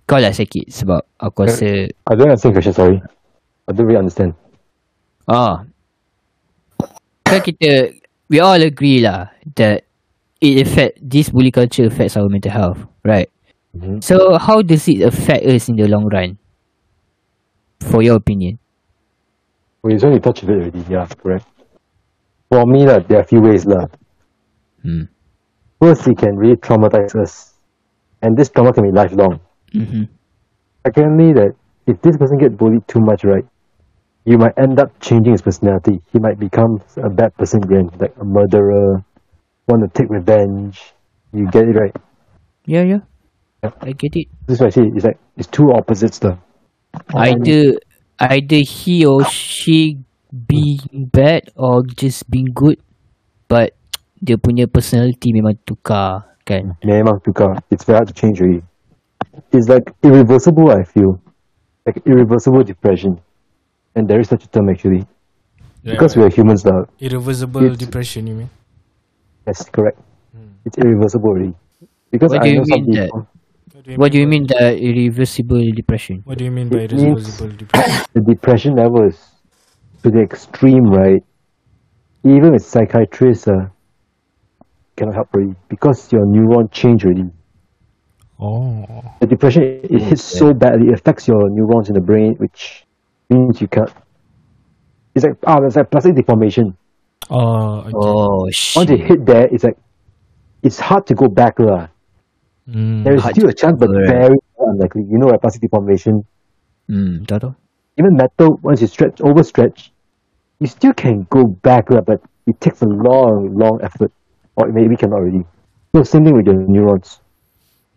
[0.09, 2.97] kau lah sakit sebab aku rasa I don't understand question, sorry.
[3.69, 4.33] I don't really understand.
[5.29, 5.69] Ah.
[7.29, 7.93] Kan kita
[8.25, 9.85] we all agree lah that
[10.41, 13.29] it affect this bully culture affects our mental health, right?
[13.75, 14.03] Mhm.
[14.03, 16.37] So how does it affect us in the long run?
[17.79, 18.59] For your opinion.
[19.81, 21.47] Well, you already touched it already, yeah, correct.
[22.51, 23.65] For me, lah, there are a few ways.
[23.65, 23.87] lah.
[24.83, 25.09] Hmm.
[25.81, 27.55] First, it can really traumatize us.
[28.21, 29.39] And this trauma can be lifelong.
[29.73, 30.03] Mm-hmm.
[30.85, 31.55] Secondly, that
[31.87, 33.45] if this person get bullied too much, right,
[34.25, 36.01] you might end up changing his personality.
[36.13, 39.01] He might become a bad person again, like a murderer,
[39.67, 40.93] want to take revenge.
[41.33, 41.95] You get it right.
[42.65, 43.01] Yeah, yeah.
[43.63, 43.73] Yep.
[43.81, 44.27] I get it.
[44.47, 44.85] This is what I say.
[44.95, 46.37] It's like it's two opposites, though.
[47.13, 47.77] Either
[48.19, 50.01] either he or she
[50.31, 50.79] being
[51.13, 52.81] bad or just being good,
[53.47, 53.73] but
[54.17, 56.73] dia punya personality memang tukar kan.
[56.81, 57.61] Memang tukar.
[57.69, 58.65] It's very hard to change really.
[59.53, 61.21] It's like irreversible, I feel.
[61.85, 63.21] Like irreversible depression.
[63.95, 65.05] And there is such a term actually.
[65.83, 66.85] Because we are humans now.
[67.01, 68.49] Irreversible It's- depression you mean
[69.47, 69.97] Yes, correct.
[70.33, 70.53] Hmm.
[70.65, 71.53] It's irreversible already.
[72.13, 73.09] Because What I do you know some mean that?
[73.83, 76.21] People, What do you mean the irreversible depression?
[76.25, 79.19] What do you mean by It irreversible depression the depression level is
[80.03, 81.23] to the extreme, right?
[82.23, 83.69] Even with psychiatrists, uh,
[84.95, 87.29] cannot help really because your neuron change already.
[88.39, 88.85] Oh
[89.19, 92.85] The depression it hits so badly, it affects your neurons in the brain, which
[93.29, 93.91] means you can't.
[95.13, 96.77] It's like ah, it's like plastic deformation.
[97.29, 97.91] Oh okay.
[97.93, 99.77] Oh Once it hit there, it's like
[100.63, 101.87] it's hard to go back, lah.
[102.71, 103.03] Hmm.
[103.03, 105.03] There is still a chance, but very unlikely.
[105.03, 106.25] You know, like plastic deformation.
[106.87, 107.55] Hmm, tahu tahu.
[107.97, 109.91] Even metal, once you stretch, overstretch,
[110.59, 114.11] you still can go back, but it takes a long, long effort,
[114.55, 115.43] or maybe cannot already.
[115.93, 117.19] So same thing with your neurons.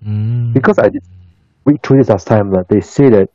[0.05, 0.53] Mm.
[0.53, 1.03] because I did
[1.65, 3.29] read through this last time, like, they say that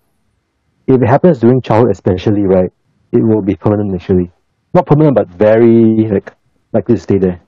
[0.88, 2.72] if it happens during childhood, especially, right,
[3.12, 4.32] it will be permanent actually.
[4.74, 6.32] Not permanent, but very like
[6.74, 7.42] likely to stay there.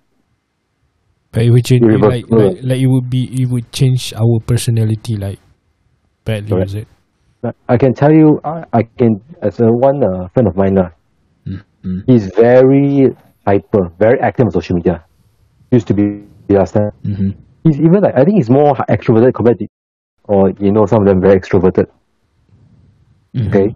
[1.31, 5.15] But it would change, like, like, like it would be, it would change our personality,
[5.15, 5.39] like,
[6.25, 6.67] badly, Correct.
[6.67, 6.87] is it?
[7.67, 10.89] I can tell you, I, I can as a one uh, friend of mine, uh,
[11.47, 12.03] mm.
[12.05, 13.09] he's very
[13.47, 15.03] hyper, very active on social media.
[15.71, 16.91] Used to be last time.
[17.03, 17.29] Mm-hmm.
[17.63, 19.67] He's even like I think he's more extroverted compared to,
[20.25, 21.85] or you know, some of them very extroverted.
[23.35, 23.47] Mm-hmm.
[23.47, 23.75] Okay.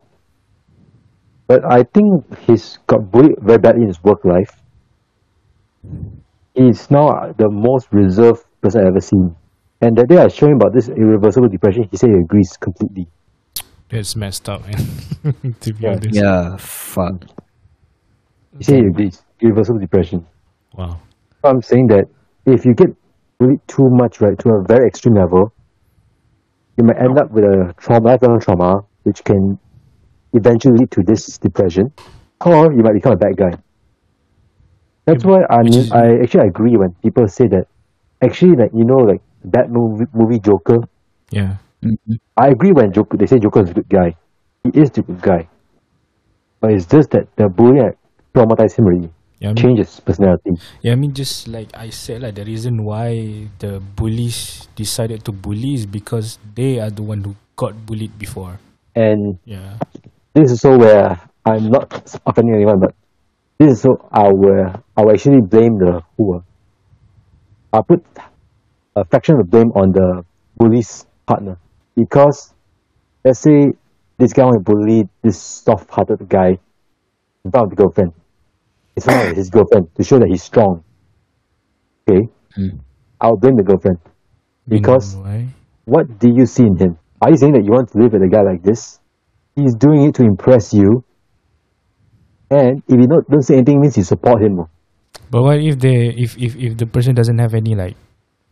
[1.48, 4.52] But I think he's got bullied very badly in his work life.
[6.56, 9.36] He's now the most reserved person I've ever seen.
[9.82, 13.08] And that day I showed him about this irreversible depression, he said he agrees completely.
[13.90, 15.54] That's messed up, man.
[15.62, 15.90] to be Yeah.
[15.92, 16.16] honest.
[16.16, 17.26] Yeah, fuck.
[18.58, 19.22] He said he agrees.
[19.42, 20.26] Irreversible depression.
[20.78, 21.00] Wow.
[21.44, 22.06] I'm saying that
[22.46, 22.88] if you get
[23.38, 25.54] bullied too much, right, to a very extreme level,
[26.78, 29.60] you might end up with a trauma, lifelong trauma, which can
[30.34, 31.92] eventually lead to this depression,
[32.46, 33.52] or you might become a bad guy.
[35.06, 37.68] That's why I is- I actually agree when people say that
[38.22, 40.82] actually like you know like that movie movie Joker.
[41.30, 41.58] Yeah.
[41.84, 42.16] Mm-hmm.
[42.38, 44.16] I agree when Joker they say Joker is a good guy.
[44.64, 45.48] He is the good guy.
[46.60, 47.98] But it's just that the bullying like,
[48.34, 49.10] traumatized him really.
[49.40, 50.56] Yeah, I mean, Changed his personality.
[50.82, 55.32] yeah, I mean, just like I said, like the reason why the bullies decided to
[55.36, 58.58] bully is because they are the one who got bullied before.
[58.96, 59.76] And Yeah.
[60.34, 61.92] this is so where I'm not
[62.26, 62.96] offending anyone, but
[63.60, 66.36] this is so I will I will actually blame the who.
[66.36, 66.42] ah.
[67.74, 68.04] I'll put
[68.96, 70.24] a fraction of blame on the
[70.58, 71.58] bully's partner
[71.96, 72.54] because
[73.24, 73.74] let's say
[74.18, 76.58] this guy want to bully this soft-hearted guy
[77.44, 78.14] in front of the girlfriend.
[78.96, 80.84] It's front of his girlfriend to show that he's strong.
[82.08, 82.80] Okay, Mm.
[83.20, 84.00] I'll blame the girlfriend
[84.70, 85.16] because
[85.84, 86.98] what do you see in him?
[87.22, 89.00] Are you saying that you want to live with a guy like this?
[89.56, 91.04] He's doing it to impress you.
[92.50, 94.66] And if you don't, don't say anything, means you support him.
[95.32, 97.98] But what if they if if if the person doesn't have any like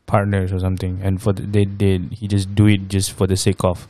[0.06, 3.38] partners or something, and for the, they they he just do it just for the
[3.38, 3.88] sake of,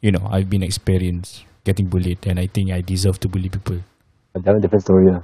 [0.00, 3.80] you know, I've been experienced getting bullied, and I think I deserve to bully people.
[4.34, 5.12] That's a different story.
[5.12, 5.22] lah.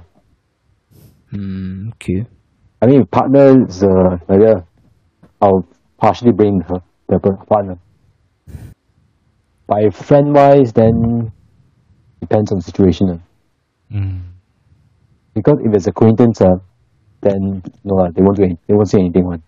[1.33, 2.25] Mm, okay.
[2.81, 4.61] I mean, partner is uh, like, yeah,
[5.41, 5.65] I'll
[5.97, 7.77] partially blame her, the partner.
[9.67, 11.31] But if friend wise, then
[12.21, 13.07] depends on the situation.
[13.07, 13.19] lah.
[13.91, 14.21] Mm.
[15.33, 16.57] Because if it's acquaintance, uh,
[17.21, 19.25] then no, lah, they won't do any, they won't say anything.
[19.25, 19.43] One.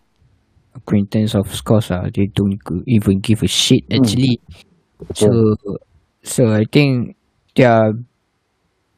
[0.75, 4.41] Acquaintance of course ah, they don't even give a shit actually.
[5.13, 5.55] So
[6.21, 7.17] so I think
[7.55, 7.93] their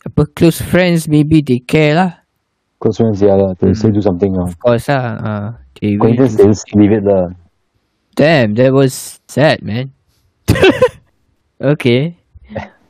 [0.03, 2.11] apa close friends maybe they care lah.
[2.80, 4.32] Close friends, yeah, lah, they say do something.
[4.36, 4.48] Uh.
[4.48, 5.48] Of course ah, uh,
[5.80, 7.32] they will Acquaintance, they just leave it lah.
[8.20, 9.95] Damn, that was sad, man.
[11.64, 12.19] okay.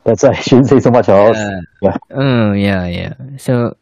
[0.10, 1.38] That's why I shouldn't say so much else.
[1.38, 1.98] Uh, Yeah.
[2.10, 3.14] Oh, yeah, yeah.
[3.38, 3.78] So,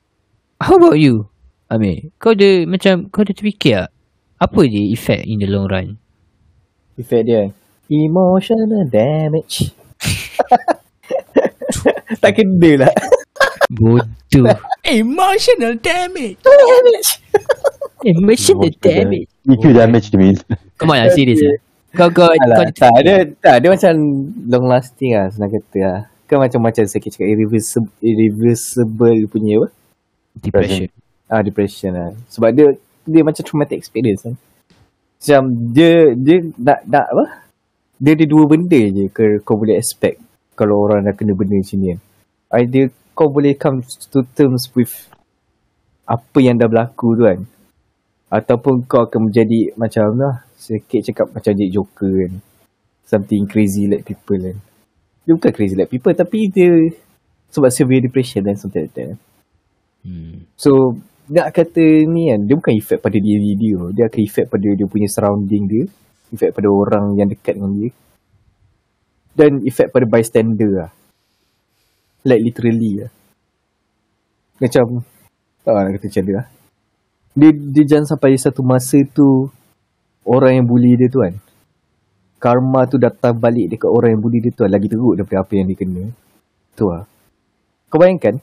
[0.59, 1.31] how about you?
[1.71, 3.91] Amir, kau ada macam, kau ada terfikir tak?
[4.43, 5.99] Apa je effect in the long run?
[6.95, 7.51] Effect dia
[7.91, 9.71] Emotional damage
[12.23, 12.93] Tak kena lah
[13.67, 14.55] Bodoh.
[14.87, 16.39] Emotional damage.
[16.39, 17.11] Damage
[18.07, 19.27] Emotional damage.
[19.43, 20.37] EQ damage, you mean?
[20.79, 21.59] Come on lah, serious lah.
[21.97, 23.93] Kau, kau, kau Alah, ada tak, dia, tak, dia macam
[24.45, 26.01] long lasting lah senang kata lah.
[26.27, 29.67] Kan macam-macam saya cakap irreversible, irreversible punya apa?
[30.43, 30.91] Depression.
[31.31, 32.11] Ah, depression lah.
[32.27, 32.67] Sebab dia
[33.07, 34.35] dia macam traumatic experience kan.
[35.17, 35.41] Macam
[35.71, 37.25] dia dia nak nak apa?
[37.97, 40.19] Dia ada dua benda je ke kau boleh expect
[40.53, 41.99] kalau orang dah kena benda macam ni kan.
[42.59, 43.81] Either kau boleh come
[44.11, 44.93] to terms with
[46.03, 47.39] apa yang dah berlaku tu kan.
[48.27, 52.33] Ataupun kau akan menjadi macam lah sikit cakap macam jadi joker kan.
[53.07, 54.59] Something crazy like people kan.
[55.27, 56.71] Dia bukan crazy like people tapi dia
[57.51, 59.19] sebab severe depression dan something like that.
[60.07, 60.47] Hmm.
[60.55, 60.95] So
[61.27, 63.75] nak kata ni kan dia bukan effect pada diri dia.
[63.91, 65.83] Dia akan effect pada dia punya surrounding dia.
[66.31, 67.91] Effect pada orang yang dekat dengan dia.
[69.35, 70.91] Dan effect pada bystander lah.
[72.23, 73.11] Like literally lah.
[74.63, 75.03] Macam
[75.67, 76.47] tak tahu nak kata macam mana lah.
[77.37, 79.51] Dia, dia jangan sampai satu masa tu
[80.23, 81.35] orang yang bully dia tu kan
[82.37, 84.65] karma tu datang balik dekat orang yang bully dia tu.
[84.65, 86.03] Lagi teruk daripada apa yang dia kena.
[86.77, 87.03] Tu lah.
[87.89, 88.35] Kau bayangkan?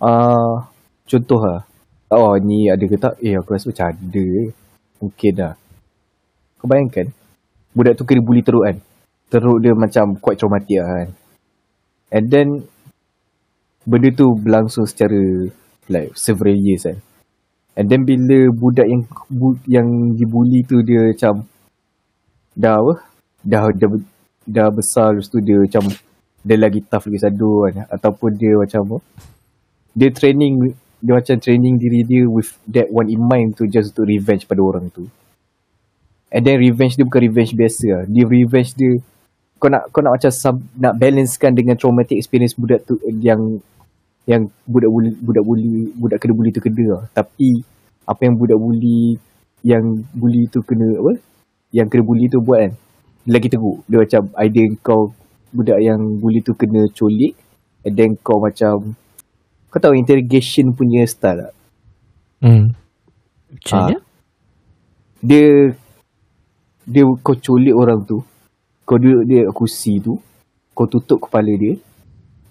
[0.00, 0.64] Uh,
[1.04, 1.60] contoh lah.
[2.08, 3.20] Oh ni ada ke tak?
[3.20, 4.26] Eh aku rasa macam ada.
[5.00, 5.54] Mungkin lah.
[6.56, 7.06] Kau bayangkan?
[7.76, 8.76] Budak tu kena bully teruk kan?
[9.28, 11.10] Teruk dia macam quite traumatic lah kan?
[12.08, 12.48] And then
[13.84, 15.20] benda tu berlangsung secara
[15.92, 17.04] like several years kan?
[17.78, 19.86] And then bila budak yang bu, yang
[20.18, 21.46] dibully tu dia macam
[22.58, 22.94] dah apa?
[23.46, 23.88] Dah dah,
[24.42, 25.86] dah besar lepas tu dia macam
[26.42, 27.86] dia lagi tough lagi sadu kan?
[27.86, 28.96] Ataupun dia macam apa?
[29.94, 34.02] Dia training dia macam training diri dia with that one in mind to just to
[34.02, 35.06] revenge pada orang tu.
[36.34, 38.02] And then revenge dia bukan revenge biasa lah.
[38.10, 38.98] dia revenge dia
[39.58, 43.58] kau nak kau nak macam sub, nak balancekan dengan traumatic experience budak tu yang
[44.28, 47.04] yang budak buli budak buli budak kena buli tu kena lah.
[47.10, 47.64] tapi
[48.04, 49.16] apa yang budak buli
[49.64, 49.82] yang
[50.14, 51.12] buli tu kena apa
[51.72, 52.72] yang kena buli tu buat kan
[53.28, 55.12] lagi teruk dia macam idea kau
[55.52, 57.36] budak yang buli tu kena colik
[57.84, 58.96] and then kau macam
[59.68, 61.52] kau tahu interrogation punya style tak
[62.38, 62.70] Hmm.
[63.50, 63.98] Macam mana?
[65.18, 65.74] dia
[66.86, 68.22] dia kau colik orang tu
[68.86, 70.16] kau duduk dia kursi tu
[70.72, 71.74] kau tutup kepala dia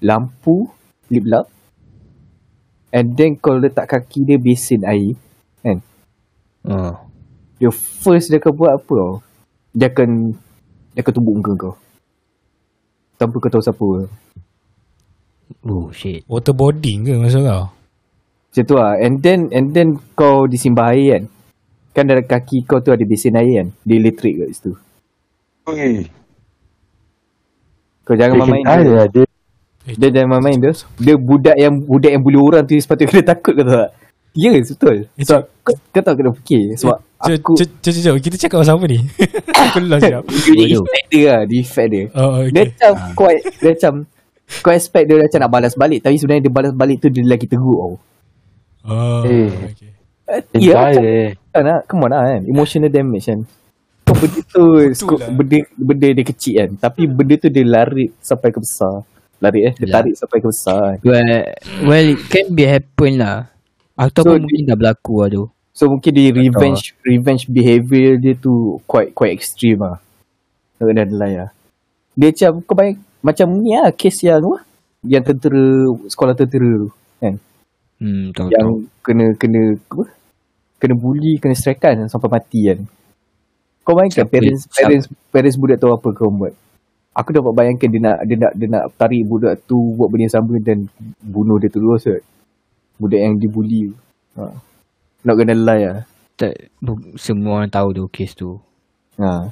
[0.03, 0.68] lampu
[1.07, 1.48] lip lap
[2.91, 5.15] and then kau letak kaki dia besin air
[5.64, 5.80] kan
[6.68, 7.06] Oh.
[7.57, 9.13] Dia first dia akan buat apa tau
[9.73, 10.09] dia akan
[10.93, 11.73] dia akan tumbuk muka kau
[13.17, 13.88] tanpa kau tahu siapa
[15.63, 16.27] Oh shit.
[16.27, 17.65] Waterboarding ke masa kau?
[18.47, 21.23] macam tu lah and then and then kau disimbah air kan
[21.93, 24.71] kan dalam kaki kau tu ada besin air kan dia elektrik kat situ
[25.69, 26.09] Ui.
[28.01, 28.97] kau jangan main-main Taking dia.
[28.97, 29.25] time, dia.
[29.88, 30.73] Dia jangan main-main dia.
[30.97, 33.91] Dia budak yang budak yang bulu orang tu sepatutnya kena takut kau tahu tak?
[34.38, 35.09] Ya, yes, betul.
[35.18, 36.61] Sebab kau, kau tahu kena fikir.
[36.77, 38.99] Sebab aku Cuk, cuk, cuk, kita cakap pasal apa ni?
[39.65, 40.23] Aku lost sekejap.
[40.45, 41.41] dia effect dia lah.
[41.43, 42.03] Dia effect dia.
[42.14, 42.65] Oh, Dia okay.
[42.69, 43.93] macam kau, dia macam
[44.61, 45.99] kau expect dia macam nak balas balik.
[45.99, 47.93] Tapi sebenarnya dia balas balik tu dia lagi teruk tau.
[48.85, 49.49] Oh, Eh.
[49.65, 49.91] okay.
[50.27, 51.30] Eh, Ya, macam eh.
[51.49, 51.80] kan lah.
[51.84, 52.41] Come on lah kan.
[52.45, 53.39] Emotional damage kan.
[54.05, 55.34] Kau benda tu, skop, lah.
[55.34, 56.69] benda, benda dia kecil kan.
[56.80, 59.01] Tapi benda tu dia lari sampai ke besar.
[59.38, 59.73] Lari eh.
[59.76, 59.93] Dia Ya.
[59.97, 60.97] tarik sampai ke besar kan.
[61.01, 61.41] Well,
[61.84, 63.49] well it can be happen lah.
[63.98, 65.44] Ataupun So, mungkin dah berlaku lah tu.
[65.74, 69.82] So mungkin dia revenge revenge behaviour dia tu quite quite extreme.
[70.78, 71.49] Tak kena nilai lah.
[72.14, 72.76] Dia macam kau
[73.22, 74.65] macam ni lah kes yang apa?
[75.06, 75.64] Yang tentera
[76.10, 77.34] sekolah tentera tu kan.
[77.98, 78.76] Hmm, tahu Yang tahu.
[79.02, 80.03] kena kena apa?
[80.78, 82.80] Kena bully, kena strikekan sampai mati kan.
[83.82, 86.53] Kau bayangkan Siapa- parents siapa- parents parents budak tu apa kau buat?
[87.14, 90.34] Aku dapat bayangkan dia nak dia nak dia nak tarik budak tu buat benda yang
[90.34, 92.22] sama dan bunuh dia terus kan.
[92.98, 93.94] Budak yang dibuli.
[94.36, 94.44] Ha.
[95.24, 95.99] Not gonna lie lah.
[96.34, 98.57] Tak, bu- semua orang tahu tu kes tu.
[99.18, 99.49] Ha.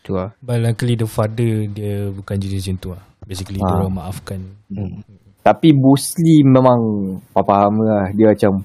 [0.00, 0.34] Tu lah.
[0.38, 3.02] But luckily the father dia bukan jenis macam tu lah.
[3.22, 3.66] Basically Ah.
[3.66, 4.40] dia orang maafkan.
[5.40, 6.80] Tapi mostly memang
[7.32, 8.60] Apa faham lah Dia macam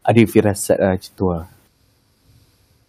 [0.00, 1.44] Ada firasat lah macam tu lah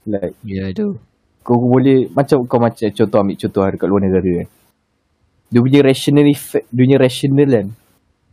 [0.07, 0.95] Like Ya tu.
[1.43, 4.47] Kau boleh Macam kau macam Contoh ambil contoh lah Dekat luar negara kan
[5.51, 7.67] Dia punya rational effect Dia punya rational kan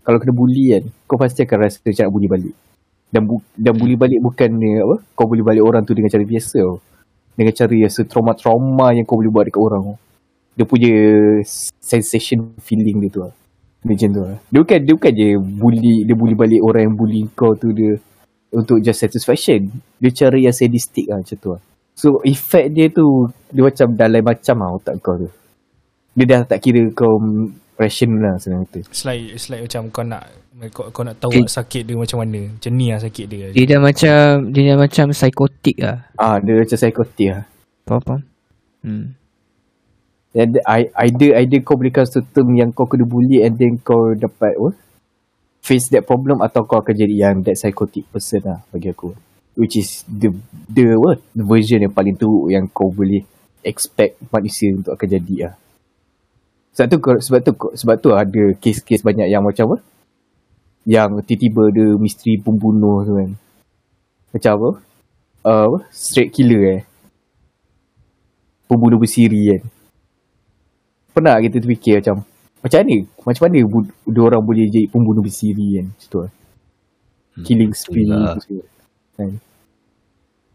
[0.02, 2.54] Kalau kena bully kan Kau pasti akan rasa Macam nak bully balik
[3.08, 4.50] Dan, bu, dan bully balik bukan
[4.82, 6.78] apa Kau boleh balik orang tu Dengan cara biasa tau
[7.38, 9.94] Dengan cara yang setrauma-trauma Yang kau boleh buat dekat orang
[10.58, 10.92] Dia punya
[11.78, 13.32] Sensation feeling dia tu lah
[13.82, 14.38] dia macam tu lah.
[14.46, 17.98] Dia bukan, dia bukan je bully, dia bully balik orang yang bully kau tu dia
[18.54, 19.74] untuk just satisfaction.
[19.98, 21.60] Dia cara yang sadistik lah macam tu lah.
[21.98, 25.30] So effect dia tu, dia macam dah lain macam lah otak kau tu.
[26.14, 27.18] Dia dah tak kira kau
[27.76, 28.84] rational lah senang kata.
[28.88, 30.28] It's like, it's like macam kau nak
[30.70, 31.48] kau, kau nak tahu Eh.
[31.48, 32.40] sakit dia macam mana.
[32.52, 33.46] Macam ni lah sakit dia.
[33.50, 34.22] Dia dah macam,
[34.52, 35.96] dia dah macam psikotik lah.
[36.20, 37.42] Ah, dia macam psikotik lah.
[37.88, 38.20] Faham faham?
[38.82, 39.06] Hmm.
[40.32, 44.56] I- either, either kau boleh kasih term yang kau kena bully and then kau dapat
[44.56, 44.76] what?
[45.62, 49.14] face that problem atau kau akan jadi yang that psychotic person lah bagi aku.
[49.54, 50.34] Which is the
[50.66, 51.22] the what?
[51.38, 53.22] The version yang paling teruk yang kau boleh
[53.62, 55.54] expect manusia untuk akan jadi lah.
[56.72, 59.76] Sebab tu sebab tu sebab tu ada kes-kes banyak yang macam apa?
[60.88, 63.30] Yang tiba-tiba ada misteri pembunuh tu kan.
[64.32, 64.70] Macam apa?
[65.44, 65.78] Uh, apa?
[65.92, 66.82] Straight killer eh.
[68.66, 69.62] Pembunuh bersiri kan.
[71.12, 72.24] Pernah kita terfikir macam
[72.64, 72.96] macam mana?
[73.20, 75.86] Macam mana bu- dia orang boleh jadi pembunuh bersiri kan?
[75.92, 76.32] Macam tu lah.
[77.44, 78.64] Killing spree semua.
[79.16, 79.40] Kan?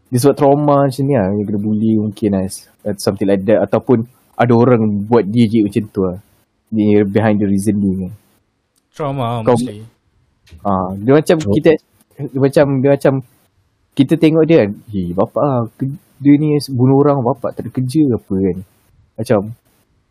[0.08, 2.42] Dia sebab trauma macam ni lah Yang kena bully mungkin lah
[2.96, 4.08] Something like that Ataupun
[4.38, 6.18] Ada orang buat dia je macam tu lah
[6.68, 8.12] Ni behind the reasoning kan
[8.90, 9.82] Trauma Kau- mostly.
[10.60, 11.52] Ah, dia macam Oh.
[11.52, 11.70] kita
[12.16, 13.12] dia macam dia macam
[13.92, 15.62] kita tengok dia kan, "Eh, bapak ah,
[16.16, 18.56] dia ni bunuh orang bapak tak ada kerja apa kan."
[19.14, 19.40] Macam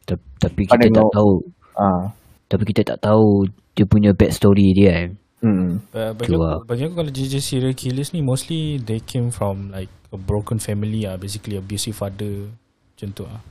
[0.03, 1.11] Ta- Tapi kita tak tengok.
[1.11, 1.33] tahu.
[1.75, 2.03] ah,
[2.45, 3.43] Tapi kita tak tahu
[3.73, 5.09] dia punya back story dia kan.
[5.41, 5.69] hmm.
[5.89, 9.69] But bagi Tu aku, bagi aku kalau JJ serial killers ni mostly they came from
[9.69, 12.47] like a broken family ah, basically abusive father
[12.93, 13.41] macam tu ah.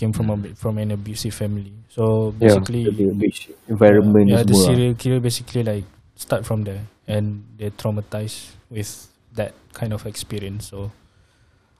[0.00, 1.72] Came from a, from an abusive family.
[1.92, 5.84] So Yeah, basically the beach environment yeah, yeah, the serial killer basically like
[6.16, 8.88] start from there and they're traumatized with
[9.34, 10.68] that kind of experience.
[10.68, 10.90] So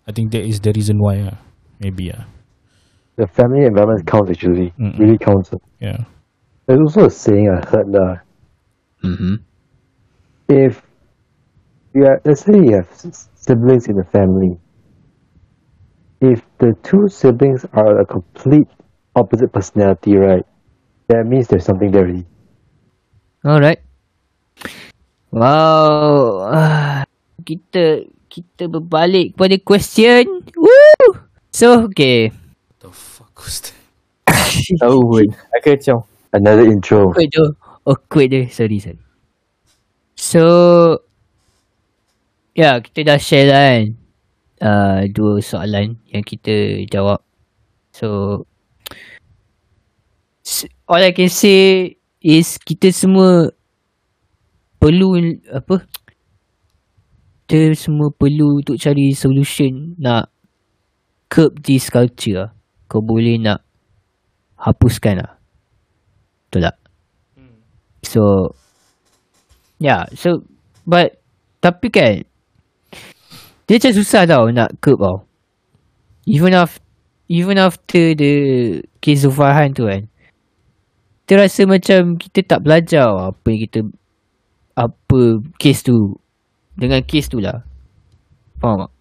[0.07, 1.21] I think that is the reason why.
[1.33, 1.37] ah.
[1.81, 2.25] maybe yeah.
[3.17, 4.75] The family environment counts actually.
[4.79, 4.99] Mm-mm.
[4.99, 5.51] Really counts.
[5.81, 6.05] Yeah.
[6.67, 8.17] There's also a saying I heard uh,
[9.03, 9.35] Mm-hmm.
[10.49, 10.83] if
[11.95, 14.70] you are, let's say you have s- siblings in the family, if
[16.61, 18.69] the two siblings are a complete
[19.17, 20.47] opposite personality, right,
[21.09, 22.25] that means there's something there already.
[23.45, 23.81] Alright.
[25.33, 27.05] Wow.
[27.41, 30.47] Kita kita berbalik kepada question.
[30.55, 31.19] Woo!
[31.51, 32.31] So, okay.
[32.79, 33.75] The fuck was that?
[34.79, 35.29] Tahu pun.
[35.59, 37.11] Aku macam, Another intro.
[37.11, 37.47] Awkward tu.
[37.83, 38.47] Awkward dia.
[38.55, 39.03] Sorry, sorry.
[40.15, 40.43] So,
[42.55, 43.85] ya, kita dah share lah kan.
[44.61, 47.25] Uh, dua soalan yang kita jawab.
[47.97, 48.45] So,
[50.85, 53.49] all I can say is kita semua
[54.77, 55.17] perlu
[55.49, 55.85] apa
[57.51, 60.31] kita semua perlu untuk cari solution nak
[61.27, 62.51] curb this culture lah.
[62.87, 63.63] Kau boleh nak
[64.55, 65.35] hapuskan lah.
[66.47, 66.77] Betul tak?
[68.07, 68.55] So
[69.79, 70.47] Yeah so
[70.87, 71.19] But
[71.61, 72.25] Tapi kan
[73.71, 75.19] Dia macam susah tau Nak curb tau.
[76.27, 76.83] Even after
[77.31, 78.35] Even after the
[78.99, 79.39] Case of
[79.79, 80.11] tu kan
[81.23, 83.81] Kita rasa macam Kita tak belajar Apa yang kita
[84.75, 86.19] Apa Case tu.
[86.75, 87.63] Dengan case tu lah.
[88.59, 88.93] Faham tak?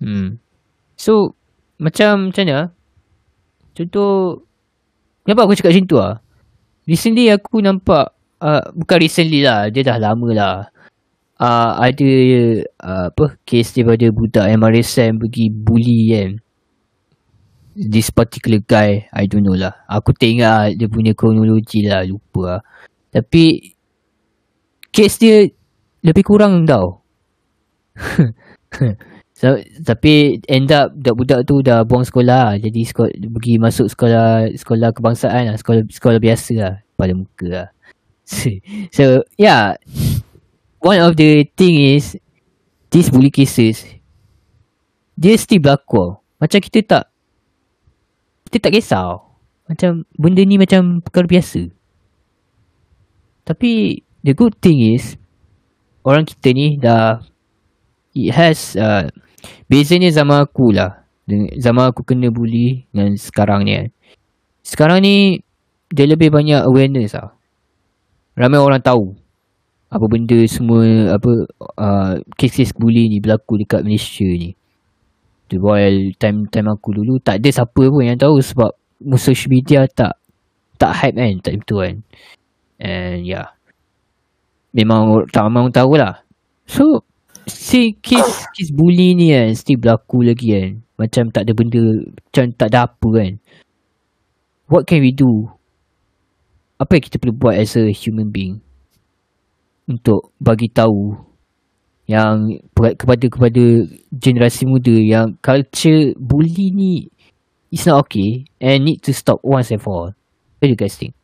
[0.00, 0.40] Hmm.
[0.96, 1.36] So
[1.76, 2.72] Macam Macam mana
[3.76, 4.48] Contoh
[5.28, 6.14] Kenapa aku cakap macam tu lah
[6.88, 10.54] Recently aku nampak uh, Bukan recently lah Dia dah lama lah
[11.38, 12.12] uh, Ada
[12.82, 16.30] uh, Apa Case daripada budak MRSM Pergi bully kan.
[17.78, 19.86] This particular guy I don't know lah.
[19.86, 22.62] Aku tengok lah Dia punya kronologi lah Lupa lah.
[23.14, 23.74] Tapi
[24.90, 25.36] Case dia
[26.02, 27.02] Lebih kurang tau.
[29.38, 29.54] So,
[29.86, 32.58] Tapi End up Budak-budak tu dah buang sekolah.
[32.58, 32.58] Lah.
[32.58, 35.56] Jadi sekolah, pergi masuk sekolah Sekolah kebangsaan lah.
[35.56, 37.68] Sekolah, sekolah biasa lah Pada muka lah.
[38.96, 39.78] So Yeah
[40.78, 42.14] One of the thing is
[42.94, 43.82] These bully cases
[45.18, 46.22] Dia still berlaku.
[46.38, 47.04] Macam kita tak
[48.46, 49.18] Kita tak kisah.
[49.66, 51.66] Macam Benda ni macam Perkara biasa.
[53.42, 55.18] Tapi The good thing is
[56.06, 57.26] Orang kita ni dah
[58.14, 59.10] It has uh,
[59.66, 61.06] Bezanya zaman aku lah.
[61.58, 63.88] Zaman aku kena bully Dengan sekarang ni kan.
[64.62, 65.42] Sekarang ni
[65.90, 67.34] Dia lebih banyak awareness lah.
[68.38, 69.18] Ramai orang tahu
[69.88, 71.48] Apa benda semua Apa
[71.80, 74.52] uh, Kes-kes bully ni Berlaku dekat Malaysia ni.
[75.48, 78.70] Tu while time-time aku dulu Tak ada siapa pun yang tahu Sebab
[79.16, 80.20] Social media tak
[80.76, 82.04] Tak hype kan Time tu kan.
[82.76, 83.56] And yeah
[84.76, 86.20] Memang tak orang tahu lah.
[86.68, 87.00] So
[87.48, 90.84] Si kes kes bully ni kan Still berlaku lagi kan.
[91.00, 91.80] Macam tak ada benda
[92.12, 93.32] Macam tak ada apa kan.
[94.68, 95.48] What can we do?
[96.76, 98.67] Apa yang kita perlu buat As a human being
[99.88, 101.16] Untuk bagi tahu
[102.04, 103.64] Yang Kepada kepada
[104.12, 107.08] Generasi muda Yang culture Bully ni
[107.72, 110.12] It's not okay And need to stop Once and for all
[110.58, 111.14] What do you guys think?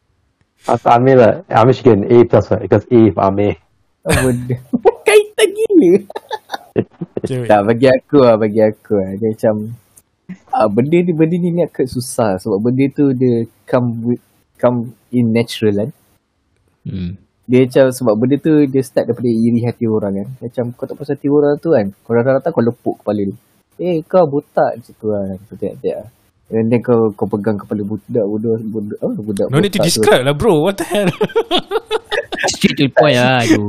[0.65, 1.35] Ask Amir lah.
[1.51, 2.63] Amir should get an A plus right?
[2.63, 3.59] Because A for Amir.
[4.07, 4.57] benda.
[5.07, 5.93] Kaitan gila.
[7.25, 9.11] Tak, bagi aku lah, bagi aku lah.
[9.19, 9.55] Dia macam,
[10.55, 12.39] ah, benda ni, benda ni ni agak susah.
[12.39, 14.23] Sebab benda tu dia come with,
[14.55, 15.91] come in natural kan.
[16.87, 17.13] Hmm.
[17.45, 20.29] Dia macam, sebab benda tu dia start daripada iri hati orang kan.
[20.49, 21.87] Macam kau tak pasal hati orang tu kan.
[22.01, 23.37] Kau datang-datang kau lepuk kepala dia.
[23.77, 25.23] Eh kau botak macam tu lah.
[25.37, 26.09] Macam tu lah.
[26.53, 29.89] And then kau, kau pegang kepala budak, budak, budak, oh, budak No need to botak
[29.89, 30.05] tu.
[30.05, 31.09] describe lah bro What the hell
[32.53, 33.65] Straight to the point lah tu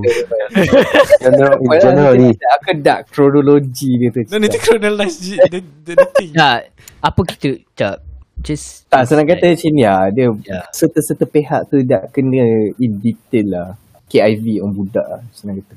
[1.24, 2.30] General, general ni.
[2.36, 4.28] Aku dak kronologi dia tu.
[4.28, 9.26] No need to chronologize the, the, the, thing Tak Apa kita Sekejap Just Tak, senang
[9.26, 10.12] kata macam ni lah.
[10.12, 10.62] Dia Ya.
[10.70, 12.44] serta-serta pihak tu dah kena
[12.76, 13.68] in detail lah.
[14.06, 15.76] KIV on budak lah, senang kata.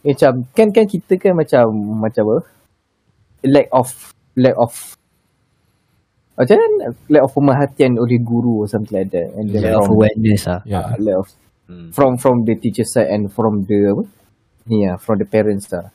[0.00, 1.64] Macam, kan kan kita kan macam,
[2.00, 2.38] macam apa?
[3.44, 3.88] Lack of,
[4.34, 4.72] lack of,
[6.34, 6.96] macam mana?
[7.06, 9.28] Lack of pemerhatian oleh guru or something like that.
[9.36, 11.28] And then Lack of from, awareness lah Yeah uh, lack of,
[11.70, 11.94] Hmm.
[11.94, 14.02] from from the teacher side and from the, apa?
[14.66, 15.94] Ni lah, from the parents lah.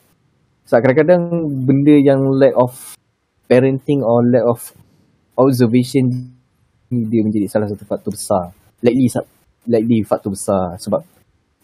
[0.64, 1.28] So kadang-kadang
[1.68, 2.96] benda yang lack of
[3.44, 4.72] parenting or lack of
[5.36, 6.08] observation
[6.90, 8.50] ni dia menjadi salah satu faktor besar.
[8.80, 9.28] Likely sa-
[9.68, 11.02] likely faktor besar sebab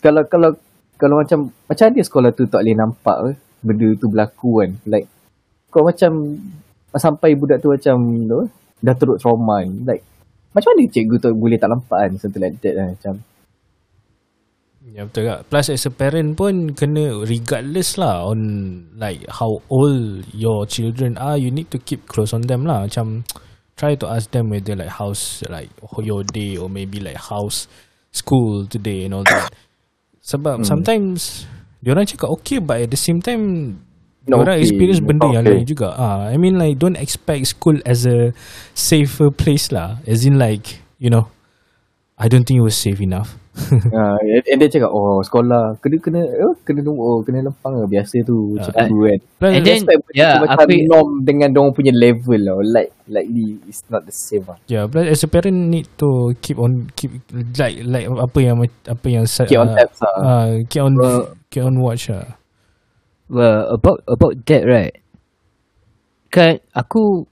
[0.02, 0.50] kalau kalau
[0.98, 3.30] kalau macam macam ada sekolah tu tak boleh nampak ke
[3.64, 4.70] benda tu berlaku kan.
[4.86, 5.06] Like
[5.72, 6.38] kau macam
[6.92, 7.96] sampai budak tu macam
[8.28, 8.40] tu,
[8.84, 9.82] dah teruk trauma ni.
[9.82, 10.02] Like
[10.52, 13.14] macam mana cikgu tu boleh tak nampak kan something like that kan macam
[14.82, 18.40] Ya betul tak Plus as a parent pun Kena regardless lah On
[18.98, 23.22] like How old Your children are You need to keep close on them lah Macam
[23.82, 27.66] Try to ask them Whether like How's like Your day Or maybe like How's
[28.14, 29.50] School today And all that.
[30.30, 31.50] Sebab sometimes
[31.82, 33.74] Diorang cakap okay But at the same time
[34.22, 34.70] Not Diorang okay.
[34.70, 35.58] experience benda yang Okay.
[35.58, 35.98] lain juga.
[35.98, 38.30] Ah, I mean like Don't expect school As a
[38.78, 39.98] Safer place lah.
[40.06, 41.26] As in like You know
[42.14, 43.34] I don't think it was safe enough
[43.92, 47.84] uh, and, and dia cakap oh sekolah kena kena oh, kena oh, kena lempang lah
[47.84, 49.18] biasa tu macam Ah, tu kan.
[49.36, 49.84] Plus, And then-
[50.16, 52.56] yeah, macam apa- norm dengan dong punya level lah.
[52.64, 54.56] Like likely it's not the same lah.
[54.72, 57.12] Yeah, but as a parent need to keep on keep
[57.60, 58.56] like like apa yang
[58.88, 60.16] apa yang Keep on uh, tabs lah.
[60.16, 62.40] Uh, keep on Well- keep on watch lah.
[63.28, 64.96] Well, about about that right.
[66.32, 67.28] Kan aku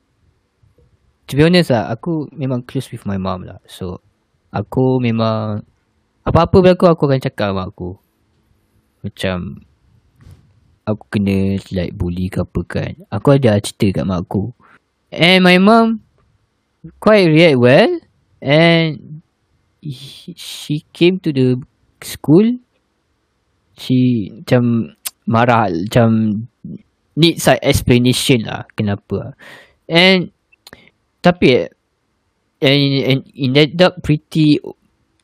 [1.24, 3.56] to be honest lah, aku memang close with my mom lah.
[3.64, 4.05] So
[4.52, 5.64] aku memang
[6.26, 7.97] apa-apa berlaku aku akan cakap sama aku.
[9.01, 9.64] Macam
[10.84, 12.92] aku kena like bully ke apa kan.
[13.09, 14.52] Aku ada cerita kat mak aku.
[15.10, 16.05] And my mom
[17.01, 17.92] quite react well
[18.40, 19.20] and
[19.84, 21.60] he- she came to the
[22.01, 22.56] school
[23.76, 24.97] she macam
[25.28, 26.09] marah macam
[27.16, 29.36] need some explanation lah kenapa
[29.88, 30.32] and
[31.20, 31.68] tapi
[32.64, 34.56] and, and it ended up pretty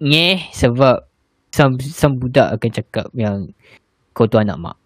[0.02, 1.06] ngeh sebab
[1.54, 3.48] some some budak akan cakap yang
[4.12, 4.76] kau tu anak mak.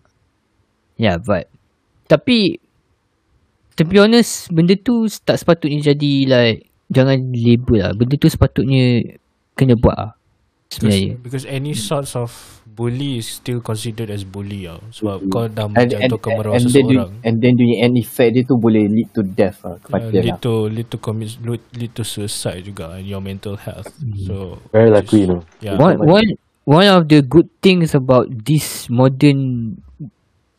[1.00, 1.50] Yeah but
[2.06, 2.60] tapi
[3.74, 7.92] to be honest benda tu tak sepatutnya jadi like jangan label lah.
[7.96, 9.16] Benda tu sepatutnya
[9.58, 10.19] kena buat lah
[10.70, 12.30] Because, because any sorts of
[12.70, 14.78] bully is still considered as bully tau.
[14.94, 17.10] Sebab kau dah And, and, menjatuhkan maruah and then seseorang.
[17.26, 20.30] and then dunia end effect dia tu boleh lead to death lah Uh, kematian lead
[20.30, 20.38] lah.
[20.38, 23.90] to lead to commit lead, lead to suicide juga and your mental health.
[24.24, 25.42] So Very likely, you know.
[25.58, 25.74] yeah.
[25.74, 26.28] one one
[26.64, 29.74] one of the good things about this modern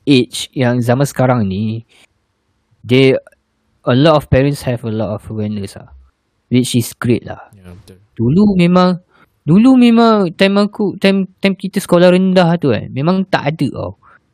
[0.04, 1.88] age yang zaman sekarang ni
[2.84, 3.16] they
[3.88, 5.88] a lot of parents have a lot of awareness ah
[6.52, 7.98] which is great lah yeah, betul.
[8.18, 9.00] dulu memang
[9.42, 13.92] dulu memang time aku time time kita sekolah rendah tu kan memang tak ada tau.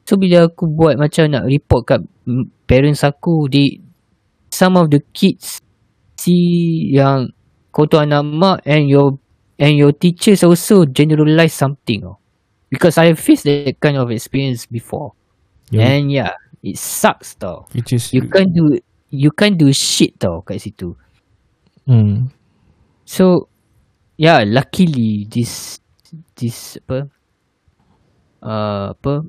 [0.08, 2.02] So bila aku buat macam nak report kat
[2.68, 3.80] parents aku they
[4.52, 5.60] some of the kids
[6.20, 7.32] see yang
[7.72, 9.20] kau tu anak mak and your
[9.60, 12.20] and your teachers also generalize something tau
[12.68, 15.16] because I have faced that kind of experience before.
[15.68, 16.00] Yeah.
[16.00, 16.32] and yeah
[16.64, 17.68] it sucks tau.
[17.76, 18.80] Which is you can't do
[19.12, 20.96] you can't do shit tau kat situ.
[21.88, 22.32] Hmm.
[23.08, 23.48] So
[24.18, 25.78] yeah, luckily this
[26.36, 27.08] this apa
[28.44, 29.24] uh, apa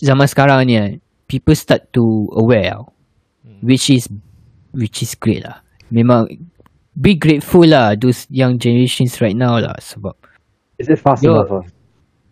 [0.00, 0.90] zaman sekarang ni kan,
[1.28, 2.84] people start to aware tau.
[3.60, 4.08] Which is
[4.72, 5.60] which is great lah.
[5.92, 6.30] Memang
[6.96, 10.16] be grateful lah those young generations right now lah sebab
[10.80, 11.52] Is it fast Yo- enough?
[11.52, 11.64] ah?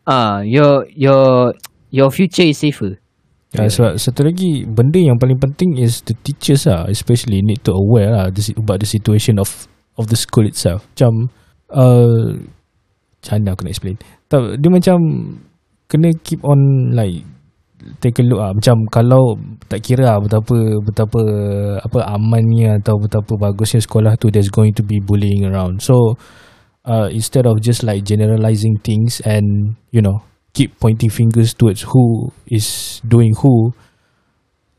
[0.09, 1.53] ah your your
[1.93, 2.97] your future is safer.
[3.53, 7.73] Ya, sebab satu lagi benda yang paling penting is the teachers lah, especially need to
[7.73, 9.49] aware lah the, si- about the situation of
[9.99, 10.87] of the school itself.
[10.95, 11.29] Macam
[11.75, 12.39] uh,
[13.19, 13.97] macam mana aku nak explain?
[14.31, 14.99] Tak, dia macam
[15.91, 17.27] kena keep on like
[17.99, 19.39] take a look ah macam kalau
[19.71, 21.21] tak kira lah betapa betapa
[21.81, 25.81] apa amannya atau betapa bagusnya sekolah tu there's going to be bullying around.
[25.81, 26.19] So
[26.85, 30.23] uh, instead of just like generalizing things and you know
[30.53, 33.73] keep pointing fingers towards who is doing who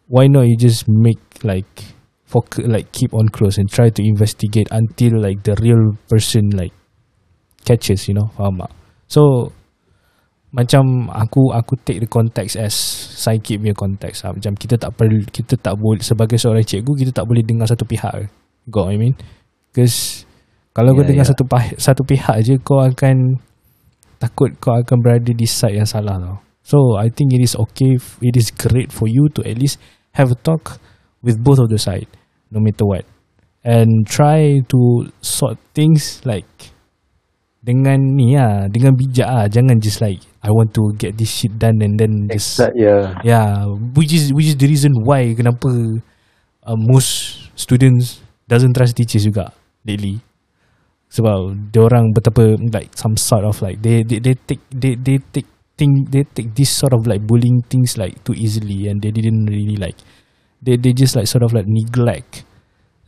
[0.10, 1.96] why not you just make like
[2.30, 6.72] focus like keep on close and try to investigate until like the real person like
[7.66, 8.72] catches you know faham tak?
[9.10, 9.50] So
[10.50, 12.74] macam aku aku take the context as
[13.18, 14.26] psychic punya context.
[14.26, 14.34] Lah.
[14.34, 17.86] macam kita tak perlu kita tak boleh sebagai seorang cikgu kita tak boleh dengar satu
[17.86, 18.30] pihak.
[18.70, 19.14] Got what I mean?
[19.70, 20.26] Because
[20.74, 21.30] kalau kau Ya, dengar ya.
[21.34, 21.44] satu
[21.78, 23.42] satu pihak je kau akan
[24.22, 26.38] takut kau akan berada di side yang salah tau.
[26.66, 29.78] So I think it is okay it is great for you to at least
[30.18, 30.78] have a talk
[31.22, 32.10] with both of the side
[32.50, 33.06] no matter what
[33.64, 36.48] and try to sort things like
[37.60, 41.60] dengan ni lah dengan bijak ah jangan just like I want to get this shit
[41.60, 43.20] done and then just That, yeah.
[43.28, 45.68] Yeah, which is which is the reason why kenapa
[46.64, 49.52] uh, most students doesn't trust teachers juga
[49.84, 50.24] lately.
[51.12, 55.20] Sebab dia orang betapa like some sort of like they they, they take they they
[55.36, 59.12] take thing they take this sort of like bullying things like too easily and they
[59.12, 60.00] didn't really like
[60.64, 62.44] they they just like sort of like neglect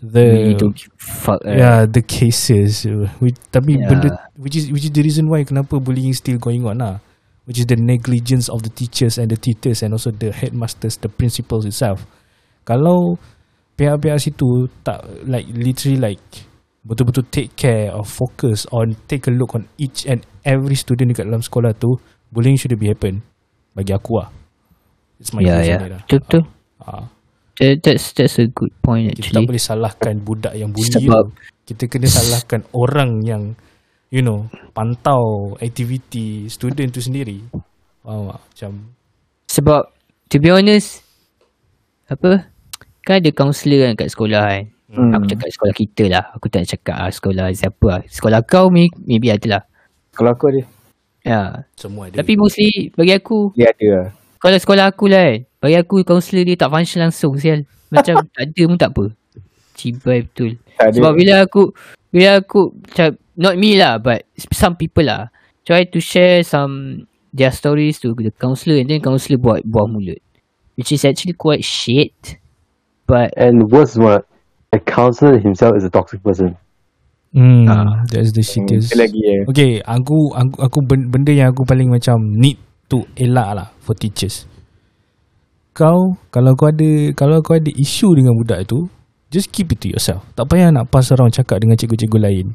[0.02, 0.58] the
[0.98, 1.58] fuck right?
[1.58, 3.86] yeah the cases uh, which, tapi Yeah.
[3.90, 4.10] benda
[4.40, 6.98] which is which is the reason why kenapa bullying still going on lah
[7.46, 11.10] which is the negligence of the teachers and the tutors and also the headmasters the
[11.10, 12.02] principals itself
[12.66, 13.18] kalau
[13.78, 16.22] pihak-pihak situ tak like literally like
[16.82, 21.30] betul-betul take care or focus on take a look on each and every student dekat
[21.30, 21.94] dalam sekolah tu,
[22.34, 23.22] bullying should be happen.
[23.78, 24.34] Bagi aku lah.
[25.22, 25.78] It's my Ya, views ya.
[25.78, 26.02] on it lah.
[26.10, 26.44] Betul, betul.
[26.82, 27.06] Ah,
[27.60, 29.48] That, that's that's a good point kita tak actually.
[29.48, 31.36] boleh salahkan budak yang bully Sebab- tu.
[31.62, 33.44] Kita kena salahkan orang yang
[34.10, 37.40] you know, pantau aktiviti student tu sendiri.
[38.02, 38.40] Faham tak?
[38.42, 38.72] Macam
[39.48, 39.82] Sebab
[40.28, 41.04] to be honest
[42.08, 42.48] apa
[43.02, 44.64] kan ada kaunselor kan kat sekolah kan.
[44.92, 45.12] Hmm.
[45.16, 46.24] Aku cakap sekolah kita lah.
[46.36, 48.02] Aku tak cakap ah, sekolah siapa lah.
[48.06, 49.64] Sekolah kau may- maybe ada lah.
[50.12, 50.62] Kalau aku ada,
[51.22, 51.64] Ya.
[51.78, 52.20] semua ada.
[52.20, 54.08] Tapi mostly bagi aku dia ada lah.
[54.42, 55.40] Kalau sekolah aku lah kan.
[55.62, 57.62] Bagi aku kaunselor dia tak function langsung sial.
[57.88, 59.06] Macam tak ada pun tak apa.
[59.74, 60.58] Cibai betul.
[60.76, 60.96] Tak ada.
[60.98, 61.62] Sebab bila aku
[62.10, 63.08] bila aku macam
[63.38, 65.30] not me lah but some people lah
[65.62, 70.20] try to share some their stories to the counsellor and then counsellor buat buah mulut.
[70.76, 72.42] Which is actually quite shit.
[73.06, 74.26] But And worse what,
[74.72, 76.56] the counselor himself is a toxic person.
[77.32, 78.04] Hmm, Ah.
[78.08, 78.92] that's the Hmm, shittiest.
[78.96, 79.38] Lagi ya.
[79.48, 82.60] Okay, aku, aku aku ben- benda yang aku paling macam need
[82.92, 84.44] to elak lah for teachers.
[85.72, 88.92] Kau kalau kau ada kalau kau ada isu dengan budak tu,
[89.32, 90.20] just keep it to yourself.
[90.36, 92.48] Tak payah nak pass around cakap dengan cikgu-cikgu lain.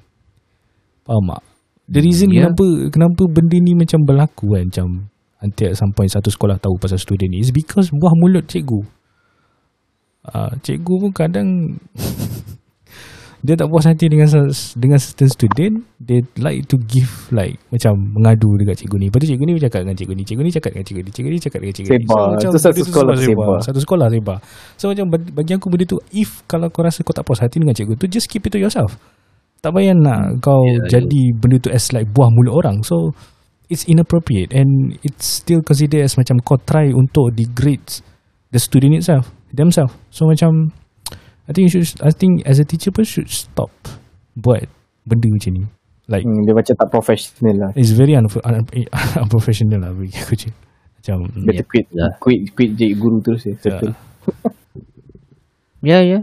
[1.09, 1.43] Faham tak?
[1.89, 2.53] The reason Yeah.
[2.53, 4.87] kenapa kenapa benda ni macam berlaku kan macam
[5.41, 8.85] nanti at some point satu sekolah tahu pasal student ni is because buah mulut cikgu.
[10.27, 11.49] Uh, cikgu pun kadang
[13.47, 14.27] dia tak puas hati dengan
[14.75, 19.07] dengan certain student they like to give like macam mengadu dekat cikgu ni.
[19.07, 21.31] Lepas tu cikgu ni cakap dengan cikgu ni cikgu ni cakap dengan cikgu ni cikgu
[21.31, 21.95] ni cakap dengan cikgu ni.
[22.03, 22.27] Sebar.
[22.35, 23.59] macam Tu satu sekolah sebar.
[23.63, 24.39] satu sekolah sebar.
[24.75, 27.79] So macam bagi aku benda tu if kalau kau rasa kau tak puas hati dengan
[27.79, 28.99] cikgu tu just keep it to yourself.
[29.63, 32.83] Tak payah nak kau Ya, jadi benda tu as like buah mulut orang.
[32.83, 33.15] So
[33.71, 38.03] it's inappropriate and it's still considered as macam kau try untuk degrade
[38.51, 39.95] the student itself themselves.
[40.11, 40.75] So macam
[41.47, 43.71] I think you should I think as a teacher pun should stop
[44.35, 44.67] buat
[45.03, 45.65] benda macam ni
[46.07, 47.71] like Hmm, dia macam tak professional lah.
[47.75, 48.67] it's very unf- un-
[49.23, 50.51] unprofessional lah bagi aku je
[50.99, 52.11] macam Better quit, lah.
[52.19, 53.55] quit, quit jadi guru terus ya.
[53.57, 53.95] Settle.
[55.87, 56.21] ya ya.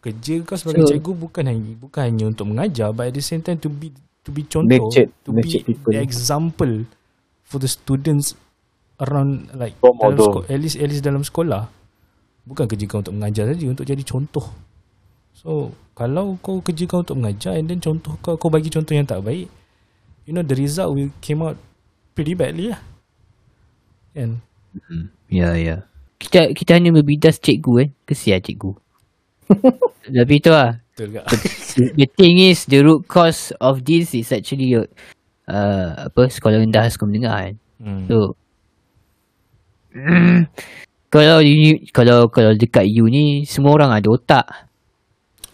[0.00, 3.42] kerja kau sebagai So- cikgu bukan hanya bukan hanya untuk mengajar but at the same
[3.42, 3.90] time to be
[4.22, 5.90] to be contoh Nurtured- to be nurtured people.
[5.90, 6.72] the example
[7.42, 8.38] for the students
[8.96, 11.66] around like dalam sko- at least at least dalam sekolah
[12.46, 14.46] bukan kerja kau untuk mengajar saja untuk jadi contoh
[15.34, 19.04] so kalau kau kerja kau untuk mengajar and then contoh kau kau bagi contoh yang
[19.04, 19.50] tak baik
[20.24, 21.58] you know the result will came out
[22.14, 22.80] pretty badly lah
[24.14, 24.40] kan
[25.28, 25.76] Ya ya.
[26.16, 27.88] Kita kita hanya berbidas cikgu eh.
[28.08, 28.72] Kesian cikgu.
[30.16, 30.80] Tapi tu lah.
[30.96, 31.28] betul tak
[31.76, 34.88] The thing is the root cause of this is actually uh,
[36.08, 37.54] apa sekolah rendah sekolah menengah kan.
[37.84, 38.04] hmm.
[38.08, 38.16] So
[41.08, 44.46] kalau you, kalau kalau dekat you ni semua orang ada otak.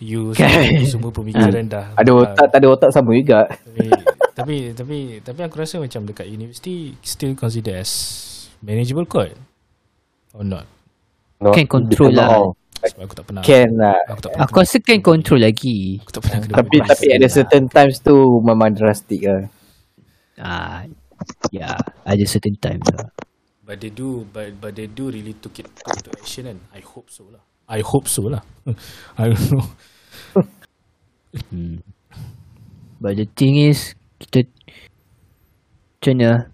[0.02, 0.50] you Kan?
[0.88, 3.46] semua, semua pemikiran dah Ada otak, tak ada otak sama juga.
[3.46, 3.86] tapi,
[4.38, 7.92] tapi tapi tapi aku rasa macam dekat university still consider as
[8.58, 9.30] manageable kot
[10.34, 10.66] or not
[11.38, 12.28] No, Can control lah.
[12.30, 12.54] all.
[12.82, 13.98] sebab aku tak pernah Can lah.
[14.06, 15.98] aku tak pernah Aku rasa kan control lagi.
[15.98, 19.42] aku tak pernah kena Tapi tapi ada certain times tu memang drastic lah.
[20.38, 20.82] Ah,
[21.50, 23.06] ya, yeah, ada certain time lah.
[23.62, 26.82] But they do but but they do really took it took to action kan I
[26.82, 28.42] hope so lah I hope so lah
[29.20, 29.66] I don't know
[31.32, 31.80] Hmm.
[33.00, 34.44] But the thing is kita
[36.04, 36.52] mana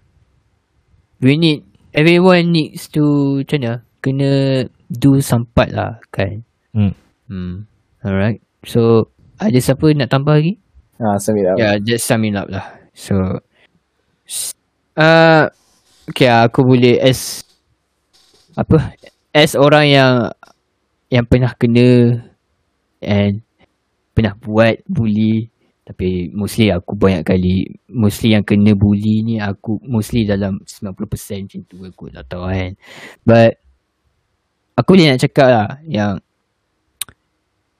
[1.19, 6.47] we need everyone needs to mana kena do some part lah kan.
[6.71, 6.95] hmm.
[7.27, 7.67] Hmm.
[7.99, 8.39] Alright.
[8.63, 10.55] So ada siapa nak tambah lagi?
[10.99, 11.55] Ha, sum it up.
[11.55, 12.65] Yeah, just sum it up lah.
[12.91, 13.39] So,
[14.99, 15.47] uh,
[16.09, 17.45] okay, aku boleh as
[18.57, 18.97] apa?
[19.31, 20.13] As orang yang
[21.09, 22.21] yang pernah kena
[23.01, 23.41] and
[24.13, 25.49] pernah buat bully.
[25.89, 31.61] Tapi mostly aku banyak kali mostly yang kena bully ni aku mostly dalam 90% macam
[31.65, 32.73] tu aku tak tahu kan?
[33.25, 33.57] But
[34.77, 36.21] aku boleh nak cakap lah yang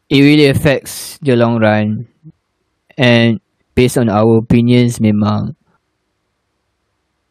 [0.10, 2.10] it really affects the long run.
[2.98, 3.38] And
[3.78, 5.54] based on our opinions memang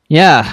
[0.06, 0.46] yeah,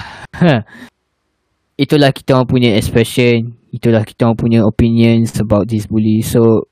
[1.82, 6.24] itulah kita orang punya expression itulah kita orang punya opinions about this bully.
[6.24, 6.68] So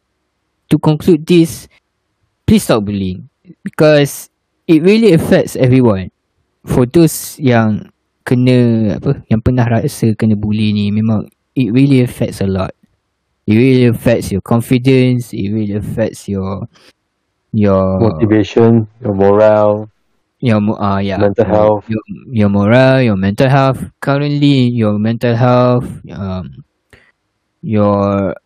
[0.72, 1.68] to conclude this
[2.48, 3.28] please stop bullying
[3.60, 4.32] because
[4.64, 6.08] it really affects everyone.
[6.64, 7.92] For those yang
[8.24, 12.72] kena apa yang pernah rasa kena bully ni memang it really affects a lot.
[13.44, 16.64] It really affects your confidence it really affects your
[17.52, 19.92] your Motivation, your morale,
[20.44, 21.88] your uh, yeah mental health.
[21.88, 26.60] your, your morale your mental health currently your mental health um
[27.64, 28.36] your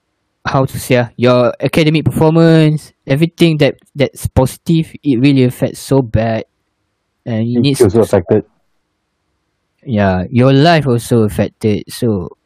[0.47, 6.05] how to say ah, your academic performance everything that that's positive, it really affects so
[6.05, 6.45] bad,
[7.25, 8.45] and it needs It's also affected.
[9.83, 11.89] yeah, your life also affected.
[11.89, 12.37] So,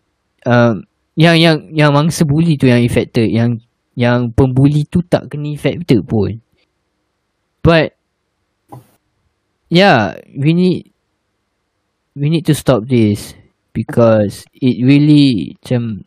[0.47, 0.87] um,
[1.19, 3.59] yang yang yang mangsa bully tu yang affected, yang
[3.99, 6.41] yang pembuli tu tak kena affected pun.
[7.63, 7.99] But
[9.73, 10.93] yeah, we need
[12.13, 13.33] we need to stop this
[13.73, 16.05] because it really macam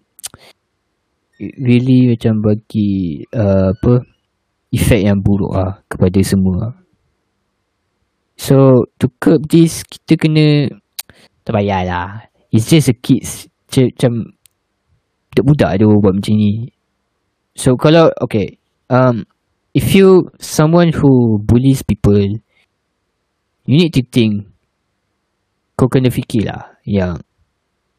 [1.41, 4.05] it really macam bagi uh, apa
[4.69, 6.77] efek yang buruk lah kepada semua.
[8.37, 10.69] So to curb this kita kena
[11.41, 12.09] tak payah lah.
[12.53, 14.13] It's just a kids Macam, macam
[15.33, 16.71] budak-budak dia buat macam ni.
[17.57, 19.25] So kalau okay, um,
[19.73, 22.39] if you someone who bullies people,
[23.65, 24.49] you need to think.
[25.75, 27.19] Kau kena fikir lah yang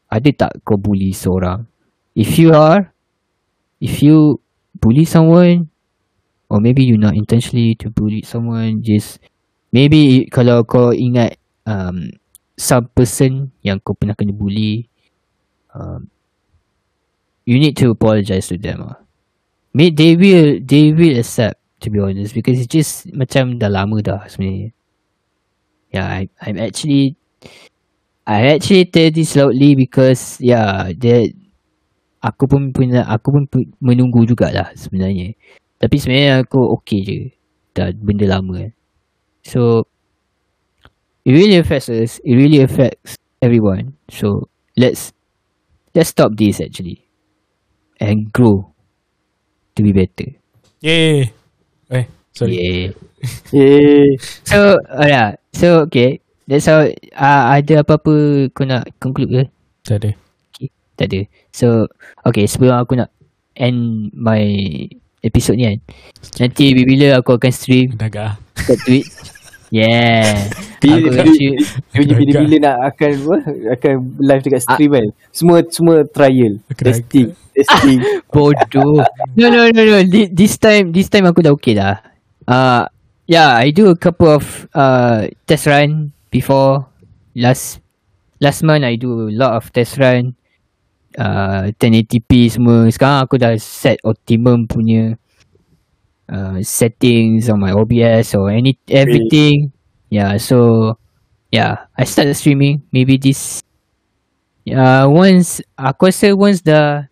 [0.09, 1.69] ada tak kau bully seorang.
[2.17, 2.89] If you are,
[3.77, 4.41] if you
[4.81, 5.69] bully someone,
[6.49, 9.21] or maybe you not intentionally to bully someone, just
[9.69, 11.37] maybe kalau kau ingat
[11.69, 12.09] um,
[12.57, 14.89] some person yang kau pernah kena bully,
[15.77, 16.09] um,
[17.45, 18.83] you need to apologize to them.
[18.83, 18.97] Ah.
[19.77, 24.01] May they will they will accept to be honest because it's just macam dah lama
[24.01, 24.73] dah sebenarnya.
[25.91, 27.15] Yeah, I I'm actually
[28.27, 31.31] I actually tell this loudly because yeah, that
[32.19, 35.31] aku pun punya aku pun pu- menunggu jugalah sebenarnya.
[35.79, 37.19] Tapi sebenarnya aku okay je.
[37.71, 38.71] Dah benda lama kan.
[39.47, 39.87] So
[41.23, 42.19] it really affects us.
[42.27, 43.95] It really affects everyone.
[44.11, 45.13] So let's
[45.95, 47.07] let's stop this actually
[48.03, 48.73] and grow
[49.75, 50.35] to be better.
[50.81, 51.31] Yay.
[51.89, 52.05] Eh,
[52.35, 52.59] sorry.
[52.59, 53.06] Yeah.
[53.51, 55.37] Eh, So uh, yeah.
[55.53, 56.21] So okay.
[56.47, 56.87] That's how
[57.17, 59.43] uh, ada apa-apa kau nak conclude ke?
[59.83, 60.11] Tak ada.
[60.53, 60.69] Okay.
[60.95, 61.21] Tak ada.
[61.51, 61.91] So
[62.23, 63.11] okay sebelum aku nak
[63.57, 64.41] end my
[65.19, 65.77] episode ni kan.
[66.39, 68.39] Nanti bila aku akan stream Dah agak.
[68.55, 69.11] kat Twitch.
[69.67, 70.47] Yeah.
[70.79, 73.35] bila, Aku bila, punya bila-bila nak akan apa,
[73.75, 75.07] akan live dekat stream kan.
[75.35, 76.63] Semua semua trial.
[76.71, 77.35] Testing.
[77.51, 77.99] Testing.
[78.31, 79.03] Bodoh.
[79.35, 79.99] No no no no.
[80.07, 81.99] Thi- This time this time aku dah okay dah.
[82.47, 82.87] Uh
[83.27, 86.87] yeah, I do a couple of uh test run before
[87.35, 87.83] last
[88.39, 90.33] last month I do a lot of test run.
[91.17, 92.87] Uh 1080p semua.
[92.89, 95.19] Sekarang aku dah set optimum punya
[96.31, 99.75] uh settings on my OBS or any everything.
[100.07, 100.95] Yeah, so
[101.51, 103.59] yeah, I started streaming maybe this
[104.71, 107.07] uh once aku rasa once dah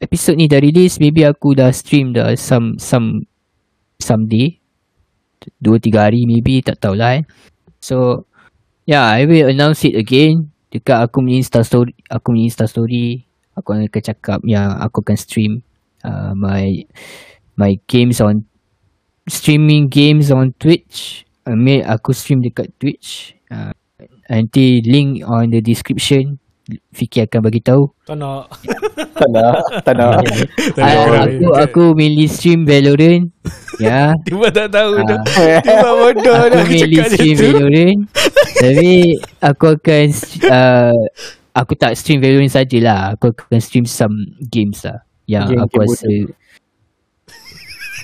[0.00, 3.26] episode ni dah release maybe aku dah stream dah some some
[4.00, 4.59] someday
[5.60, 7.24] dua tiga hari maybe tak tahulah eh.
[7.80, 8.26] So
[8.84, 10.52] yeah I will announce it again.
[10.70, 13.26] Dekat aku punya insta story aku punya insta story
[13.58, 15.52] aku akan cakap yang aku akan stream
[16.06, 16.86] uh, my
[17.58, 18.46] my games on
[19.26, 21.26] streaming games on Twitch.
[21.48, 23.34] I mean aku stream dekat Twitch.
[23.50, 23.74] Uh,
[24.30, 26.38] nanti link on the description
[26.90, 28.46] Fiki akan bagi tahu Tak nak.
[29.20, 29.56] tak nak.
[29.82, 30.20] Tak nak.
[30.76, 33.28] Ah, aku aku mainly stream Valorant.
[33.76, 34.12] ya.
[34.26, 35.04] Tiba tak tahu Ah.
[35.06, 35.20] dah.
[35.60, 37.52] Tiba bodoh aku dah mainly cakap stream macam tu.
[37.58, 37.98] Valorant.
[38.60, 38.90] Tapi
[39.40, 40.06] aku akan
[40.46, 40.98] uh,
[41.52, 43.14] aku tak stream Valorant sajalah.
[43.14, 44.14] Aku akan stream some
[44.46, 46.10] games lah yang Game- aku game rasa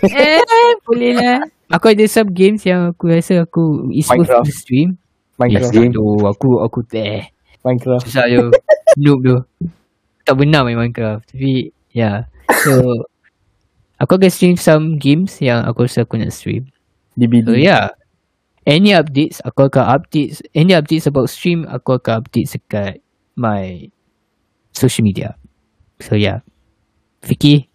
[0.05, 0.43] Eh,
[0.85, 1.41] boleh lah.
[1.67, 5.01] Aku ada some games yang aku rasa aku is worth to stream.
[5.37, 5.73] Minecraft.
[5.75, 7.29] Yes, tu aku aku eh
[7.67, 8.07] Minecraft.
[8.07, 8.39] susah je
[9.03, 9.37] noob tu.
[10.23, 11.27] Tak benar main Minecraft.
[11.27, 12.31] Tapi yeah
[12.63, 13.03] so
[13.99, 16.71] aku akan stream some games yang aku rasa aku nak stream.
[17.19, 17.67] So DBD.
[17.67, 17.91] yeah
[18.63, 20.39] any updates aku akan updates.
[20.55, 23.03] Any updates about stream aku akan update dekat
[23.35, 23.91] my
[24.71, 25.35] social media.
[25.99, 26.47] So yeah
[27.27, 27.67] Fiki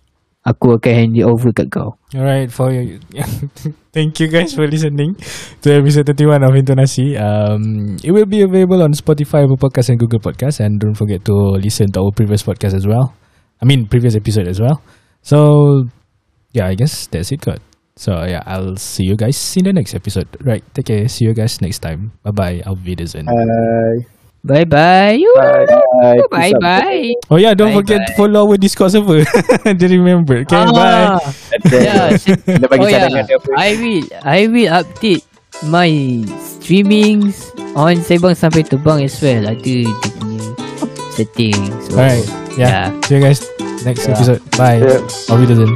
[0.42, 3.00] aku akan hand it over kat kau Alright, for you.
[3.96, 5.16] Thank you guys for listening
[5.64, 7.16] to episode 31 of Intonasi.
[7.16, 10.60] Um, it will be available on Spotify, Apple Podcast, and Google Podcast.
[10.60, 13.16] And don't forget to listen to our previous podcast as well.
[13.62, 14.84] I mean, previous episode as well.
[15.24, 15.88] So,
[16.52, 17.64] yeah, I guess that's it, God.
[17.96, 20.28] So, yeah, I'll see you guys in the next episode.
[20.44, 21.08] Right, take care.
[21.08, 22.12] See you guys next time.
[22.24, 22.62] Bye bye.
[22.68, 23.24] Auf Wiedersehen.
[23.24, 24.21] Bye.
[24.42, 25.66] Bye bye Bye.
[26.34, 26.62] bye out.
[26.62, 28.18] bye oh, yeah, don't Bye forget to bye.
[28.18, 29.22] follow our Discord server.
[29.78, 30.42] Just remember.
[30.44, 31.14] Okay, bye.
[31.14, 31.20] Ah.
[31.54, 31.78] Ada.
[31.78, 33.38] Yeah, bagi oh yeah, dia.
[33.54, 35.24] I will I will update
[35.70, 35.90] my
[36.42, 37.46] streamings
[37.78, 39.46] on Sebang sampai terbang as well.
[39.46, 39.86] Ada dia
[40.18, 40.42] punya
[41.14, 41.60] setting.
[41.86, 42.26] So, Alright,
[42.58, 42.90] yeah.
[42.90, 43.06] yeah.
[43.06, 43.46] See you guys
[43.86, 44.18] next Yeah.
[44.18, 44.42] episode.
[44.58, 44.82] Bye.
[44.82, 45.06] Yeah.
[45.30, 45.72] Auf Wiedersehen.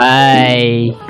[0.00, 1.05] Bye.